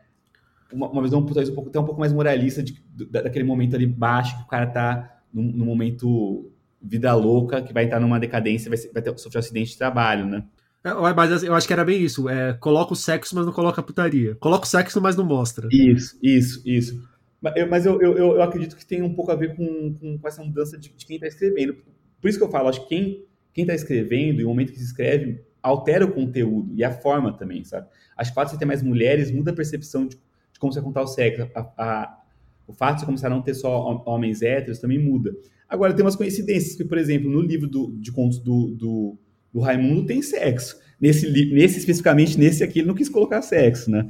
Uma, 0.73 0.89
uma 0.89 1.03
visão 1.03 1.23
talvez 1.25 1.51
um 1.51 1.55
pouco, 1.55 1.69
até 1.69 1.79
um 1.79 1.85
pouco 1.85 2.01
mais 2.01 2.13
moralista 2.13 2.63
de, 2.63 2.81
daquele 3.11 3.45
momento 3.45 3.77
ali 3.77 3.87
baixo 3.87 4.37
que 4.37 4.45
o 4.45 4.47
cara 4.47 4.67
tá 4.67 5.21
num, 5.33 5.43
num 5.43 5.65
momento 5.67 6.51
vida 6.81 7.15
louca, 7.15 7.61
que 7.61 7.75
vai 7.75 7.85
entrar 7.85 8.01
numa 8.01 8.19
decadência, 8.19 8.71
vai, 8.71 8.79
vai 8.93 9.03
ter, 9.03 9.19
sofrer 9.19 9.39
um 9.39 9.41
acidente 9.41 9.73
de 9.73 9.79
trabalho, 9.79 10.25
né? 10.25 10.45
É, 10.83 10.95
mas 11.13 11.43
eu 11.43 11.55
acho 11.55 11.67
que 11.67 11.73
era 11.75 11.85
bem 11.85 12.03
isso. 12.03 12.27
É, 12.29 12.55
coloca 12.55 12.95
o 12.95 12.97
sexo, 12.97 13.35
mas 13.35 13.45
não 13.45 13.53
coloca 13.53 13.81
a 13.81 13.85
putaria. 13.85 14.35
Coloca 14.37 14.65
o 14.65 14.69
sexo, 14.69 15.01
mas 15.01 15.15
não 15.15 15.25
mostra. 15.25 15.69
Isso, 15.71 16.19
isso, 16.23 16.63
isso. 16.65 17.11
Mas 17.41 17.87
eu, 17.87 18.01
eu, 18.01 18.17
eu, 18.17 18.35
eu 18.37 18.43
acredito 18.43 18.77
que 18.77 18.85
tem 18.85 19.03
um 19.03 19.15
pouco 19.15 19.33
a 19.33 19.35
ver 19.35 19.57
com, 19.57 19.95
com, 19.95 20.19
com 20.19 20.29
essa 20.29 20.43
mudança 20.43 20.77
de, 20.77 20.91
de 20.91 21.07
quem 21.07 21.17
está 21.17 21.27
escrevendo. 21.27 21.77
Por 22.21 22.29
isso 22.29 22.39
que 22.39 22.45
eu 22.45 22.51
falo, 22.51 22.69
acho 22.69 22.83
que 22.83 22.89
quem 22.89 23.27
quem 23.53 23.63
está 23.63 23.75
escrevendo 23.75 24.41
e 24.41 24.45
o 24.45 24.49
momento 24.49 24.73
que 24.73 24.79
se 24.79 24.85
escreve 24.85 25.43
altera 25.63 26.05
o 26.05 26.13
conteúdo 26.13 26.73
e 26.75 26.83
a 26.83 26.91
forma 26.91 27.37
também, 27.37 27.65
sabe? 27.65 27.89
Acho 28.17 28.31
que 28.31 28.35
o 28.35 28.35
fato 28.35 28.49
de 28.49 28.53
você 28.53 28.59
ter 28.59 28.65
mais 28.65 28.83
mulheres 28.83 29.31
muda 29.31 29.51
a 29.51 29.55
percepção 29.55 30.07
de, 30.07 30.17
de 30.17 30.59
como 30.59 30.73
você 30.73 30.81
contar 30.81 31.03
o 31.03 31.07
sexo. 31.07 31.51
A, 31.55 31.61
a, 31.77 32.19
o 32.67 32.73
fato 32.73 33.01
de 33.01 33.07
começar 33.07 33.27
a 33.27 33.31
não 33.31 33.43
ter 33.43 33.55
só 33.55 34.03
homens 34.07 34.43
héteros 34.43 34.79
também 34.79 34.99
muda. 34.99 35.35
Agora, 35.69 35.93
tem 35.93 36.05
umas 36.05 36.17
coincidências 36.17 36.77
que, 36.77 36.85
por 36.85 36.99
exemplo, 36.99 37.31
no 37.31 37.41
livro 37.41 37.69
do, 37.69 37.93
de 37.99 38.11
contos 38.11 38.39
do, 38.39 38.75
do, 38.75 39.19
do 39.53 39.61
Raimundo 39.61 40.07
tem 40.07 40.23
sexo. 40.23 40.81
Nesse, 41.01 41.31
nesse, 41.53 41.79
especificamente, 41.79 42.39
nesse 42.39 42.63
aqui, 42.63 42.81
ele 42.81 42.89
não 42.89 42.95
quis 42.95 43.09
colocar 43.09 43.43
sexo, 43.43 43.91
né? 43.91 44.09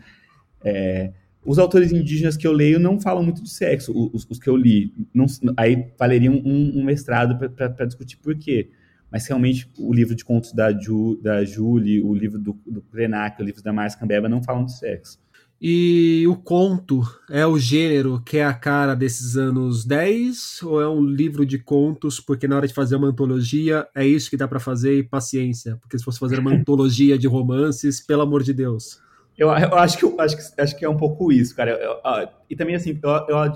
É, 0.62 1.12
os 1.44 1.58
autores 1.58 1.92
indígenas 1.92 2.36
que 2.36 2.46
eu 2.46 2.52
leio 2.52 2.78
não 2.78 3.00
falam 3.00 3.22
muito 3.22 3.42
de 3.42 3.50
sexo, 3.50 3.92
os, 4.12 4.26
os 4.28 4.38
que 4.38 4.48
eu 4.48 4.56
li. 4.56 4.92
Não, 5.12 5.26
aí 5.56 5.92
valeria 5.98 6.30
um, 6.30 6.78
um 6.78 6.84
mestrado 6.84 7.38
para 7.50 7.86
discutir 7.86 8.18
por 8.18 8.36
quê. 8.36 8.70
Mas 9.10 9.26
realmente 9.26 9.68
o 9.78 9.92
livro 9.92 10.14
de 10.14 10.24
contos 10.24 10.52
da, 10.52 10.70
Ju, 10.72 11.18
da 11.22 11.44
Julie, 11.44 12.00
o 12.00 12.14
livro 12.14 12.38
do, 12.38 12.56
do 12.66 12.80
Krenak, 12.82 13.40
o 13.40 13.44
livro 13.44 13.62
da 13.62 13.72
Márcia 13.72 13.98
Cambeba 13.98 14.28
não 14.28 14.42
falam 14.42 14.64
de 14.64 14.78
sexo. 14.78 15.18
E 15.62 16.24
o 16.26 16.36
conto 16.36 17.02
é 17.28 17.46
o 17.46 17.58
gênero 17.58 18.22
que 18.24 18.38
é 18.38 18.44
a 18.44 18.54
cara 18.54 18.94
desses 18.94 19.36
anos 19.36 19.84
10 19.84 20.62
ou 20.62 20.80
é 20.80 20.88
um 20.88 21.04
livro 21.04 21.44
de 21.44 21.58
contos 21.58 22.18
porque 22.18 22.48
na 22.48 22.56
hora 22.56 22.66
de 22.66 22.72
fazer 22.72 22.96
uma 22.96 23.08
antologia 23.08 23.86
é 23.94 24.06
isso 24.06 24.30
que 24.30 24.38
dá 24.38 24.48
para 24.48 24.58
fazer 24.58 24.96
e 24.96 25.02
paciência, 25.02 25.76
porque 25.76 25.98
se 25.98 26.04
fosse 26.04 26.18
fazer 26.18 26.38
uma 26.38 26.52
antologia 26.56 27.18
de 27.18 27.26
romances, 27.26 28.00
pelo 28.00 28.22
amor 28.22 28.42
de 28.42 28.54
Deus. 28.54 29.02
Eu, 29.40 29.48
eu 29.48 29.74
acho, 29.78 29.96
que, 29.96 30.20
acho, 30.20 30.36
que, 30.36 30.60
acho 30.60 30.76
que 30.76 30.84
é 30.84 30.88
um 30.88 30.98
pouco 30.98 31.32
isso, 31.32 31.56
cara. 31.56 31.70
Eu, 31.70 31.92
eu, 31.92 32.28
e 32.50 32.54
também, 32.54 32.74
assim, 32.74 33.00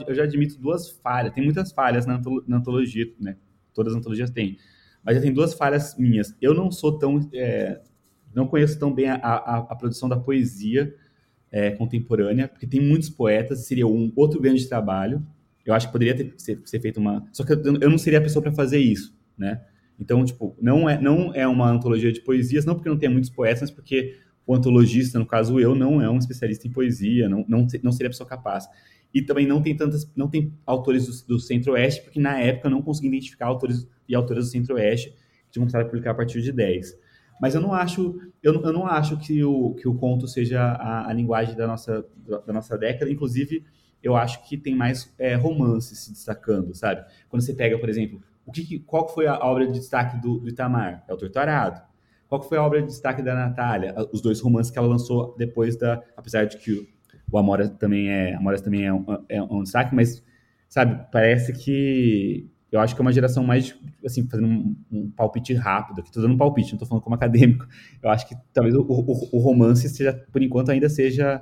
eu, 0.07 0.15
já 0.15 0.23
admito 0.23 0.59
duas 0.59 0.89
falhas. 0.89 1.35
Tem 1.35 1.45
muitas 1.45 1.73
falhas 1.73 2.07
na, 2.07 2.19
na 2.49 2.57
antologia, 2.57 3.13
né? 3.21 3.37
Todas 3.75 3.93
as 3.93 3.99
antologias 3.99 4.31
têm. 4.31 4.57
Mas 5.05 5.17
já 5.17 5.21
tem 5.21 5.31
duas 5.31 5.53
falhas 5.53 5.95
minhas. 5.99 6.35
Eu 6.41 6.55
não 6.55 6.73
sou 6.73 6.99
tão. 6.99 7.21
É, 7.35 7.83
não 8.35 8.47
conheço 8.47 8.79
tão 8.79 8.95
bem 8.95 9.11
a, 9.11 9.17
a, 9.17 9.57
a 9.59 9.77
produção 9.77 10.09
da 10.09 10.17
poesia 10.17 10.95
é, 11.53 11.71
contemporânea, 11.73 12.49
porque 12.49 12.67
tem 12.67 12.81
muitos 12.81 13.11
poetas, 13.11 13.67
seria 13.67 13.87
um 13.87 14.11
outro 14.17 14.41
grande 14.41 14.67
trabalho. 14.67 15.23
Eu 15.67 15.75
acho 15.75 15.89
que 15.89 15.93
poderia 15.93 16.17
ter, 16.17 16.33
ser, 16.39 16.63
ser 16.65 16.81
feito 16.81 16.99
uma. 16.99 17.29
Só 17.31 17.45
que 17.45 17.53
eu, 17.53 17.63
eu 17.63 17.91
não 17.91 17.99
seria 17.99 18.21
a 18.21 18.23
pessoa 18.23 18.43
para 18.43 18.53
fazer 18.53 18.79
isso, 18.79 19.15
né? 19.37 19.61
Então, 20.01 20.25
tipo, 20.25 20.57
não 20.59 20.89
é, 20.89 20.99
não 20.99 21.35
é 21.35 21.47
uma 21.47 21.71
antologia 21.71 22.11
de 22.11 22.23
poesias, 22.23 22.65
não 22.65 22.75
porque 22.75 22.89
não 22.89 22.99
tenha 22.99 23.13
muitos 23.13 23.29
poetas, 23.29 23.61
mas 23.61 23.71
porque 23.71 24.17
o 24.47 24.55
antologista, 24.55 25.19
no 25.19 25.27
caso 25.27 25.59
eu, 25.59 25.75
não 25.75 26.01
é 26.01 26.09
um 26.09 26.19
especialista 26.19 26.67
em 26.67 26.71
poesia, 26.71 27.29
não, 27.29 27.45
não, 27.49 27.67
não 27.83 27.93
seria 27.93 28.09
a 28.09 28.11
pessoa 28.11 28.29
capaz. 28.29 28.69
E 29.13 29.23
também 29.23 29.47
não 29.47 29.63
tem 29.63 29.77
tantas, 29.77 30.11
não 30.15 30.29
tem 30.29 30.53
autores 30.67 31.07
do, 31.23 31.35
do 31.35 31.41
Centro-Oeste, 31.41 32.03
porque 32.03 32.21
na 32.21 32.41
época 32.41 32.67
eu 32.67 32.71
não 32.71 32.83
consegui 32.83 33.09
identificar 33.09 33.47
autores 33.47 33.89
e 34.09 34.15
autoras 34.15 34.47
do 34.47 34.51
Centro-Oeste 34.51 35.15
que 35.51 35.61
começado 35.61 35.83
a 35.83 35.85
publicar 35.85 36.11
a 36.11 36.15
partir 36.15 36.43
de 36.43 36.51
10. 36.51 36.99
Mas 37.41 37.55
eu 37.55 37.61
não 37.61 37.73
acho, 37.73 38.19
eu, 38.43 38.55
eu 38.55 38.73
não 38.73 38.87
acho 38.87 39.17
que 39.19 39.43
o, 39.45 39.75
que 39.75 39.89
o 39.89 39.95
conto 39.95 40.27
seja 40.27 40.61
a, 40.61 41.09
a 41.09 41.13
linguagem 41.13 41.55
da 41.55 41.67
nossa, 41.67 42.05
da 42.47 42.53
nossa 42.53 42.77
década. 42.77 43.11
Inclusive, 43.11 43.65
eu 44.03 44.17
acho 44.17 44.47
que 44.49 44.57
tem 44.57 44.75
mais 44.75 45.13
é, 45.19 45.35
romances 45.35 45.99
se 46.01 46.13
destacando, 46.13 46.75
sabe? 46.75 47.05
Quando 47.29 47.43
você 47.43 47.55
pega, 47.55 47.79
por 47.79 47.89
exemplo, 47.89 48.21
o 48.45 48.53
que, 48.53 48.79
qual 48.81 49.09
foi 49.09 49.27
a 49.27 49.39
obra 49.39 49.67
de 49.67 49.73
destaque 49.73 50.21
do, 50.21 50.39
do 50.39 50.49
Itamar? 50.49 51.05
É 51.09 51.15
o 51.15 51.17
Torturado. 51.17 51.83
Qual 52.35 52.43
foi 52.43 52.59
a 52.59 52.65
obra 52.65 52.81
de 52.81 52.89
destaque 52.89 53.23
da 53.23 53.33
Natália? 53.33 53.95
Os 54.13 54.21
dois 54.21 54.41
romances 54.41 54.69
que 54.69 54.77
ela 54.77 54.89
lançou 54.89 55.37
depois 55.39 55.77
da... 55.77 56.03
Apesar 56.17 56.47
de 56.47 56.57
que 56.57 56.73
o, 57.31 57.39
Amora 57.39 57.69
também 57.69 58.09
é, 58.09 58.35
Amora 58.35 58.61
também 58.61 58.85
é 58.85 58.93
um, 58.93 59.05
é 59.29 59.41
um 59.41 59.63
destaque, 59.63 59.95
mas, 59.95 60.21
sabe, 60.69 61.07
parece 61.13 61.53
que 61.53 62.51
eu 62.73 62.81
acho 62.81 62.93
que 62.93 63.01
é 63.01 63.03
uma 63.03 63.13
geração 63.13 63.45
mais, 63.45 63.79
assim, 64.05 64.29
fazendo 64.29 64.49
um, 64.49 64.77
um 64.91 65.11
palpite 65.13 65.55
rápido, 65.55 66.01
aqui 66.01 66.09
estou 66.09 66.23
dando 66.23 66.35
um 66.35 66.37
palpite, 66.37 66.73
não 66.73 66.75
estou 66.75 66.89
falando 66.89 67.05
como 67.05 67.15
acadêmico, 67.15 67.69
eu 68.03 68.11
acho 68.11 68.29
que 68.29 68.35
talvez 68.53 68.75
o, 68.75 68.83
o, 68.83 69.37
o 69.37 69.39
romance 69.39 69.89
seja, 69.89 70.27
por 70.33 70.43
enquanto, 70.43 70.71
ainda 70.71 70.89
seja 70.89 71.41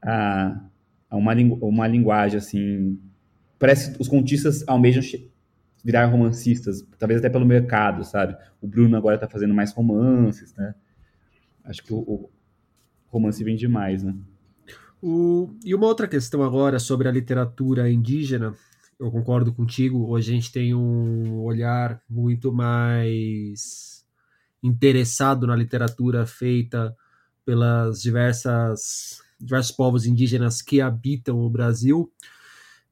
a, 0.00 0.64
a 1.10 1.16
uma, 1.16 1.34
uma 1.60 1.86
linguagem, 1.86 2.38
assim, 2.38 2.98
parece 3.58 3.92
que 3.92 4.00
os 4.00 4.08
contistas 4.08 4.66
almejam 4.66 5.02
virar 5.84 6.06
romancistas, 6.06 6.86
talvez 6.98 7.20
até 7.20 7.30
pelo 7.30 7.46
mercado, 7.46 8.04
sabe? 8.04 8.36
O 8.60 8.66
Bruno 8.66 8.96
agora 8.96 9.14
está 9.14 9.28
fazendo 9.28 9.54
mais 9.54 9.72
romances, 9.72 10.54
né? 10.54 10.74
Acho 11.64 11.82
que 11.82 11.92
o, 11.92 11.98
o 11.98 12.30
romance 13.08 13.42
vem 13.42 13.56
demais, 13.56 14.02
né? 14.02 14.14
O, 15.02 15.50
e 15.64 15.74
uma 15.74 15.86
outra 15.86 16.06
questão 16.06 16.42
agora 16.42 16.78
sobre 16.78 17.08
a 17.08 17.12
literatura 17.12 17.90
indígena, 17.90 18.54
eu 18.98 19.10
concordo 19.10 19.52
contigo. 19.52 20.08
Hoje 20.10 20.30
a 20.30 20.34
gente 20.34 20.52
tem 20.52 20.74
um 20.74 21.40
olhar 21.42 22.02
muito 22.08 22.52
mais 22.52 24.04
interessado 24.62 25.46
na 25.46 25.56
literatura 25.56 26.26
feita 26.26 26.94
pelas 27.44 28.02
diversas 28.02 29.22
diversos 29.40 29.72
povos 29.72 30.04
indígenas 30.04 30.60
que 30.60 30.82
habitam 30.82 31.40
o 31.40 31.48
Brasil. 31.48 32.12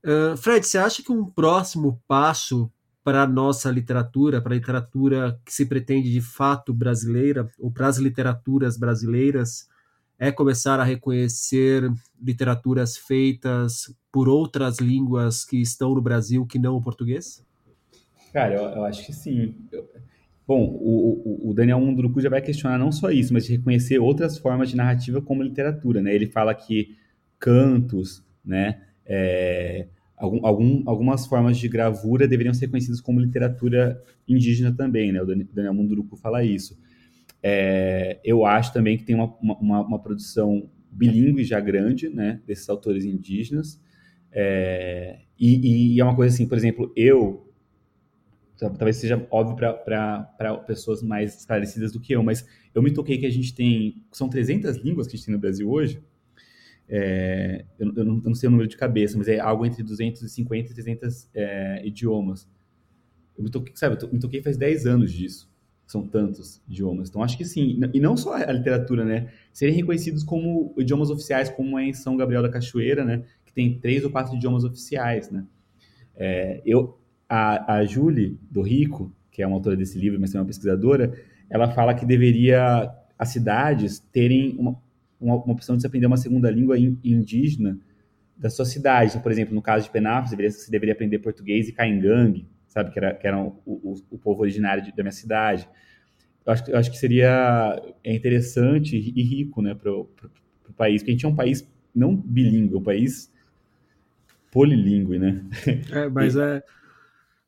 Uh, 0.03 0.35
Fred, 0.37 0.66
você 0.66 0.79
acha 0.79 1.03
que 1.03 1.12
um 1.12 1.27
próximo 1.27 2.03
passo 2.09 2.72
para 3.09 3.23
a 3.23 3.27
nossa 3.27 3.71
literatura, 3.71 4.38
para 4.38 4.53
a 4.53 4.57
literatura 4.57 5.40
que 5.42 5.51
se 5.51 5.64
pretende 5.64 6.12
de 6.12 6.21
fato 6.21 6.75
brasileira, 6.75 7.49
ou 7.59 7.71
para 7.71 7.87
as 7.87 7.97
literaturas 7.97 8.77
brasileiras, 8.77 9.66
é 10.18 10.31
começar 10.31 10.79
a 10.79 10.85
reconhecer 10.85 11.90
literaturas 12.23 12.99
feitas 12.99 13.90
por 14.12 14.29
outras 14.29 14.79
línguas 14.79 15.42
que 15.42 15.57
estão 15.57 15.94
no 15.94 16.03
Brasil 16.03 16.44
que 16.44 16.59
não 16.59 16.77
o 16.77 16.83
português? 16.83 17.42
Cara, 18.31 18.57
eu, 18.57 18.62
eu 18.64 18.85
acho 18.85 19.07
que 19.07 19.12
sim. 19.14 19.55
Eu, 19.73 19.88
bom, 20.47 20.64
o, 20.64 21.49
o, 21.49 21.55
Daniel 21.55 21.81
Munduruku 21.81 22.21
já 22.21 22.29
vai 22.29 22.42
questionar 22.42 22.77
não 22.77 22.92
só 22.92 23.11
isso, 23.11 23.33
mas 23.33 23.47
de 23.47 23.53
reconhecer 23.53 23.99
outras 23.99 24.37
formas 24.37 24.68
de 24.68 24.77
narrativa 24.77 25.23
como 25.23 25.42
literatura, 25.42 26.03
né? 26.03 26.14
Ele 26.14 26.27
fala 26.27 26.55
que 26.55 26.94
cantos, 27.38 28.23
né? 28.44 28.83
É, 29.07 29.87
algum, 30.18 30.46
algum, 30.46 30.83
algumas 30.87 31.26
formas 31.26 31.57
de 31.59 31.68
gravura 31.68 32.26
deveriam 32.26 32.54
ser 32.54 32.68
conhecidas 32.68 33.00
como 33.00 33.20
literatura 33.20 34.02
indígena 34.26 34.74
também, 34.74 35.12
né? 35.12 35.22
O 35.22 35.26
Daniel 35.26 35.74
Munduruku 35.74 36.16
fala 36.16 36.44
isso. 36.44 36.78
É, 37.42 38.20
eu 38.24 38.44
acho 38.44 38.72
também 38.72 38.98
que 38.98 39.04
tem 39.04 39.14
uma, 39.14 39.33
uma, 39.40 39.81
uma 39.81 39.98
produção 39.98 40.68
bilíngue 40.90 41.44
já 41.44 41.61
grande, 41.61 42.09
né, 42.09 42.40
desses 42.46 42.68
autores 42.68 43.04
indígenas. 43.04 43.81
É, 44.33 45.20
e, 45.38 45.94
e, 45.94 46.00
é 46.00 46.04
uma 46.04 46.16
coisa 46.16 46.35
assim, 46.35 46.46
por 46.46 46.59
exemplo, 46.59 46.92
eu 46.96 47.44
talvez 48.59 48.96
seja 48.96 49.24
óbvio 49.31 49.54
para 49.57 50.57
pessoas 50.66 51.00
mais 51.00 51.38
esclarecidas 51.38 51.92
do 51.92 52.00
que 52.00 52.12
eu, 52.12 52.24
mas 52.24 52.44
eu 52.74 52.83
me 52.83 52.92
toquei 52.92 53.16
que 53.16 53.26
a 53.26 53.31
gente 53.31 53.54
tem, 53.54 54.04
são 54.11 54.28
300 54.28 54.78
línguas 54.78 55.07
que 55.07 55.14
a 55.14 55.16
gente 55.16 55.26
tem 55.26 55.35
no 55.35 55.40
Brasil 55.40 55.70
hoje, 55.70 56.02
é, 56.88 57.64
eu, 57.79 57.92
eu, 57.94 58.05
não, 58.05 58.16
eu, 58.16 58.22
não, 58.22 58.35
sei 58.35 58.48
o 58.48 58.51
número 58.51 58.68
de 58.68 58.77
cabeça, 58.77 59.18
mas 59.18 59.29
é 59.29 59.38
algo 59.38 59.66
entre 59.66 59.83
250 59.83 60.70
e 60.70 60.74
300 60.74 61.31
é, 61.35 61.87
idiomas. 61.87 62.48
Eu 63.37 63.44
me 63.44 63.51
toquei, 63.51 63.74
sabe, 63.77 63.96
eu 64.03 64.12
me 64.12 64.18
toquei 64.18 64.42
faz 64.42 64.57
10 64.57 64.87
anos 64.87 65.12
disso 65.12 65.48
são 65.88 66.07
tantos 66.07 66.61
idiomas. 66.68 67.09
Então, 67.09 67.22
acho 67.22 67.37
que 67.37 67.46
sim. 67.46 67.81
E 67.94 67.98
não 67.98 68.14
só 68.14 68.35
a 68.35 68.53
literatura, 68.53 69.07
né? 69.07 69.33
Serem 69.55 69.74
reconhecidos 69.74 70.22
como 70.22 70.74
idiomas 70.77 71.09
oficiais, 71.09 71.48
como 71.48 71.79
é 71.79 71.85
em 71.87 71.94
São 71.94 72.14
Gabriel 72.14 72.42
da 72.42 72.51
Cachoeira, 72.51 73.05
né? 73.05 73.24
Que 73.46 73.53
tem 73.55 73.79
três 73.79 74.05
ou 74.05 74.11
quatro 74.11 74.37
idiomas 74.37 74.64
oficiais, 74.64 75.31
né? 75.31 75.46
É, 76.14 76.61
eu, 76.64 76.98
a, 77.27 77.77
a 77.77 77.85
Julie 77.87 78.38
do 78.51 78.61
Rico, 78.61 79.11
que 79.31 79.42
é 79.42 79.46
uma 79.46 79.57
autora 79.57 79.77
desse 79.77 79.98
livro, 79.98 80.20
mas 80.20 80.31
também 80.31 80.40
é 80.40 80.42
uma 80.42 80.46
pesquisadora, 80.46 81.14
ela 81.48 81.70
fala 81.70 81.94
que 81.94 82.05
deveria 82.05 82.92
as 83.18 83.31
cidades 83.31 83.98
terem 84.12 84.57
uma, 84.59 84.79
uma, 85.20 85.37
uma 85.37 85.52
opção 85.52 85.76
de 85.76 85.83
se 85.83 85.87
aprender 85.87 86.07
uma 86.07 86.16
segunda 86.16 86.50
língua 86.50 86.78
indígena 86.78 87.78
da 88.37 88.48
sua 88.48 88.64
cidade. 88.64 89.11
Então, 89.11 89.20
por 89.20 89.33
exemplo, 89.33 89.54
no 89.54 89.61
caso 89.61 89.85
de 89.85 89.90
Penápolis, 89.90 90.31
deveria, 90.31 90.50
você 90.50 90.70
deveria 90.70 90.92
aprender 90.92 91.18
português 91.18 91.68
e 91.68 91.72
caingangue, 91.72 92.46
sabe? 92.68 92.90
Que, 92.92 92.98
era, 92.98 93.14
que 93.14 93.26
eram 93.26 93.61
o, 93.66 93.92
o, 93.92 93.94
o 94.12 94.18
povo 94.18 94.42
originário 94.42 94.83
de, 94.83 94.94
da 94.94 95.02
minha 95.02 95.12
cidade. 95.12 95.68
Eu 96.46 96.52
acho, 96.52 96.70
eu 96.70 96.78
acho 96.78 96.90
que 96.90 96.96
seria 96.96 97.81
é 98.02 98.14
interessante 98.14 98.96
e 98.96 99.22
rico 99.22 99.61
né, 99.61 99.74
para 99.74 99.92
o 99.92 100.09
país, 100.76 101.02
porque 101.02 101.11
a 101.11 101.14
gente 101.14 101.26
é 101.26 101.28
um 101.28 101.35
país 101.35 101.68
não 101.94 102.14
bilíngue, 102.14 102.74
é 102.74 102.78
um 102.78 102.83
país 102.83 103.33
polilíngue, 104.50 105.18
né? 105.18 105.44
É, 105.92 106.09
mas 106.09 106.37
é... 106.37 106.62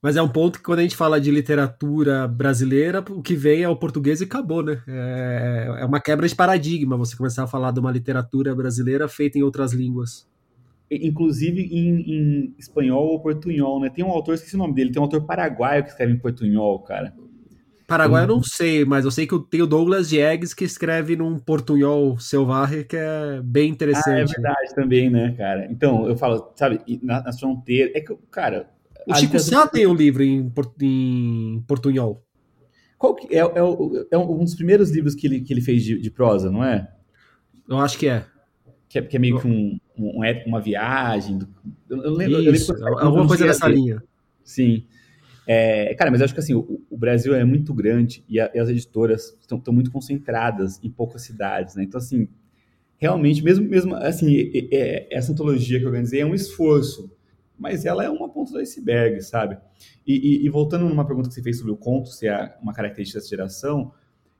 Mas 0.03 0.17
é 0.17 0.23
um 0.23 0.29
ponto 0.29 0.59
que 0.59 0.65
quando 0.65 0.79
a 0.79 0.83
gente 0.83 0.97
fala 0.97 1.21
de 1.21 1.31
literatura 1.31 2.27
brasileira, 2.27 3.05
o 3.11 3.21
que 3.21 3.35
vem 3.35 3.63
é 3.63 3.69
o 3.69 3.77
português 3.77 4.21
e 4.21 4.25
acabou, 4.25 4.63
né? 4.63 4.83
É, 4.89 5.77
é 5.81 5.85
uma 5.85 6.01
quebra 6.01 6.27
de 6.27 6.35
paradigma 6.35 6.97
você 6.97 7.15
começar 7.15 7.45
a 7.45 7.47
falar 7.47 7.71
de 7.71 7.81
uma 7.81 7.93
literatura 7.93 8.55
brasileira 8.55 9.09
feita 9.09 9.39
em 9.39 9.43
outras 9.43 9.73
línguas 9.73 10.29
inclusive 10.91 11.63
em, 11.63 12.01
em, 12.01 12.55
espanhol 12.59 13.07
ou 13.07 13.21
portunhol, 13.21 13.81
né? 13.81 13.91
Tem 13.91 14.05
um 14.05 14.11
autor, 14.11 14.35
esqueci 14.35 14.57
o 14.57 14.59
nome 14.59 14.75
dele, 14.75 14.91
tem 14.91 15.01
um 15.01 15.05
autor 15.05 15.25
paraguaio 15.25 15.85
que 15.85 15.91
escreve 15.91 16.13
em 16.13 16.19
portunhol, 16.19 16.81
cara. 16.81 17.15
Paraguai 17.87 18.23
eu 18.23 18.29
não 18.29 18.43
sei, 18.43 18.85
mas 18.85 19.05
eu 19.05 19.11
sei 19.11 19.27
que 19.27 19.37
tem 19.51 19.63
o 19.63 19.67
Douglas 19.67 20.09
Diegues 20.09 20.55
que 20.55 20.65
escreve 20.65 21.17
num 21.17 21.39
portunhol 21.39 22.19
selvagem 22.19 22.85
que 22.85 22.97
é 22.97 23.41
bem 23.43 23.71
interessante. 23.71 24.09
Ah, 24.09 24.21
é 24.21 24.25
verdade 24.25 24.75
também, 24.75 25.11
né, 25.11 25.35
cara? 25.37 25.67
Então, 25.71 26.07
eu 26.09 26.17
falo, 26.17 26.53
sabe, 26.55 26.81
nas 27.03 27.25
na 27.25 27.33
fronteiras, 27.33 27.93
é 27.95 28.01
que, 28.01 28.17
cara... 28.31 28.69
O 29.07 29.15
Chico 29.15 29.39
Sá 29.39 29.67
tem 29.67 29.87
um 29.87 29.95
livro 29.95 30.23
em, 30.23 30.53
em 30.81 31.65
portunhol. 31.67 32.25
Qual 32.99 33.15
que 33.15 33.35
é, 33.35 33.39
é, 33.39 33.59
é, 34.11 34.19
um 34.19 34.45
dos 34.45 34.55
primeiros 34.55 34.91
livros 34.91 35.15
que 35.15 35.27
ele, 35.27 35.41
que 35.41 35.53
ele 35.53 35.63
fez 35.63 35.83
de, 35.83 35.99
de 35.99 36.11
prosa, 36.11 36.51
não 36.51 36.63
é? 36.63 36.87
Eu 37.69 37.79
acho 37.79 37.99
que 37.99 38.07
é. 38.07 38.27
Que 38.89 38.99
é, 38.99 39.03
que 39.03 39.17
é 39.17 39.21
meio 39.21 39.41
que 39.41 39.47
um, 39.47 39.79
um, 39.97 40.21
uma 40.47 40.61
viagem. 40.61 41.39
Eu 41.89 42.13
lembro, 42.13 42.41
Isso, 42.55 42.73
eu 42.73 42.85
lembro 42.85 42.99
alguma 42.99 43.27
coisa 43.27 43.47
dessa 43.47 43.69
linha. 43.69 44.03
Sim. 44.45 44.85
É, 45.47 45.95
cara, 45.95 46.11
mas 46.11 46.21
eu 46.21 46.27
acho 46.27 46.35
que 46.35 46.41
assim, 46.41 46.55
o, 46.55 46.81
o 46.91 46.97
Brasil 46.97 47.35
é 47.35 47.45
muito 47.45 47.73
grande 47.73 48.25
e, 48.29 48.39
a, 48.39 48.51
e 48.55 48.59
as 48.59 48.69
editoras 48.69 49.37
estão 49.41 49.73
muito 49.73 49.91
concentradas 49.91 50.79
em 50.83 50.91
poucas 50.91 51.23
cidades, 51.23 51.75
né? 51.75 51.83
Então, 51.83 51.99
assim, 51.99 52.29
realmente, 52.99 53.43
mesmo, 53.43 53.67
mesmo 53.67 53.95
assim, 53.95 54.37
é, 54.37 54.69
é, 54.71 55.09
essa 55.11 55.33
antologia 55.33 55.79
que 55.79 55.85
eu 55.85 55.89
organizei 55.89 56.21
é 56.21 56.27
um 56.27 56.35
esforço, 56.35 57.11
mas 57.61 57.85
ela 57.85 58.03
é 58.03 58.11
uma 58.11 58.29
ponta 58.29 58.53
do 58.53 58.59
iceberg, 58.59 59.21
sabe? 59.21 59.57
E, 60.07 60.15
e, 60.43 60.47
e, 60.47 60.49
voltando 60.49 60.89
numa 60.89 61.07
pergunta 61.07 61.29
que 61.29 61.35
você 61.35 61.43
fez 61.43 61.59
sobre 61.59 61.73
o 61.73 61.77
conto, 61.77 62.09
se 62.09 62.27
é 62.27 62.57
uma 62.61 62.73
característica 62.73 63.21
dessa 63.21 63.31
geração, 63.31 63.93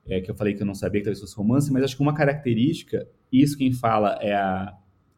é, 0.05 0.19
que 0.19 0.29
eu 0.29 0.35
falei 0.35 0.55
que 0.55 0.61
eu 0.63 0.65
não 0.65 0.75
sabia 0.75 0.99
que 0.99 1.05
talvez 1.05 1.21
fosse 1.21 1.35
romance, 1.35 1.71
mas 1.71 1.83
acho 1.83 1.95
que 1.95 2.01
uma 2.01 2.13
característica, 2.13 3.07
isso 3.31 3.57
quem 3.57 3.71
fala 3.71 4.17
é 4.21 4.33
a 4.33 4.75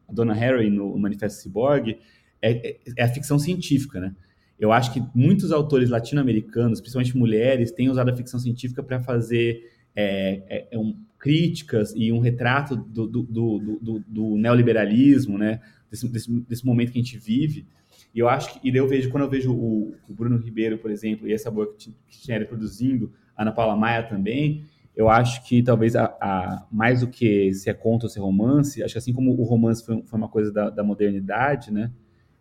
a 0.08 0.14
Donna 0.14 0.34
Haraway 0.34 0.70
no 0.70 0.98
Manifesto 0.98 1.42
Cyborg, 1.42 1.98
é, 2.42 2.70
é, 2.70 2.80
é 2.98 3.04
a 3.04 3.08
ficção 3.08 3.40
científica, 3.40 4.00
né? 4.00 4.16
Eu 4.60 4.72
acho 4.72 4.94
que 4.94 5.04
muitos 5.14 5.52
autores 5.52 5.90
latino-americanos, 5.90 6.80
principalmente 6.80 7.18
mulheres, 7.18 7.72
têm 7.72 7.90
usado 7.90 8.10
a 8.10 8.16
ficção 8.16 8.40
científica 8.40 8.84
para 8.84 9.02
fazer 9.02 9.62
é, 9.96 10.44
é, 10.48 10.68
é, 10.72 10.78
um, 10.78 10.96
críticas 11.18 11.94
e 11.96 12.12
um 12.12 12.20
retrato 12.20 12.76
do, 12.76 13.08
do, 13.08 13.24
do, 13.24 14.04
do 14.08 14.38
neoliberalismo, 14.38 15.38
né? 15.38 15.60
Desse, 15.90 16.08
desse, 16.08 16.40
desse, 16.42 16.66
momento 16.66 16.92
que 16.92 17.00
a 17.00 17.04
gente 17.04 17.18
vive. 17.18 17.66
E 18.14 18.20
eu 18.20 18.30
acho 18.30 18.54
que, 18.54 18.70
e 18.70 18.76
eu 18.76 18.88
vejo, 18.88 19.10
quando 19.10 19.24
eu 19.24 19.30
vejo 19.30 19.52
o, 19.52 19.96
o 20.08 20.14
Bruno 20.14 20.38
Ribeiro, 20.38 20.78
por 20.78 20.92
exemplo, 20.92 21.28
e 21.28 21.34
essa 21.34 21.50
boa 21.50 21.74
que 21.76 21.94
tinha 22.08 22.46
produzindo, 22.46 23.12
Ana 23.36 23.52
Paula 23.52 23.76
Maia 23.76 24.04
também, 24.04 24.66
eu 24.96 25.10
acho 25.10 25.44
que 25.44 25.64
talvez 25.64 25.96
a, 25.96 26.06
a, 26.22 26.68
mais 26.72 27.00
do 27.00 27.08
que 27.08 27.52
se 27.54 27.70
é 27.70 27.74
conto 27.74 28.04
ou 28.04 28.10
se 28.10 28.20
é 28.20 28.22
romance, 28.22 28.84
acho 28.84 28.94
que 28.94 28.98
assim 29.00 29.14
como 29.14 29.32
o 29.32 29.44
romance 29.44 29.84
foi, 29.84 30.04
foi 30.04 30.18
uma 30.20 30.30
coisa 30.30 30.52
da, 30.52 30.70
da 30.70 30.84
modernidade, 30.84 31.72
né? 31.72 31.92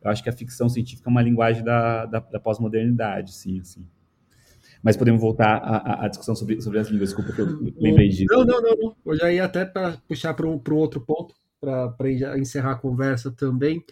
Eu 0.02 0.10
acho 0.10 0.22
que 0.22 0.28
a 0.28 0.32
ficção 0.32 0.68
científica 0.68 1.08
é 1.08 1.10
uma 1.10 1.22
linguagem 1.22 1.64
da, 1.64 2.04
da, 2.04 2.18
da 2.18 2.40
pós-modernidade, 2.40 3.32
sim, 3.32 3.60
assim. 3.60 3.86
Mas 4.82 4.96
podemos 4.96 5.20
voltar 5.20 5.58
à, 5.58 6.04
à, 6.04 6.08
discussão 6.08 6.34
sobre, 6.34 6.60
sobre 6.60 6.80
as 6.80 6.88
línguas, 6.88 7.10
desculpa 7.10 7.32
que 7.32 7.40
eu 7.40 7.72
lembrei 7.78 8.08
disso. 8.08 8.26
Não, 8.28 8.44
não, 8.44 8.60
não. 8.60 8.96
Eu 9.06 9.16
já 9.16 9.32
ia 9.32 9.44
até 9.44 9.64
para 9.64 9.96
puxar 10.08 10.34
para 10.34 10.46
um 10.46 10.60
outro 10.72 11.00
ponto, 11.00 11.34
para 11.60 12.10
encerrar 12.36 12.72
a 12.72 12.76
conversa 12.76 13.30
também. 13.30 13.82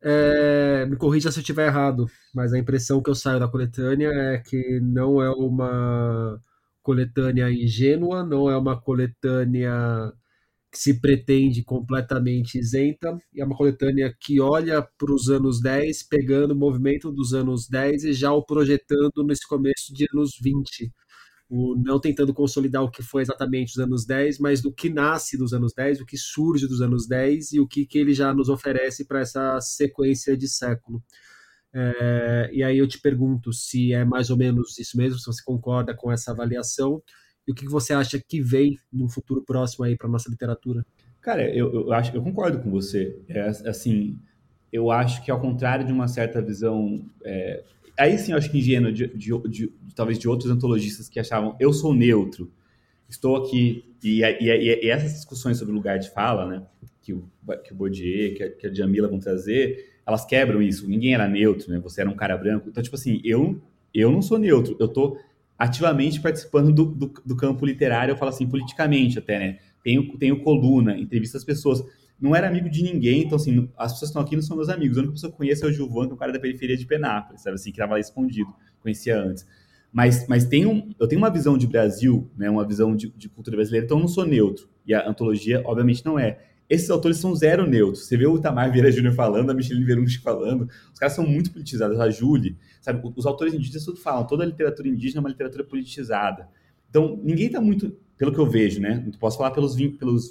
É, 0.00 0.86
me 0.86 0.96
corrija 0.96 1.30
se 1.32 1.38
eu 1.38 1.40
estiver 1.40 1.66
errado, 1.66 2.06
mas 2.34 2.52
a 2.52 2.58
impressão 2.58 3.02
que 3.02 3.10
eu 3.10 3.14
saio 3.16 3.40
da 3.40 3.48
coletânea 3.48 4.08
é 4.10 4.38
que 4.38 4.80
não 4.80 5.20
é 5.20 5.28
uma 5.30 6.40
coletânea 6.82 7.50
ingênua, 7.50 8.24
não 8.24 8.48
é 8.48 8.56
uma 8.56 8.80
coletânea 8.80 10.12
que 10.72 10.78
se 10.78 11.00
pretende 11.00 11.64
completamente 11.64 12.58
isenta, 12.58 13.18
e 13.34 13.40
é 13.40 13.44
uma 13.44 13.56
coletânea 13.56 14.14
que 14.20 14.40
olha 14.40 14.82
para 14.82 15.12
os 15.14 15.28
anos 15.28 15.60
10, 15.60 16.04
pegando 16.04 16.52
o 16.52 16.56
movimento 16.56 17.10
dos 17.12 17.34
anos 17.34 17.68
10 17.68 18.04
e 18.04 18.12
já 18.12 18.32
o 18.32 18.44
projetando 18.44 19.24
nesse 19.24 19.46
começo 19.48 19.92
de 19.94 20.06
anos 20.14 20.32
20. 20.40 20.92
O, 21.48 21.74
não 21.76 21.98
tentando 21.98 22.34
consolidar 22.34 22.82
o 22.82 22.90
que 22.90 23.02
foi 23.02 23.22
exatamente 23.22 23.70
os 23.70 23.78
anos 23.78 24.04
10, 24.04 24.38
mas 24.38 24.60
do 24.60 24.72
que 24.72 24.90
nasce 24.90 25.38
dos 25.38 25.54
anos 25.54 25.72
10, 25.72 26.00
o 26.00 26.06
que 26.06 26.16
surge 26.18 26.66
dos 26.66 26.82
anos 26.82 27.08
10 27.08 27.52
e 27.52 27.60
o 27.60 27.66
que, 27.66 27.86
que 27.86 27.98
ele 27.98 28.12
já 28.12 28.34
nos 28.34 28.48
oferece 28.50 29.06
para 29.06 29.20
essa 29.20 29.58
sequência 29.60 30.36
de 30.36 30.46
século. 30.46 31.02
É, 31.74 32.50
e 32.52 32.62
aí 32.62 32.76
eu 32.78 32.86
te 32.86 33.00
pergunto 33.00 33.52
se 33.52 33.92
é 33.92 34.04
mais 34.04 34.30
ou 34.30 34.36
menos 34.36 34.78
isso 34.78 34.96
mesmo, 34.96 35.18
se 35.18 35.26
você 35.26 35.42
concorda 35.44 35.94
com 35.94 36.12
essa 36.12 36.32
avaliação, 36.32 37.02
e 37.46 37.52
o 37.52 37.54
que 37.54 37.66
você 37.66 37.94
acha 37.94 38.20
que 38.20 38.42
vem 38.42 38.78
no 38.92 39.08
futuro 39.08 39.42
próximo 39.42 39.86
aí 39.86 39.96
para 39.96 40.08
nossa 40.08 40.30
literatura? 40.30 40.84
Cara, 41.22 41.48
eu, 41.54 41.72
eu, 41.72 41.92
acho, 41.92 42.14
eu 42.14 42.22
concordo 42.22 42.60
com 42.60 42.70
você. 42.70 43.18
É, 43.26 43.40
assim, 43.40 44.18
eu 44.72 44.90
acho 44.90 45.24
que 45.24 45.30
ao 45.30 45.40
contrário 45.40 45.84
de 45.84 45.92
uma 45.92 46.08
certa 46.08 46.40
visão, 46.42 47.04
é, 47.24 47.64
aí 47.98 48.18
sim 48.18 48.32
eu 48.32 48.38
acho 48.38 48.50
que 48.50 48.58
ingênua 48.58 48.92
de, 48.92 49.06
de, 49.08 49.30
de, 49.48 49.72
talvez 49.94 50.18
de 50.18 50.28
outros 50.28 50.50
antologistas 50.50 51.08
que 51.08 51.18
achavam 51.18 51.56
eu 51.58 51.72
sou 51.72 51.94
neutro, 51.94 52.50
estou 53.08 53.36
aqui 53.36 53.84
e, 54.02 54.22
e, 54.22 54.84
e, 54.84 54.90
essas 54.90 55.12
discussões 55.14 55.58
sobre 55.58 55.72
o 55.72 55.76
lugar 55.76 55.98
de 55.98 56.10
fala, 56.10 56.46
né, 56.46 56.62
que 57.02 57.12
o, 57.12 57.24
que 57.64 57.72
o 57.72 57.90
que 57.90 58.42
a, 58.42 58.50
que 58.50 58.66
a 58.66 58.74
Jamila 58.74 59.08
vão 59.08 59.18
trazer, 59.18 59.98
elas 60.06 60.24
quebram 60.24 60.62
isso. 60.62 60.88
Ninguém 60.88 61.14
era 61.14 61.28
neutro, 61.28 61.70
né? 61.70 61.78
Você 61.80 62.00
era 62.00 62.08
um 62.08 62.16
cara 62.16 62.36
branco. 62.36 62.68
Então, 62.68 62.82
tipo 62.82 62.96
assim, 62.96 63.20
eu 63.24 63.60
eu 63.94 64.12
não 64.12 64.22
sou 64.22 64.38
neutro. 64.38 64.76
Eu 64.78 64.88
tô 64.88 65.18
ativamente 65.58 66.20
participando 66.20 66.72
do, 66.72 66.84
do, 66.84 67.12
do, 67.24 67.36
campo 67.36 67.66
literário, 67.66 68.12
eu 68.12 68.16
falo 68.16 68.28
assim, 68.28 68.46
politicamente 68.46 69.18
até, 69.18 69.38
né? 69.38 69.58
Tenho, 69.82 70.16
tenho 70.16 70.40
coluna, 70.42 70.98
entrevista 70.98 71.36
as 71.36 71.44
pessoas. 71.44 71.82
Não 72.20 72.34
era 72.34 72.48
amigo 72.48 72.68
de 72.68 72.82
ninguém, 72.82 73.22
então 73.22 73.36
assim, 73.36 73.68
as 73.76 73.92
pessoas 73.92 74.00
que 74.00 74.04
estão 74.06 74.22
aqui 74.22 74.34
não 74.34 74.42
são 74.42 74.56
meus 74.56 74.68
amigos. 74.68 74.96
A 74.96 75.00
única 75.00 75.14
pessoa 75.14 75.30
que 75.30 75.34
eu 75.34 75.38
conheço 75.38 75.64
é 75.64 75.68
o 75.68 75.72
Gilvan, 75.72 76.06
que 76.06 76.12
é 76.12 76.14
um 76.14 76.18
cara 76.18 76.32
da 76.32 76.40
periferia 76.40 76.76
de 76.76 76.84
Penápolis, 76.84 77.42
sabe 77.42 77.54
assim, 77.54 77.70
que 77.70 77.76
estava 77.76 77.92
lá 77.92 78.00
escondido, 78.00 78.52
conhecia 78.80 79.20
antes. 79.20 79.46
Mas, 79.92 80.26
mas 80.28 80.44
tem 80.44 80.66
um, 80.66 80.90
eu 80.98 81.06
tenho 81.08 81.20
uma 81.20 81.30
visão 81.30 81.56
de 81.56 81.66
Brasil, 81.66 82.30
né, 82.36 82.50
uma 82.50 82.66
visão 82.66 82.94
de, 82.94 83.08
de 83.16 83.28
cultura 83.28 83.56
brasileira, 83.56 83.86
então 83.86 83.98
eu 83.98 84.02
não 84.02 84.08
sou 84.08 84.26
neutro. 84.26 84.68
E 84.86 84.92
a 84.92 85.08
antologia, 85.08 85.62
obviamente, 85.64 86.04
não 86.04 86.18
é. 86.18 86.38
Esses 86.68 86.90
autores 86.90 87.16
são 87.16 87.34
zero 87.34 87.66
neutros. 87.66 88.06
Você 88.06 88.16
vê 88.16 88.26
o 88.26 88.36
Itamar 88.36 88.70
Vieira 88.70 88.90
Júnior 88.90 89.14
falando, 89.14 89.50
a 89.50 89.54
Michelle 89.54 89.82
Verunchi 89.84 90.18
falando, 90.18 90.68
os 90.92 90.98
caras 90.98 91.14
são 91.14 91.26
muito 91.26 91.50
politizados, 91.50 91.98
a 91.98 92.10
Julie, 92.10 92.56
sabe? 92.80 93.00
Os 93.16 93.24
autores 93.24 93.54
indígenas 93.54 93.84
tudo 93.84 93.98
falam, 93.98 94.26
toda 94.26 94.42
a 94.42 94.46
literatura 94.46 94.88
indígena 94.88 95.20
é 95.20 95.22
uma 95.22 95.30
literatura 95.30 95.64
politizada. 95.64 96.48
Então, 96.90 97.18
ninguém 97.22 97.46
está 97.46 97.60
muito, 97.60 97.96
pelo 98.18 98.32
que 98.32 98.38
eu 98.38 98.46
vejo, 98.46 98.80
né? 98.80 99.02
Não 99.02 99.12
posso 99.12 99.38
falar 99.38 99.50
pelos, 99.52 99.74
20, 99.74 99.96
pelos 99.96 100.30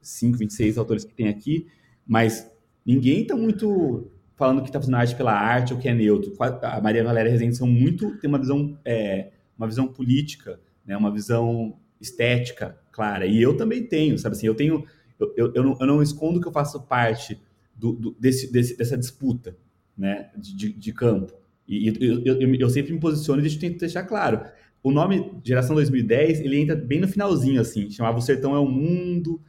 25, 0.00 0.38
26 0.38 0.78
autores 0.78 1.04
que 1.04 1.14
tem 1.14 1.28
aqui, 1.28 1.66
mas 2.06 2.50
ninguém 2.84 3.22
está 3.22 3.36
muito 3.36 4.10
falando 4.36 4.62
que 4.62 4.68
está 4.68 4.80
fazendo 4.80 4.96
arte 4.96 5.16
pela 5.16 5.32
arte 5.32 5.74
ou 5.74 5.80
que 5.80 5.88
é 5.88 5.94
neutro. 5.94 6.32
A 6.62 6.80
Maria 6.80 7.02
Valéria 7.02 7.30
Rezende 7.30 7.56
são 7.56 7.66
muito, 7.66 8.16
tem 8.18 8.28
uma 8.28 8.38
visão, 8.38 8.78
é, 8.84 9.30
uma 9.56 9.66
visão 9.66 9.88
política, 9.88 10.60
né? 10.86 10.96
uma 10.96 11.10
visão 11.10 11.76
estética 12.00 12.78
clara. 12.92 13.26
E 13.26 13.42
eu 13.42 13.56
também 13.56 13.84
tenho, 13.84 14.18
sabe 14.18 14.36
assim, 14.36 14.46
eu 14.46 14.54
tenho 14.54 14.84
eu, 15.18 15.34
eu, 15.36 15.52
eu, 15.54 15.62
não, 15.62 15.76
eu 15.80 15.86
não 15.86 16.02
escondo 16.02 16.40
que 16.40 16.46
eu 16.46 16.52
faço 16.52 16.80
parte 16.82 17.38
do, 17.74 17.92
do, 17.92 18.16
desse, 18.18 18.50
desse, 18.52 18.76
dessa 18.76 18.96
disputa 18.96 19.56
né, 19.96 20.30
de, 20.36 20.72
de 20.72 20.92
campo. 20.92 21.32
E 21.66 21.88
eu, 22.24 22.54
eu, 22.54 22.70
sempre 22.70 22.92
me 22.92 23.00
posiciono 23.00 23.40
e 23.40 23.42
deixo, 23.42 23.58
tento 23.58 23.78
deixar 23.78 24.04
claro. 24.04 24.40
O 24.82 24.90
nome 24.90 25.38
Geração 25.44 25.74
2010, 25.74 26.40
ele 26.40 26.58
entra 26.58 26.74
bem 26.74 27.00
no 27.00 27.08
finalzinho, 27.08 27.60
assim. 27.60 27.90
Chamava 27.90 28.16
O 28.16 28.22
Sertão 28.22 28.54
é 28.54 28.58
o 28.58 28.66
Mundo, 28.66 29.40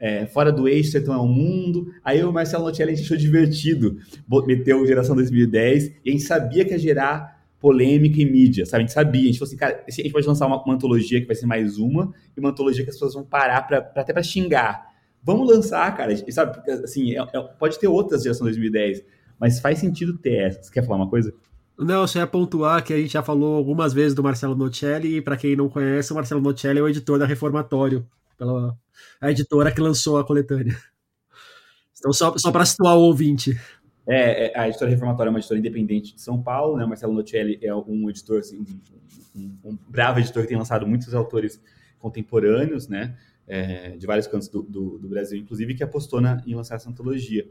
é, 0.00 0.24
Fora 0.24 0.50
do 0.50 0.66
Eixo, 0.66 0.92
Sertão 0.92 1.14
é 1.14 1.18
o 1.18 1.26
Mundo. 1.26 1.92
Aí 2.02 2.24
o 2.24 2.32
Marcelo 2.32 2.64
Notelli 2.64 2.92
a 2.92 2.94
gente 2.94 3.04
achou 3.04 3.16
divertido, 3.18 3.98
meteu 4.46 4.84
Geração 4.86 5.14
2010, 5.14 5.92
e 6.04 6.08
a 6.08 6.10
gente 6.10 6.24
sabia 6.24 6.64
que 6.64 6.72
ia 6.72 6.78
gerar 6.78 7.38
polêmica 7.60 8.18
em 8.22 8.24
mídia, 8.24 8.64
sabe? 8.64 8.84
A 8.84 8.86
gente 8.86 8.94
sabia, 8.94 9.20
a 9.20 9.26
gente 9.26 9.38
falou 9.38 9.48
assim, 9.48 9.58
cara, 9.58 9.84
a 9.86 9.90
gente 9.90 10.10
pode 10.10 10.26
lançar 10.26 10.46
uma, 10.46 10.64
uma 10.64 10.74
antologia 10.74 11.20
que 11.20 11.26
vai 11.26 11.36
ser 11.36 11.44
mais 11.44 11.76
uma, 11.76 12.12
e 12.34 12.40
uma 12.40 12.48
antologia 12.48 12.82
que 12.82 12.88
as 12.88 12.96
pessoas 12.96 13.12
vão 13.12 13.22
parar 13.22 13.60
pra, 13.62 13.82
pra 13.82 14.00
até 14.00 14.14
para 14.14 14.22
xingar. 14.22 14.88
Vamos 15.22 15.46
lançar, 15.46 15.94
cara. 15.94 16.16
Sabe, 16.32 16.58
assim, 16.82 17.14
é, 17.14 17.20
é, 17.20 17.40
pode 17.58 17.78
ter 17.78 17.86
outras 17.86 18.22
geração 18.22 18.46
2010, 18.46 19.04
mas 19.38 19.60
faz 19.60 19.78
sentido 19.78 20.16
ter 20.16 20.38
essa. 20.38 20.62
Você 20.62 20.72
quer 20.72 20.82
falar 20.82 20.96
uma 20.96 21.10
coisa? 21.10 21.34
Não, 21.78 22.06
só 22.06 22.20
ia 22.20 22.26
pontuar 22.26 22.82
que 22.82 22.94
a 22.94 22.96
gente 22.96 23.12
já 23.12 23.22
falou 23.22 23.56
algumas 23.56 23.92
vezes 23.92 24.14
do 24.14 24.22
Marcelo 24.22 24.54
Nocelli, 24.54 25.16
e 25.16 25.20
para 25.20 25.36
quem 25.36 25.54
não 25.54 25.68
conhece, 25.68 26.12
o 26.12 26.16
Marcelo 26.16 26.40
Nocelli 26.40 26.78
é 26.78 26.82
o 26.82 26.88
editor 26.88 27.18
da 27.18 27.26
Reformatório, 27.26 28.06
pela, 28.40 28.76
a 29.20 29.30
editora 29.30 29.70
que 29.70 29.80
lançou 29.80 30.18
a 30.18 30.24
coletânea. 30.24 30.76
Então, 31.98 32.14
só, 32.14 32.34
só 32.38 32.50
para 32.50 32.64
situar 32.64 32.96
o 32.96 33.02
ouvinte. 33.02 33.54
É, 34.08 34.46
é, 34.46 34.58
a 34.58 34.66
editora 34.66 34.90
Reformatória 34.90 35.28
é 35.28 35.32
uma 35.32 35.38
editora 35.38 35.60
independente 35.60 36.14
de 36.14 36.22
São 36.22 36.42
Paulo, 36.42 36.78
né? 36.78 36.86
Marcelo 36.86 37.12
Nocelli 37.12 37.58
é 37.62 37.74
um 37.74 38.08
editor, 38.08 38.38
assim, 38.38 38.64
um, 39.36 39.38
um, 39.38 39.58
um 39.72 39.78
bravo 39.86 40.18
editor 40.18 40.42
que 40.44 40.48
tem 40.48 40.56
lançado 40.56 40.86
muitos 40.86 41.14
autores 41.14 41.62
contemporâneos, 41.98 42.88
né? 42.88 43.18
é, 43.50 43.96
de 43.96 44.06
vários 44.06 44.28
cantos 44.28 44.48
do, 44.48 44.62
do, 44.62 44.98
do, 44.98 45.08
Brasil, 45.08 45.36
inclusive, 45.36 45.74
que 45.74 45.82
apostou 45.82 46.20
na, 46.20 46.40
em 46.46 46.54
lançar 46.54 46.76
essa 46.76 46.88
antologia. 46.88 47.44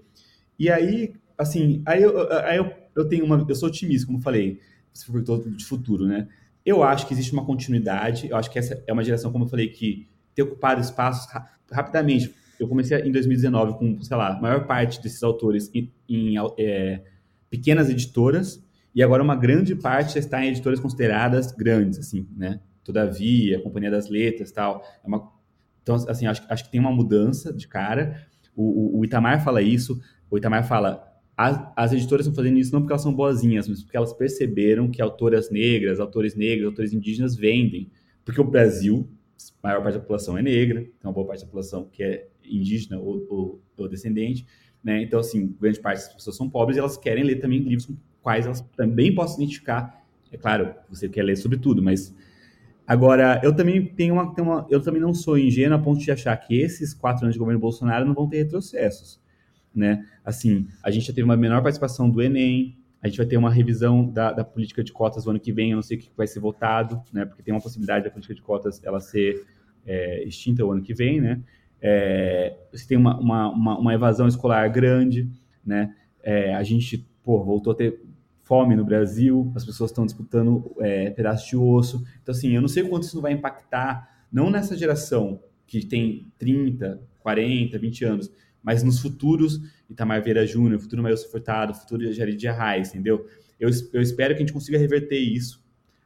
E 0.57 0.69
aí, 0.71 1.13
assim, 1.37 1.83
aí 1.85 2.01
eu, 2.01 2.31
aí 2.31 2.57
eu, 2.57 2.71
eu 2.95 3.07
tenho 3.09 3.25
uma. 3.25 3.45
Eu 3.47 3.55
sou 3.55 3.67
otimista, 3.67 4.07
como 4.07 4.21
falei, 4.21 4.61
você 4.93 5.11
perguntou 5.11 5.39
de 5.51 5.65
futuro, 5.65 6.07
né? 6.07 6.29
Eu 6.65 6.83
acho 6.83 7.05
que 7.05 7.13
existe 7.13 7.33
uma 7.33 7.45
continuidade, 7.45 8.29
eu 8.29 8.37
acho 8.37 8.49
que 8.49 8.57
essa 8.57 8.81
é 8.87 8.93
uma 8.93 9.03
geração, 9.03 9.29
como 9.29 9.43
eu 9.43 9.49
falei, 9.49 9.67
que 9.67 10.07
tem 10.39 10.45
ocupado 10.45 10.79
espaços 10.79 11.27
rapidamente. 11.71 12.33
Eu 12.59 12.67
comecei 12.67 12.97
em 13.01 13.11
2019 13.11 13.77
com, 13.77 14.01
sei 14.01 14.15
lá, 14.15 14.35
a 14.35 14.41
maior 14.41 14.65
parte 14.65 15.01
desses 15.01 15.21
autores 15.21 15.69
em, 15.73 15.91
em 16.07 16.35
é, 16.57 17.03
pequenas 17.49 17.89
editoras, 17.89 18.65
e 18.93 19.03
agora 19.03 19.21
uma 19.21 19.35
grande 19.35 19.75
parte 19.75 20.13
já 20.13 20.19
está 20.19 20.43
em 20.43 20.49
editoras 20.49 20.79
consideradas 20.79 21.51
grandes, 21.51 21.99
assim, 21.99 22.27
né? 22.35 22.59
Todavia, 22.83 23.61
Companhia 23.61 23.91
das 23.91 24.09
Letras 24.09 24.51
tal. 24.51 24.83
É 25.03 25.07
uma, 25.07 25.31
então, 25.83 25.95
assim, 25.95 26.25
acho, 26.25 26.43
acho 26.49 26.63
que 26.63 26.71
tem 26.71 26.79
uma 26.79 26.91
mudança 26.91 27.53
de 27.53 27.67
cara. 27.67 28.27
O, 28.55 28.97
o, 28.97 28.99
o 28.99 29.05
Itamar 29.05 29.43
fala 29.43 29.61
isso. 29.61 30.01
O 30.29 30.37
Itamar 30.37 30.67
fala: 30.67 31.07
as, 31.37 31.61
as, 31.75 31.93
editoras 31.93 32.25
estão 32.25 32.35
fazendo 32.35 32.57
isso 32.57 32.73
não 32.73 32.81
porque 32.81 32.93
elas 32.93 33.03
são 33.03 33.13
boazinhas, 33.13 33.67
mas 33.67 33.83
porque 33.83 33.95
elas 33.95 34.11
perceberam 34.11 34.89
que 34.89 35.01
autoras 35.01 35.51
negras, 35.51 35.99
autores 35.99 36.35
negros, 36.35 36.67
autores 36.67 36.93
indígenas 36.93 37.35
vendem. 37.35 37.91
Porque 38.25 38.41
o 38.41 38.43
Brasil, 38.43 39.07
maior 39.63 39.81
parte 39.81 39.95
da 39.95 39.99
população 39.99 40.37
é 40.37 40.41
negra, 40.41 40.81
tem 40.81 40.91
uma 41.03 41.13
boa 41.13 41.27
parte 41.27 41.41
da 41.41 41.45
população 41.45 41.87
que 41.91 42.03
é 42.03 42.27
indígena 42.43 42.99
ou, 42.99 43.25
ou, 43.29 43.61
ou 43.77 43.87
descendente. 43.87 44.45
Né? 44.83 45.01
Então, 45.03 45.19
assim, 45.19 45.55
grande 45.59 45.79
parte 45.79 45.99
das 45.99 46.13
pessoas 46.13 46.35
são 46.35 46.49
pobres 46.49 46.77
e 46.77 46.79
elas 46.79 46.97
querem 46.97 47.23
ler 47.23 47.35
também 47.35 47.59
livros 47.59 47.85
com 47.85 47.95
quais 48.21 48.45
elas 48.45 48.61
também 48.75 49.13
possam 49.13 49.37
identificar. 49.37 50.03
É 50.31 50.37
claro, 50.37 50.73
você 50.89 51.09
quer 51.09 51.23
ler 51.23 51.35
sobre 51.35 51.57
tudo, 51.57 51.81
mas 51.81 52.13
Agora, 52.89 53.39
eu 53.43 53.55
também 53.55 53.85
tenho 53.85 54.15
uma, 54.15 54.33
tenho 54.33 54.47
uma, 54.47 54.65
eu 54.67 54.81
também 54.81 54.99
não 54.99 55.13
sou 55.13 55.37
ingênuo 55.37 55.77
a 55.77 55.79
ponto 55.79 55.99
de 55.99 56.09
achar 56.09 56.35
que 56.35 56.59
esses 56.59 56.91
quatro 56.91 57.23
anos 57.23 57.35
de 57.35 57.39
governo 57.39 57.59
Bolsonaro 57.59 58.03
não 58.03 58.15
vão 58.15 58.27
ter 58.27 58.37
retrocessos, 58.37 59.21
né? 59.75 60.03
Assim, 60.25 60.67
a 60.81 60.89
gente 60.89 61.05
já 61.05 61.13
teve 61.13 61.23
uma 61.23 61.37
menor 61.37 61.61
participação 61.61 62.09
do 62.09 62.19
Enem, 62.19 62.78
a 63.01 63.07
gente 63.07 63.17
vai 63.17 63.25
ter 63.25 63.37
uma 63.37 63.51
revisão 63.51 64.09
da, 64.09 64.31
da 64.31 64.43
política 64.43 64.83
de 64.83 64.91
cotas 64.91 65.25
no 65.25 65.31
ano 65.31 65.39
que 65.39 65.51
vem, 65.51 65.71
eu 65.71 65.75
não 65.75 65.81
sei 65.81 65.97
o 65.97 65.99
que 65.99 66.11
vai 66.15 66.27
ser 66.27 66.39
votado, 66.39 67.01
né? 67.13 67.25
Porque 67.25 67.41
tem 67.41 67.53
uma 67.53 67.61
possibilidade 67.61 68.05
da 68.05 68.11
política 68.11 68.35
de 68.35 68.41
cotas 68.41 68.83
ela 68.83 68.99
ser 68.99 69.45
é, 69.85 70.23
extinta 70.23 70.65
o 70.65 70.71
ano 70.71 70.81
que 70.81 70.93
vem, 70.93 71.21
né? 71.21 71.41
é, 71.81 72.57
você 72.71 72.87
tem 72.87 72.97
uma, 72.97 73.17
uma, 73.19 73.49
uma, 73.49 73.79
uma, 73.79 73.93
evasão 73.93 74.27
escolar 74.27 74.67
grande, 74.69 75.29
né? 75.65 75.95
É, 76.21 76.53
a 76.53 76.63
gente 76.63 77.07
pô, 77.23 77.43
voltou 77.43 77.71
a 77.71 77.75
ter 77.75 78.01
fome 78.43 78.75
no 78.75 78.83
Brasil, 78.83 79.51
as 79.55 79.63
pessoas 79.63 79.91
estão 79.91 80.05
disputando 80.05 80.75
é, 80.79 81.09
pedaço 81.11 81.47
de 81.49 81.55
osso. 81.55 82.03
Então, 82.21 82.33
assim, 82.33 82.49
eu 82.49 82.61
não 82.61 82.67
sei 82.67 82.83
quanto 82.83 83.03
isso 83.03 83.21
vai 83.21 83.31
impactar, 83.31 84.25
não 84.31 84.49
nessa 84.49 84.75
geração 84.75 85.41
que 85.65 85.85
tem 85.85 86.27
30, 86.37 86.99
40, 87.19 87.77
20 87.77 88.05
anos, 88.05 88.31
mas 88.63 88.83
nos 88.83 88.99
futuros 88.99 89.61
Itamar 89.89 90.21
Vieira 90.21 90.45
Júnior, 90.45 90.79
futuro 90.79 91.01
Maio 91.01 91.17
Furtado, 91.17 91.73
futuro 91.73 92.11
Jair 92.13 92.35
de 92.35 92.47
Arraes, 92.47 92.89
entendeu? 92.89 93.25
Eu, 93.59 93.69
eu 93.91 94.01
espero 94.01 94.33
que 94.33 94.37
a 94.37 94.45
gente 94.45 94.53
consiga 94.53 94.77
reverter 94.77 95.17
isso, 95.17 95.63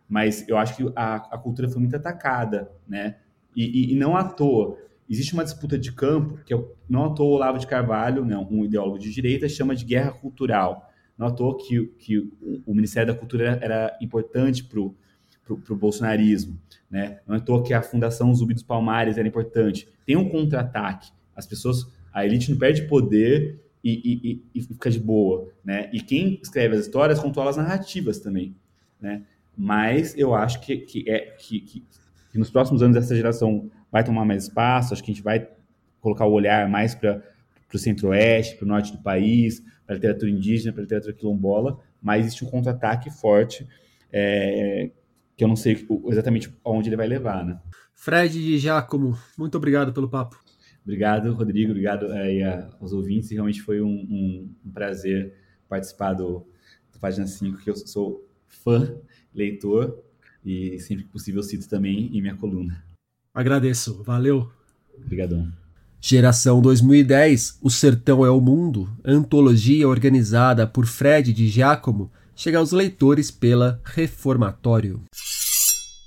mas 0.07 0.47
eu 0.47 0.57
acho 0.57 0.75
que 0.75 0.91
a, 0.95 1.15
a 1.15 1.37
cultura 1.37 1.69
foi 1.69 1.79
muito 1.79 1.95
atacada, 1.95 2.71
né? 2.87 3.17
E, 3.55 3.91
e, 3.91 3.93
e, 3.93 3.95
não 3.95 4.15
à 4.15 4.23
toa. 4.23 4.77
Existe 5.09 5.33
uma 5.33 5.43
disputa 5.43 5.77
de 5.77 5.91
campo, 5.91 6.39
que 6.43 6.53
eu, 6.53 6.75
não 6.89 7.05
à 7.05 7.09
toa 7.13 7.27
o 7.27 7.31
Olavo 7.33 7.59
de 7.59 7.67
Carvalho, 7.67 8.25
né, 8.25 8.35
um 8.37 8.65
ideólogo 8.65 8.97
de 8.97 9.11
direita, 9.11 9.47
chama 9.47 9.75
de 9.75 9.85
guerra 9.85 10.11
cultural. 10.11 10.89
Não 11.17 11.27
à 11.27 11.31
toa 11.31 11.57
que, 11.57 11.85
que 11.99 12.31
o 12.65 12.73
Ministério 12.73 13.13
da 13.13 13.19
Cultura 13.19 13.59
era, 13.61 13.95
importante 14.01 14.63
para 14.63 14.79
o 14.79 15.75
bolsonarismo. 15.75 16.59
Né? 16.89 17.19
Não 17.27 17.35
à 17.35 17.39
toa 17.39 17.63
que 17.63 17.73
a 17.73 17.81
Fundação 17.81 18.33
Zumbi 18.33 18.53
dos 18.53 18.63
Palmares 18.63 19.17
era 19.17 19.27
importante. 19.27 19.87
Tem 20.05 20.15
um 20.15 20.27
contra-ataque. 20.27 21.11
As 21.35 21.45
pessoas, 21.45 21.85
a 22.13 22.25
elite 22.25 22.51
não 22.51 22.57
perde 22.57 22.83
poder 22.83 23.59
e, 23.83 24.41
e, 24.53 24.59
e, 24.59 24.61
fica 24.61 24.89
de 24.89 24.99
boa. 24.99 25.49
Né? 25.63 25.89
E 25.91 25.99
quem 25.99 26.39
escreve 26.41 26.75
as 26.75 26.81
histórias 26.81 27.19
controla 27.19 27.49
as 27.49 27.57
narrativas 27.57 28.19
também. 28.19 28.55
Né? 29.01 29.23
Mas 29.57 30.17
eu 30.17 30.33
acho 30.33 30.61
que, 30.61 30.77
que, 30.77 31.09
é, 31.09 31.19
que, 31.37 31.59
que, 31.59 31.83
que 32.31 32.37
nos 32.37 32.49
próximos 32.49 32.81
anos 32.81 32.95
essa 32.95 33.15
geração 33.15 33.69
vai 33.91 34.03
tomar 34.03 34.25
mais 34.25 34.43
espaço, 34.43 34.93
acho 34.93 35.03
que 35.03 35.11
a 35.11 35.13
gente 35.13 35.23
vai 35.23 35.47
colocar 35.99 36.25
o 36.25 36.31
olhar 36.31 36.69
mais 36.69 36.95
para 36.95 37.21
o 37.73 37.77
centro-oeste, 37.77 38.55
para 38.55 38.65
o 38.65 38.67
norte 38.67 38.91
do 38.91 39.01
país, 39.01 39.61
para 39.85 39.93
a 39.93 39.95
literatura 39.95 40.31
indígena, 40.31 40.71
para 40.71 40.81
a 40.81 40.83
literatura 40.83 41.13
quilombola, 41.13 41.79
mas 42.01 42.25
existe 42.25 42.45
um 42.45 42.49
contra-ataque 42.49 43.09
forte 43.09 43.67
é, 44.11 44.91
que 45.35 45.43
eu 45.43 45.47
não 45.47 45.55
sei 45.55 45.87
exatamente 46.07 46.53
aonde 46.63 46.89
ele 46.89 46.97
vai 46.97 47.07
levar, 47.07 47.43
né? 47.45 47.59
Fred 47.95 48.37
e 48.37 48.57
Giacomo, 48.57 49.17
muito 49.37 49.55
obrigado 49.57 49.93
pelo 49.93 50.09
papo. 50.09 50.42
Obrigado, 50.83 51.33
Rodrigo, 51.33 51.71
obrigado 51.71 52.11
aí 52.11 52.43
aos 52.43 52.91
ouvintes, 52.91 53.31
realmente 53.31 53.61
foi 53.61 53.81
um, 53.81 53.87
um, 53.87 54.49
um 54.65 54.71
prazer 54.71 55.33
participar 55.69 56.13
do, 56.13 56.45
do 56.91 56.99
Página 56.99 57.25
5, 57.25 57.59
que 57.59 57.69
eu 57.69 57.75
sou 57.75 58.27
fã, 58.47 58.93
leitor, 59.33 59.97
e 60.45 60.77
sempre 60.79 61.05
que 61.05 61.09
possível 61.09 61.41
cito 61.41 61.69
também 61.69 62.09
em 62.15 62.21
minha 62.21 62.35
coluna. 62.35 62.83
Agradeço, 63.33 64.03
valeu. 64.03 64.51
Obrigadão. 64.95 65.51
Geração 66.01 66.61
2010, 66.61 67.59
O 67.61 67.69
Sertão 67.69 68.25
é 68.25 68.29
o 68.29 68.41
Mundo, 68.41 68.89
antologia 69.05 69.87
organizada 69.87 70.67
por 70.67 70.85
Fred 70.85 71.31
de 71.31 71.47
Giacomo, 71.47 72.11
chega 72.35 72.57
aos 72.57 72.73
leitores 72.73 73.31
pela 73.31 73.79
Reformatório. 73.85 75.01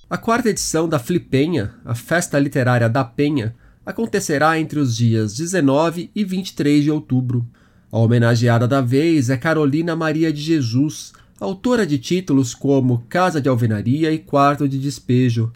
A 0.09 0.19
quarta 0.19 0.51
edição 0.51 0.87
da 0.87 0.99
Flipenha, 0.99 1.75
a 1.85 1.95
festa 1.95 2.39
literária 2.39 2.89
da 2.89 3.03
Penha, 3.03 3.57
acontecerá 3.87 4.59
entre 4.59 4.81
os 4.81 4.97
dias 4.97 5.33
19 5.37 6.11
e 6.13 6.25
23 6.25 6.83
de 6.83 6.91
outubro. 6.91 7.47
A 7.93 7.99
homenageada 7.99 8.67
da 8.67 8.81
vez 8.81 9.31
é 9.31 9.37
Carolina 9.37 9.95
Maria 9.95 10.33
de 10.33 10.43
Jesus, 10.43 11.13
autora 11.39 11.87
de 11.87 11.97
títulos 11.97 12.53
como 12.53 13.05
Casa 13.09 13.41
de 13.41 13.49
Alvenaria 13.49 14.11
e 14.11 14.19
Quarto 14.19 14.69
de 14.69 14.77
Despejo, 14.77 15.53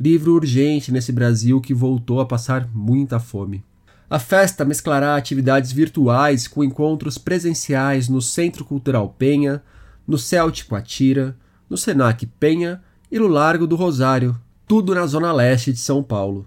livro 0.00 0.32
urgente 0.32 0.90
nesse 0.90 1.12
Brasil 1.12 1.60
que 1.60 1.74
voltou 1.74 2.20
a 2.20 2.26
passar 2.26 2.66
muita 2.72 3.20
fome. 3.20 3.62
A 4.08 4.18
festa 4.18 4.64
mesclará 4.64 5.14
atividades 5.14 5.70
virtuais 5.70 6.48
com 6.48 6.64
encontros 6.64 7.18
presenciais 7.18 8.08
no 8.08 8.22
Centro 8.22 8.64
Cultural 8.64 9.14
Penha, 9.18 9.62
no 10.06 10.16
Céltico 10.16 10.74
Atira, 10.74 11.36
no 11.68 11.76
Senac 11.76 12.24
Penha 12.38 12.82
e 13.10 13.18
no 13.18 13.26
Largo 13.26 13.66
do 13.66 13.76
Rosário, 13.76 14.38
tudo 14.66 14.94
na 14.94 15.06
zona 15.06 15.32
leste 15.32 15.72
de 15.72 15.78
São 15.78 16.02
Paulo. 16.02 16.46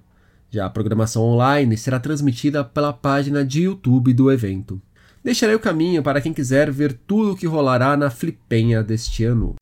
Já 0.57 0.65
a 0.65 0.69
programação 0.71 1.21
online 1.21 1.77
será 1.77 1.99
transmitida 1.99 2.63
pela 2.63 2.91
página 2.91 3.45
de 3.45 3.65
YouTube 3.65 4.11
do 4.11 4.31
evento. 4.31 4.81
Deixarei 5.23 5.53
o 5.53 5.59
caminho 5.59 6.01
para 6.01 6.19
quem 6.19 6.33
quiser 6.33 6.71
ver 6.71 6.99
tudo 7.05 7.33
o 7.33 7.35
que 7.35 7.45
rolará 7.45 7.95
na 7.95 8.09
Flipenha 8.09 8.81
deste 8.81 9.23
ano. 9.23 9.53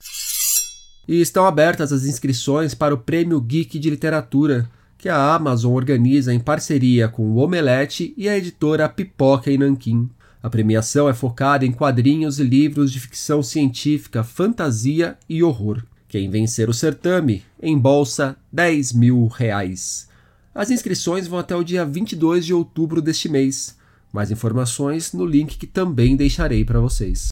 E 1.05 1.19
estão 1.19 1.45
abertas 1.45 1.91
as 1.91 2.05
inscrições 2.05 2.73
para 2.73 2.95
o 2.95 2.97
Prêmio 2.97 3.41
Geek 3.41 3.77
de 3.77 3.89
Literatura, 3.89 4.69
que 4.97 5.09
a 5.09 5.35
Amazon 5.35 5.73
organiza 5.73 6.33
em 6.33 6.39
parceria 6.39 7.09
com 7.09 7.23
o 7.23 7.39
Omelete 7.39 8.13
e 8.15 8.29
a 8.29 8.37
editora 8.37 8.87
Pipoca 8.87 9.51
em 9.51 9.57
Nanquim. 9.57 10.09
A 10.41 10.49
premiação 10.49 11.09
é 11.09 11.13
focada 11.13 11.65
em 11.65 11.73
quadrinhos 11.73 12.39
e 12.39 12.43
livros 12.45 12.89
de 12.89 13.01
ficção 13.01 13.43
científica, 13.43 14.23
fantasia 14.23 15.17
e 15.27 15.43
horror. 15.43 15.83
Quem 16.07 16.29
vencer 16.29 16.69
o 16.69 16.73
certame 16.73 17.43
embolsa 17.61 18.37
10 18.53 18.93
mil 18.93 19.27
reais. 19.27 20.14
As 20.55 20.71
inscrições 20.71 21.27
vão 21.27 21.37
até 21.37 21.53
o 21.53 21.65
dia 21.65 21.85
22 21.85 22.45
de 22.45 22.53
outubro 22.53 23.01
deste 23.01 23.27
mês. 23.27 23.77
Mais 24.13 24.31
informações 24.31 25.11
no 25.11 25.25
link 25.25 25.57
que 25.57 25.67
também 25.67 26.15
deixarei 26.15 26.63
para 26.63 26.79
vocês. 26.79 27.31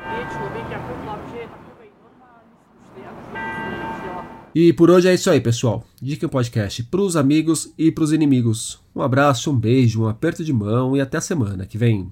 E 4.53 4.73
por 4.73 4.91
hoje 4.91 5.07
é 5.07 5.13
isso 5.13 5.29
aí, 5.29 5.39
pessoal. 5.39 5.85
Dica 6.01 6.27
podcast 6.27 6.83
para 6.83 6.99
os 6.99 7.15
amigos 7.15 7.73
e 7.77 7.93
para 7.93 8.03
os 8.03 8.11
inimigos. 8.11 8.81
Um 8.93 9.01
abraço, 9.01 9.49
um 9.49 9.57
beijo, 9.57 10.03
um 10.03 10.07
aperto 10.07 10.43
de 10.43 10.51
mão 10.51 10.97
e 10.97 10.99
até 10.99 11.17
a 11.17 11.21
semana 11.21 11.65
que 11.65 11.77
vem. 11.77 12.11